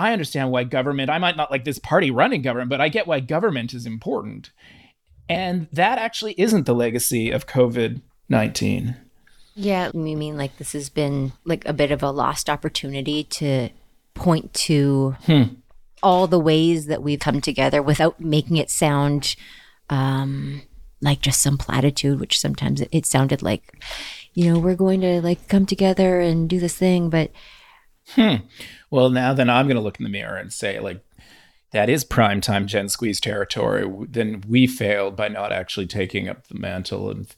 I 0.00 0.12
understand 0.12 0.50
why 0.50 0.64
government, 0.64 1.10
I 1.10 1.18
might 1.18 1.36
not 1.36 1.50
like 1.50 1.64
this 1.64 1.78
party 1.78 2.10
running 2.10 2.40
government, 2.40 2.70
but 2.70 2.80
I 2.80 2.88
get 2.88 3.06
why 3.06 3.20
government 3.20 3.74
is 3.74 3.84
important. 3.84 4.50
And 5.28 5.68
that 5.72 5.98
actually 5.98 6.34
isn't 6.38 6.64
the 6.64 6.74
legacy 6.74 7.30
of 7.30 7.46
COVID 7.46 8.00
19. 8.28 8.96
Yeah, 9.54 9.90
you 9.92 10.16
mean 10.16 10.38
like 10.38 10.56
this 10.56 10.72
has 10.72 10.88
been 10.88 11.32
like 11.44 11.66
a 11.66 11.72
bit 11.72 11.90
of 11.90 12.02
a 12.02 12.10
lost 12.10 12.48
opportunity 12.48 13.24
to 13.24 13.68
point 14.14 14.54
to 14.54 15.16
hmm. 15.24 15.42
all 16.02 16.26
the 16.26 16.40
ways 16.40 16.86
that 16.86 17.02
we've 17.02 17.20
come 17.20 17.40
together 17.40 17.82
without 17.82 18.20
making 18.20 18.56
it 18.56 18.70
sound 18.70 19.36
um, 19.90 20.62
like 21.02 21.20
just 21.20 21.42
some 21.42 21.58
platitude, 21.58 22.20
which 22.20 22.40
sometimes 22.40 22.80
it, 22.80 22.88
it 22.90 23.06
sounded 23.06 23.42
like, 23.42 23.84
you 24.32 24.50
know, 24.50 24.58
we're 24.58 24.76
going 24.76 25.00
to 25.02 25.20
like 25.20 25.46
come 25.48 25.66
together 25.66 26.20
and 26.20 26.48
do 26.48 26.58
this 26.58 26.76
thing, 26.76 27.10
but. 27.10 27.30
Hmm. 28.14 28.36
Well, 28.90 29.10
now 29.10 29.32
then 29.34 29.50
I'm 29.50 29.66
going 29.66 29.76
to 29.76 29.82
look 29.82 29.98
in 29.98 30.04
the 30.04 30.10
mirror 30.10 30.36
and 30.36 30.52
say, 30.52 30.80
like, 30.80 31.04
that 31.72 31.88
is 31.88 32.04
primetime 32.04 32.66
Gen 32.66 32.88
Squeeze 32.88 33.20
territory. 33.20 33.88
Then 34.08 34.42
we 34.48 34.66
failed 34.66 35.14
by 35.14 35.28
not 35.28 35.52
actually 35.52 35.86
taking 35.86 36.28
up 36.28 36.48
the 36.48 36.58
mantle 36.58 37.10
and 37.10 37.32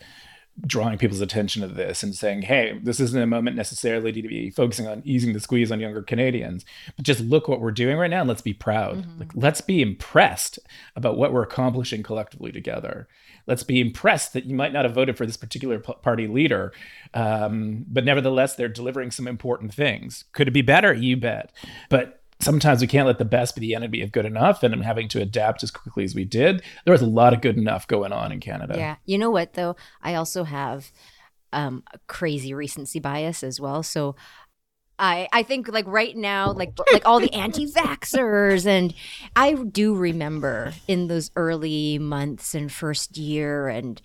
drawing 0.66 0.98
people's 0.98 1.20
attention 1.20 1.62
to 1.62 1.68
this 1.68 2.02
and 2.02 2.14
saying, 2.14 2.42
hey, 2.42 2.78
this 2.82 3.00
isn't 3.00 3.22
a 3.22 3.26
moment 3.26 3.56
necessarily 3.56 4.12
to 4.12 4.22
be 4.22 4.50
focusing 4.50 4.86
on 4.86 5.02
easing 5.04 5.32
the 5.32 5.40
squeeze 5.40 5.72
on 5.72 5.80
younger 5.80 6.02
Canadians, 6.02 6.64
but 6.96 7.04
just 7.04 7.20
look 7.20 7.48
what 7.48 7.60
we're 7.60 7.70
doing 7.70 7.96
right 7.96 8.10
now 8.10 8.20
and 8.20 8.28
let's 8.28 8.42
be 8.42 8.52
proud. 8.52 8.98
Mm-hmm. 8.98 9.18
Like, 9.18 9.30
let's 9.34 9.60
be 9.60 9.82
impressed 9.82 10.58
about 10.94 11.16
what 11.16 11.32
we're 11.32 11.42
accomplishing 11.42 12.02
collectively 12.02 12.52
together. 12.52 13.08
Let's 13.46 13.62
be 13.62 13.80
impressed 13.80 14.32
that 14.32 14.44
you 14.44 14.54
might 14.54 14.72
not 14.72 14.84
have 14.84 14.94
voted 14.94 15.16
for 15.16 15.26
this 15.26 15.36
particular 15.36 15.78
p- 15.78 15.94
party 16.02 16.26
leader, 16.26 16.72
um, 17.14 17.84
but 17.88 18.04
nevertheless, 18.04 18.54
they're 18.54 18.68
delivering 18.68 19.10
some 19.10 19.26
important 19.26 19.74
things. 19.74 20.24
Could 20.32 20.48
it 20.48 20.52
be 20.52 20.62
better? 20.62 20.92
You 20.92 21.16
bet. 21.16 21.52
But 21.90 22.22
sometimes 22.42 22.80
we 22.80 22.86
can't 22.86 23.06
let 23.06 23.18
the 23.18 23.24
best 23.24 23.54
be 23.54 23.60
the 23.60 23.74
enemy 23.74 24.02
of 24.02 24.12
good 24.12 24.26
enough 24.26 24.62
and 24.62 24.74
I'm 24.74 24.82
having 24.82 25.08
to 25.08 25.22
adapt 25.22 25.62
as 25.62 25.70
quickly 25.70 26.04
as 26.04 26.14
we 26.14 26.24
did. 26.24 26.62
There 26.84 26.92
was 26.92 27.02
a 27.02 27.06
lot 27.06 27.32
of 27.32 27.40
good 27.40 27.56
enough 27.56 27.86
going 27.86 28.12
on 28.12 28.32
in 28.32 28.40
Canada. 28.40 28.74
Yeah. 28.76 28.96
You 29.04 29.18
know 29.18 29.30
what 29.30 29.54
though? 29.54 29.76
I 30.02 30.14
also 30.14 30.44
have 30.44 30.90
um, 31.52 31.84
a 31.92 31.98
crazy 32.08 32.52
recency 32.52 32.98
bias 32.98 33.42
as 33.42 33.60
well. 33.60 33.82
So 33.82 34.16
I 34.98 35.28
I 35.32 35.42
think 35.42 35.68
like 35.68 35.86
right 35.86 36.16
now, 36.16 36.52
like 36.52 36.78
like 36.92 37.06
all 37.06 37.20
the 37.20 37.32
anti-vaxxers, 37.34 38.66
and 38.66 38.94
I 39.34 39.54
do 39.54 39.94
remember 39.94 40.74
in 40.86 41.08
those 41.08 41.30
early 41.36 41.98
months 41.98 42.54
and 42.54 42.70
first 42.70 43.16
year, 43.16 43.68
and 43.68 44.00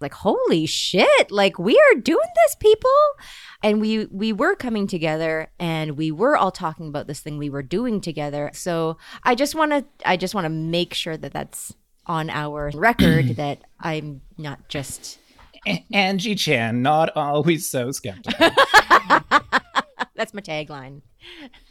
like 0.00 0.14
holy 0.14 0.66
shit, 0.66 1.30
like 1.30 1.58
we 1.58 1.78
are 1.78 2.00
doing 2.00 2.28
this, 2.44 2.54
people. 2.56 2.90
And 3.62 3.80
we 3.80 4.06
we 4.06 4.32
were 4.32 4.54
coming 4.54 4.86
together 4.86 5.48
and 5.58 5.96
we 5.96 6.12
were 6.12 6.36
all 6.36 6.52
talking 6.52 6.88
about 6.88 7.06
this 7.06 7.20
thing 7.20 7.38
we 7.38 7.50
were 7.50 7.62
doing 7.62 8.00
together. 8.00 8.50
So 8.52 8.98
i 9.24 9.34
just 9.34 9.54
want 9.54 9.72
to 9.72 9.84
i 10.04 10.16
just 10.16 10.34
want 10.34 10.44
to 10.44 10.50
make 10.50 10.94
sure 10.94 11.16
that 11.16 11.32
that's 11.32 11.74
on 12.06 12.30
our 12.30 12.70
record 12.74 13.36
that 13.36 13.58
i'm 13.80 14.20
not 14.38 14.68
just 14.68 15.18
angie 15.92 16.34
chan 16.36 16.80
not 16.82 17.10
always 17.16 17.68
so 17.68 17.90
skeptical 17.90 18.48
that's 20.16 20.34
my 20.34 20.40
tagline 20.40 21.02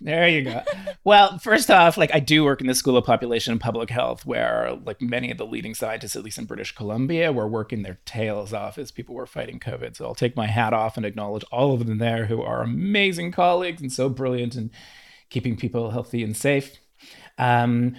there 0.01 0.27
you 0.27 0.43
go. 0.43 0.61
Well, 1.03 1.37
first 1.39 1.69
off, 1.69 1.97
like 1.97 2.13
I 2.13 2.19
do 2.19 2.43
work 2.43 2.61
in 2.61 2.67
the 2.67 2.75
School 2.75 2.97
of 2.97 3.05
Population 3.05 3.51
and 3.51 3.61
Public 3.61 3.89
Health, 3.89 4.25
where 4.25 4.77
like 4.85 5.01
many 5.01 5.31
of 5.31 5.37
the 5.37 5.45
leading 5.45 5.73
scientists, 5.73 6.15
at 6.15 6.23
least 6.23 6.37
in 6.37 6.45
British 6.45 6.73
Columbia, 6.73 7.31
were 7.31 7.47
working 7.47 7.83
their 7.83 7.99
tails 8.05 8.53
off 8.53 8.77
as 8.77 8.91
people 8.91 9.15
were 9.15 9.27
fighting 9.27 9.59
COVID. 9.59 9.95
So 9.95 10.05
I'll 10.05 10.15
take 10.15 10.35
my 10.35 10.47
hat 10.47 10.73
off 10.73 10.97
and 10.97 11.05
acknowledge 11.05 11.43
all 11.51 11.73
of 11.73 11.85
them 11.85 11.97
there 11.97 12.25
who 12.25 12.41
are 12.41 12.61
amazing 12.61 13.31
colleagues 13.31 13.81
and 13.81 13.91
so 13.91 14.09
brilliant 14.09 14.55
in 14.55 14.71
keeping 15.29 15.57
people 15.57 15.91
healthy 15.91 16.23
and 16.23 16.35
safe. 16.35 16.77
Um, 17.37 17.95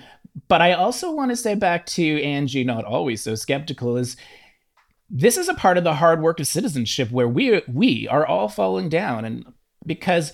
but 0.49 0.61
I 0.61 0.72
also 0.72 1.12
want 1.12 1.30
to 1.30 1.36
say 1.36 1.55
back 1.55 1.86
to 1.86 2.22
Angie, 2.22 2.64
not 2.64 2.84
always 2.84 3.22
so 3.22 3.34
skeptical, 3.34 3.97
is 3.97 4.16
this 5.09 5.36
is 5.36 5.49
a 5.49 5.55
part 5.55 5.78
of 5.78 5.84
the 5.84 5.94
hard 5.94 6.20
work 6.20 6.40
of 6.40 6.47
citizenship 6.47 7.11
where 7.11 7.28
we 7.28 7.62
we 7.68 8.09
are 8.09 8.26
all 8.26 8.49
falling 8.49 8.88
down 8.88 9.24
and 9.24 9.47
because 9.87 10.32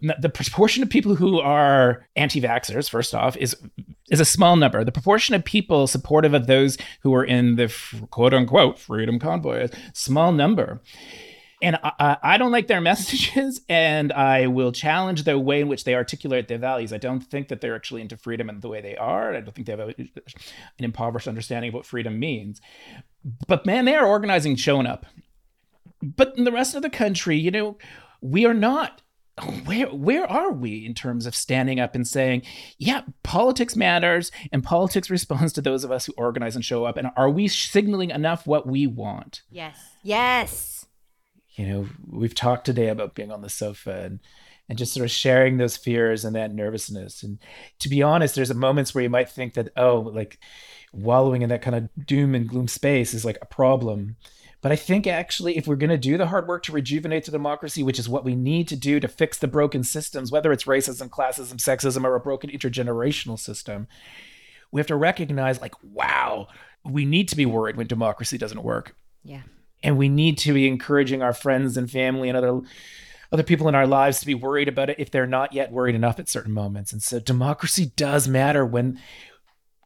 the 0.00 0.30
proportion 0.30 0.82
of 0.82 0.88
people 0.88 1.14
who 1.14 1.40
are 1.40 2.06
anti-vaxxers 2.16 2.88
first 2.88 3.14
off 3.14 3.36
is 3.36 3.54
is 4.10 4.18
a 4.18 4.24
small 4.24 4.56
number. 4.56 4.82
The 4.82 4.92
proportion 4.92 5.34
of 5.34 5.44
people 5.44 5.86
supportive 5.86 6.34
of 6.34 6.46
those 6.46 6.78
who 7.02 7.14
are 7.14 7.24
in 7.24 7.56
the 7.56 7.72
quote 8.10 8.34
unquote 8.34 8.78
freedom 8.78 9.18
convoy 9.18 9.64
is 9.64 9.70
small 9.92 10.32
number. 10.32 10.80
And 11.62 11.78
I, 11.84 12.16
I, 12.22 12.38
don't 12.38 12.52
like 12.52 12.68
their 12.68 12.80
messages 12.92 13.60
and 13.68 14.14
i 14.14 14.46
will 14.46 14.72
challenge 14.72 15.24
the 15.24 15.38
way 15.38 15.60
in 15.60 15.68
which 15.68 15.84
they 15.84 15.94
articulate 15.94 16.48
their 16.48 16.56
values. 16.56 16.90
I 16.90 16.96
don't 16.96 17.20
think 17.20 17.48
that 17.48 17.60
they're 17.60 17.76
actually 17.76 18.00
into 18.00 18.16
freedom 18.16 18.48
in 18.48 18.60
the 18.60 18.68
way 18.68 18.80
they 18.80 18.96
are. 18.96 19.34
I 19.34 19.42
don't 19.42 19.54
think 19.54 19.66
they 19.66 19.76
have 19.76 19.80
a, 19.80 19.94
an 19.98 20.84
impoverished 20.84 21.28
understanding 21.28 21.68
of 21.68 21.74
what 21.74 21.84
freedom 21.84 22.18
means. 22.18 22.62
But 23.46 23.66
man 23.66 23.84
they 23.84 23.94
are 23.94 24.06
organizing 24.06 24.56
showing 24.56 24.86
up 24.86 25.04
but 26.02 26.36
in 26.38 26.44
the 26.44 26.52
rest 26.52 26.74
of 26.74 26.80
the 26.80 26.88
country 26.88 27.36
you 27.36 27.50
know 27.50 27.76
we 28.20 28.44
are 28.46 28.54
not 28.54 29.02
where 29.64 29.86
where 29.86 30.30
are 30.30 30.52
we 30.52 30.84
in 30.84 30.94
terms 30.94 31.26
of 31.26 31.34
standing 31.34 31.80
up 31.80 31.94
and 31.94 32.06
saying, 32.06 32.42
yeah, 32.78 33.02
politics 33.22 33.74
matters 33.76 34.30
and 34.52 34.62
politics 34.62 35.10
responds 35.10 35.52
to 35.54 35.62
those 35.62 35.84
of 35.84 35.90
us 35.90 36.06
who 36.06 36.12
organize 36.16 36.54
and 36.54 36.64
show 36.64 36.84
up 36.84 36.96
and 36.96 37.08
are 37.16 37.30
we 37.30 37.48
signaling 37.48 38.10
enough 38.10 38.46
what 38.46 38.66
we 38.66 38.86
want? 38.86 39.42
Yes. 39.50 39.78
Yes. 40.02 40.86
You 41.54 41.66
know, 41.66 41.88
we've 42.06 42.34
talked 42.34 42.64
today 42.64 42.88
about 42.88 43.14
being 43.14 43.30
on 43.30 43.42
the 43.42 43.48
sofa 43.48 44.02
and 44.02 44.20
and 44.68 44.78
just 44.78 44.94
sort 44.94 45.04
of 45.04 45.10
sharing 45.10 45.56
those 45.56 45.76
fears 45.76 46.24
and 46.24 46.36
that 46.36 46.54
nervousness. 46.54 47.24
And 47.24 47.40
to 47.80 47.88
be 47.88 48.04
honest, 48.04 48.36
there's 48.36 48.54
moments 48.54 48.94
where 48.94 49.02
you 49.02 49.10
might 49.10 49.28
think 49.28 49.54
that, 49.54 49.70
oh, 49.76 49.98
like 49.98 50.38
wallowing 50.92 51.42
in 51.42 51.48
that 51.48 51.60
kind 51.60 51.74
of 51.74 52.06
doom 52.06 52.36
and 52.36 52.48
gloom 52.48 52.68
space 52.68 53.12
is 53.12 53.24
like 53.24 53.38
a 53.42 53.46
problem. 53.46 54.14
But 54.62 54.72
I 54.72 54.76
think 54.76 55.06
actually, 55.06 55.56
if 55.56 55.66
we're 55.66 55.76
going 55.76 55.90
to 55.90 55.96
do 55.96 56.18
the 56.18 56.26
hard 56.26 56.46
work 56.46 56.62
to 56.64 56.72
rejuvenate 56.72 57.24
the 57.24 57.30
democracy, 57.30 57.82
which 57.82 57.98
is 57.98 58.08
what 58.08 58.24
we 58.24 58.34
need 58.34 58.68
to 58.68 58.76
do 58.76 59.00
to 59.00 59.08
fix 59.08 59.38
the 59.38 59.48
broken 59.48 59.82
systems, 59.82 60.30
whether 60.30 60.52
it's 60.52 60.64
racism, 60.64 61.08
classism, 61.08 61.54
sexism, 61.54 62.04
or 62.04 62.14
a 62.14 62.20
broken 62.20 62.50
intergenerational 62.50 63.38
system, 63.38 63.88
we 64.70 64.80
have 64.80 64.86
to 64.88 64.96
recognize, 64.96 65.60
like, 65.60 65.74
wow, 65.82 66.48
we 66.84 67.04
need 67.04 67.28
to 67.28 67.36
be 67.36 67.46
worried 67.46 67.76
when 67.76 67.86
democracy 67.86 68.36
doesn't 68.36 68.62
work. 68.62 68.94
Yeah. 69.24 69.42
And 69.82 69.96
we 69.96 70.10
need 70.10 70.36
to 70.38 70.52
be 70.52 70.68
encouraging 70.68 71.22
our 71.22 71.32
friends 71.32 71.76
and 71.76 71.90
family 71.90 72.28
and 72.28 72.36
other 72.36 72.60
other 73.32 73.42
people 73.44 73.68
in 73.68 73.76
our 73.76 73.86
lives 73.86 74.18
to 74.18 74.26
be 74.26 74.34
worried 74.34 74.66
about 74.66 74.90
it 74.90 74.98
if 74.98 75.10
they're 75.10 75.26
not 75.26 75.52
yet 75.52 75.70
worried 75.70 75.94
enough 75.94 76.18
at 76.18 76.28
certain 76.28 76.52
moments. 76.52 76.92
And 76.92 77.00
so 77.00 77.20
democracy 77.20 77.92
does 77.94 78.26
matter 78.26 78.66
when 78.66 78.98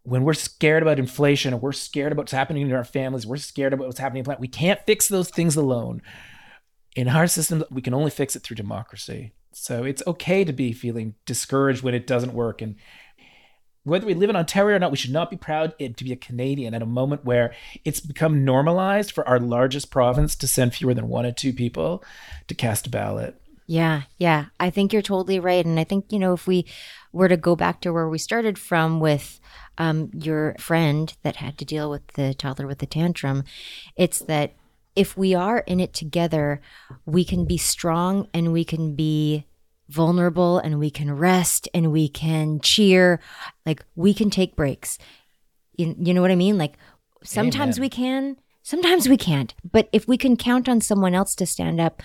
when 0.05 0.23
we're 0.23 0.35
scared 0.35 0.83
about 0.83 0.99
inflation 0.99 1.53
and 1.53 1.63
we're 1.63 1.73
scared 1.73 2.13
about 2.13 2.23
what's 2.23 2.33
happening 2.33 2.69
in 2.69 2.75
our 2.75 2.85
families, 2.85 3.27
we're 3.27 3.39
scared 3.39 3.73
about 3.73 3.87
what's 3.87 3.99
happening 3.99 4.21
in 4.21 4.25
planet, 4.25 4.41
we 4.41 4.49
can't 4.49 4.85
fix 4.87 5.09
those 5.09 5.31
things 5.31 5.57
alone. 5.57 6.03
In 6.95 7.09
our 7.09 7.27
system, 7.27 7.65
we 7.71 7.83
can 7.83 7.95
only 7.95 8.11
fix 8.11 8.37
it 8.37 8.43
through 8.43 8.57
democracy. 8.57 9.33
So 9.53 9.83
it's 9.83 10.03
okay 10.07 10.45
to 10.45 10.53
be 10.53 10.73
feeling 10.73 11.15
discouraged 11.27 11.83
when 11.83 11.95
it 11.95 12.07
doesn't 12.07 12.35
work. 12.35 12.61
And 12.61 12.77
whether 13.85 14.07
we 14.07 14.15
live 14.15 14.31
in 14.31 14.37
Ontario 14.37 14.77
or 14.77 14.79
not, 14.79 14.91
we 14.91 14.97
should 14.97 15.13
not 15.13 15.31
be 15.31 15.37
proud 15.37 15.75
to 15.79 16.05
be 16.05 16.13
a 16.13 16.17
Canadian 16.17 16.75
at 16.75 16.83
a 16.83 16.87
moment 16.87 17.25
where 17.25 17.55
it's 17.85 18.01
become 18.01 18.45
normalized 18.45 19.11
for 19.11 19.27
our 19.27 19.41
largest 19.41 19.91
province 19.91 20.37
to 20.37 20.47
send 20.47 20.75
fewer 20.75 20.95
than 20.95 21.09
one 21.09 21.25
or 21.25 21.33
two 21.33 21.53
people 21.53 22.05
to 22.49 22.55
cast 22.55 22.87
a 22.87 22.91
ballot. 22.91 23.41
Yeah, 23.67 24.03
yeah. 24.19 24.47
I 24.61 24.69
think 24.69 24.93
you're 24.93 25.03
totally 25.03 25.41
right. 25.41 25.65
And 25.65 25.81
I 25.81 25.85
think, 25.85 26.13
you 26.13 26.19
know, 26.19 26.35
if 26.35 26.47
we 26.47 26.67
were 27.13 27.29
to 27.29 27.37
go 27.37 27.57
back 27.57 27.81
to 27.81 27.93
where 27.93 28.09
we 28.09 28.19
started 28.19 28.59
from 28.59 29.01
with 29.01 29.41
um, 29.79 30.11
your 30.15 30.55
friend 30.59 31.15
that 31.23 31.37
had 31.37 31.59
to 31.59 31.65
deal 31.65 31.91
with 31.91 32.07
the 32.09 32.35
toddler 32.35 32.67
with 32.67 32.79
the 32.79 32.87
tantrum, 32.87 33.45
it's 33.97 34.21
that 34.21 34.55
if 34.97 35.17
we 35.17 35.35
are 35.35 35.59
in 35.61 35.81
it 35.81 35.93
together, 35.93 36.61
we 37.05 37.25
can 37.25 37.45
be 37.45 37.57
strong 37.57 38.29
and 38.33 38.53
we 38.53 38.65
can 38.65 38.95
be 38.95 39.47
vulnerable 39.89 40.59
and 40.59 40.79
we 40.79 40.91
can 40.91 41.17
rest 41.17 41.69
and 41.75 41.93
we 41.93 42.09
can 42.09 42.61
cheer. 42.61 43.21
Like 43.67 43.85
we 43.97 44.15
can 44.15 44.31
take 44.31 44.57
breaks. 44.57 44.99
You, 45.77 45.95
you 45.99 46.15
know 46.15 46.23
what 46.23 46.31
I 46.31 46.37
mean? 46.37 46.59
Like 46.59 46.75
sometimes 47.25 47.79
Amen. 47.79 47.85
we 47.85 47.89
can, 47.89 48.37
sometimes 48.63 49.09
we 49.09 49.17
can't. 49.17 49.53
But 49.71 49.89
if 49.93 50.07
we 50.07 50.17
can 50.17 50.37
count 50.37 50.69
on 50.69 50.81
someone 50.81 51.15
else 51.15 51.35
to 51.37 51.47
stand 51.47 51.81
up 51.81 52.03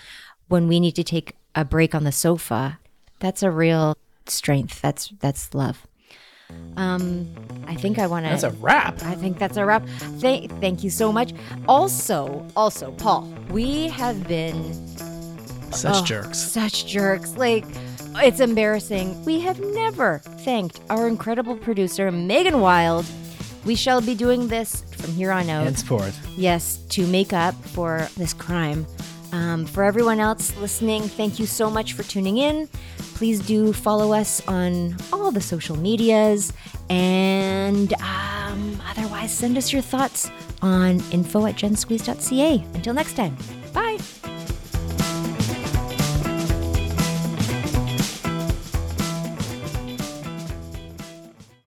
when 0.48 0.66
we 0.66 0.80
need 0.80 0.96
to 0.96 1.04
take 1.04 1.36
a 1.54 1.64
break 1.64 1.94
on 1.94 2.04
the 2.04 2.12
sofa, 2.12 2.80
that's 3.20 3.42
a 3.42 3.50
real 3.50 3.96
strength. 4.26 4.80
That's 4.80 5.12
that's 5.20 5.54
love. 5.54 5.86
Um, 6.76 7.28
I 7.66 7.74
think 7.74 7.98
I 7.98 8.06
want 8.06 8.26
to. 8.26 8.30
That's 8.30 8.42
a 8.42 8.50
wrap. 8.50 9.02
I 9.02 9.14
think 9.14 9.38
that's 9.38 9.56
a 9.56 9.64
wrap. 9.64 9.86
Thank, 10.18 10.50
thank 10.60 10.82
you 10.82 10.90
so 10.90 11.12
much. 11.12 11.32
Also, 11.68 12.46
also, 12.56 12.92
Paul, 12.92 13.32
we 13.50 13.88
have 13.88 14.26
been 14.26 14.74
Such 15.72 16.02
oh, 16.02 16.04
jerks. 16.04 16.38
Such 16.38 16.86
jerks. 16.86 17.36
Like, 17.36 17.64
it's 18.16 18.40
embarrassing. 18.40 19.24
We 19.24 19.40
have 19.40 19.60
never 19.60 20.18
thanked 20.18 20.80
our 20.90 21.06
incredible 21.06 21.56
producer, 21.56 22.10
Megan 22.10 22.60
Wild. 22.60 23.06
We 23.64 23.76
shall 23.76 24.00
be 24.00 24.14
doing 24.14 24.48
this 24.48 24.82
from 24.96 25.12
here 25.12 25.30
on 25.30 25.48
out. 25.48 25.64
Henceforth. 25.64 26.18
Yes, 26.36 26.78
to 26.90 27.06
make 27.06 27.32
up 27.32 27.54
for 27.66 28.08
this 28.16 28.32
crime. 28.32 28.86
Um, 29.32 29.64
for 29.64 29.84
everyone 29.84 30.20
else 30.20 30.56
listening, 30.56 31.02
thank 31.02 31.38
you 31.38 31.46
so 31.46 31.70
much 31.70 31.92
for 31.92 32.02
tuning 32.02 32.38
in. 32.38 32.68
Please 33.14 33.40
do 33.40 33.72
follow 33.72 34.12
us 34.12 34.46
on 34.48 34.96
all 35.12 35.30
the 35.30 35.40
social 35.40 35.76
medias. 35.76 36.52
And 36.88 37.92
um, 37.94 38.80
otherwise, 38.88 39.32
send 39.32 39.56
us 39.56 39.72
your 39.72 39.82
thoughts 39.82 40.30
on 40.62 41.00
info 41.12 41.46
at 41.46 41.54
gensqueeze.ca. 41.54 42.64
Until 42.74 42.94
next 42.94 43.14
time. 43.14 43.36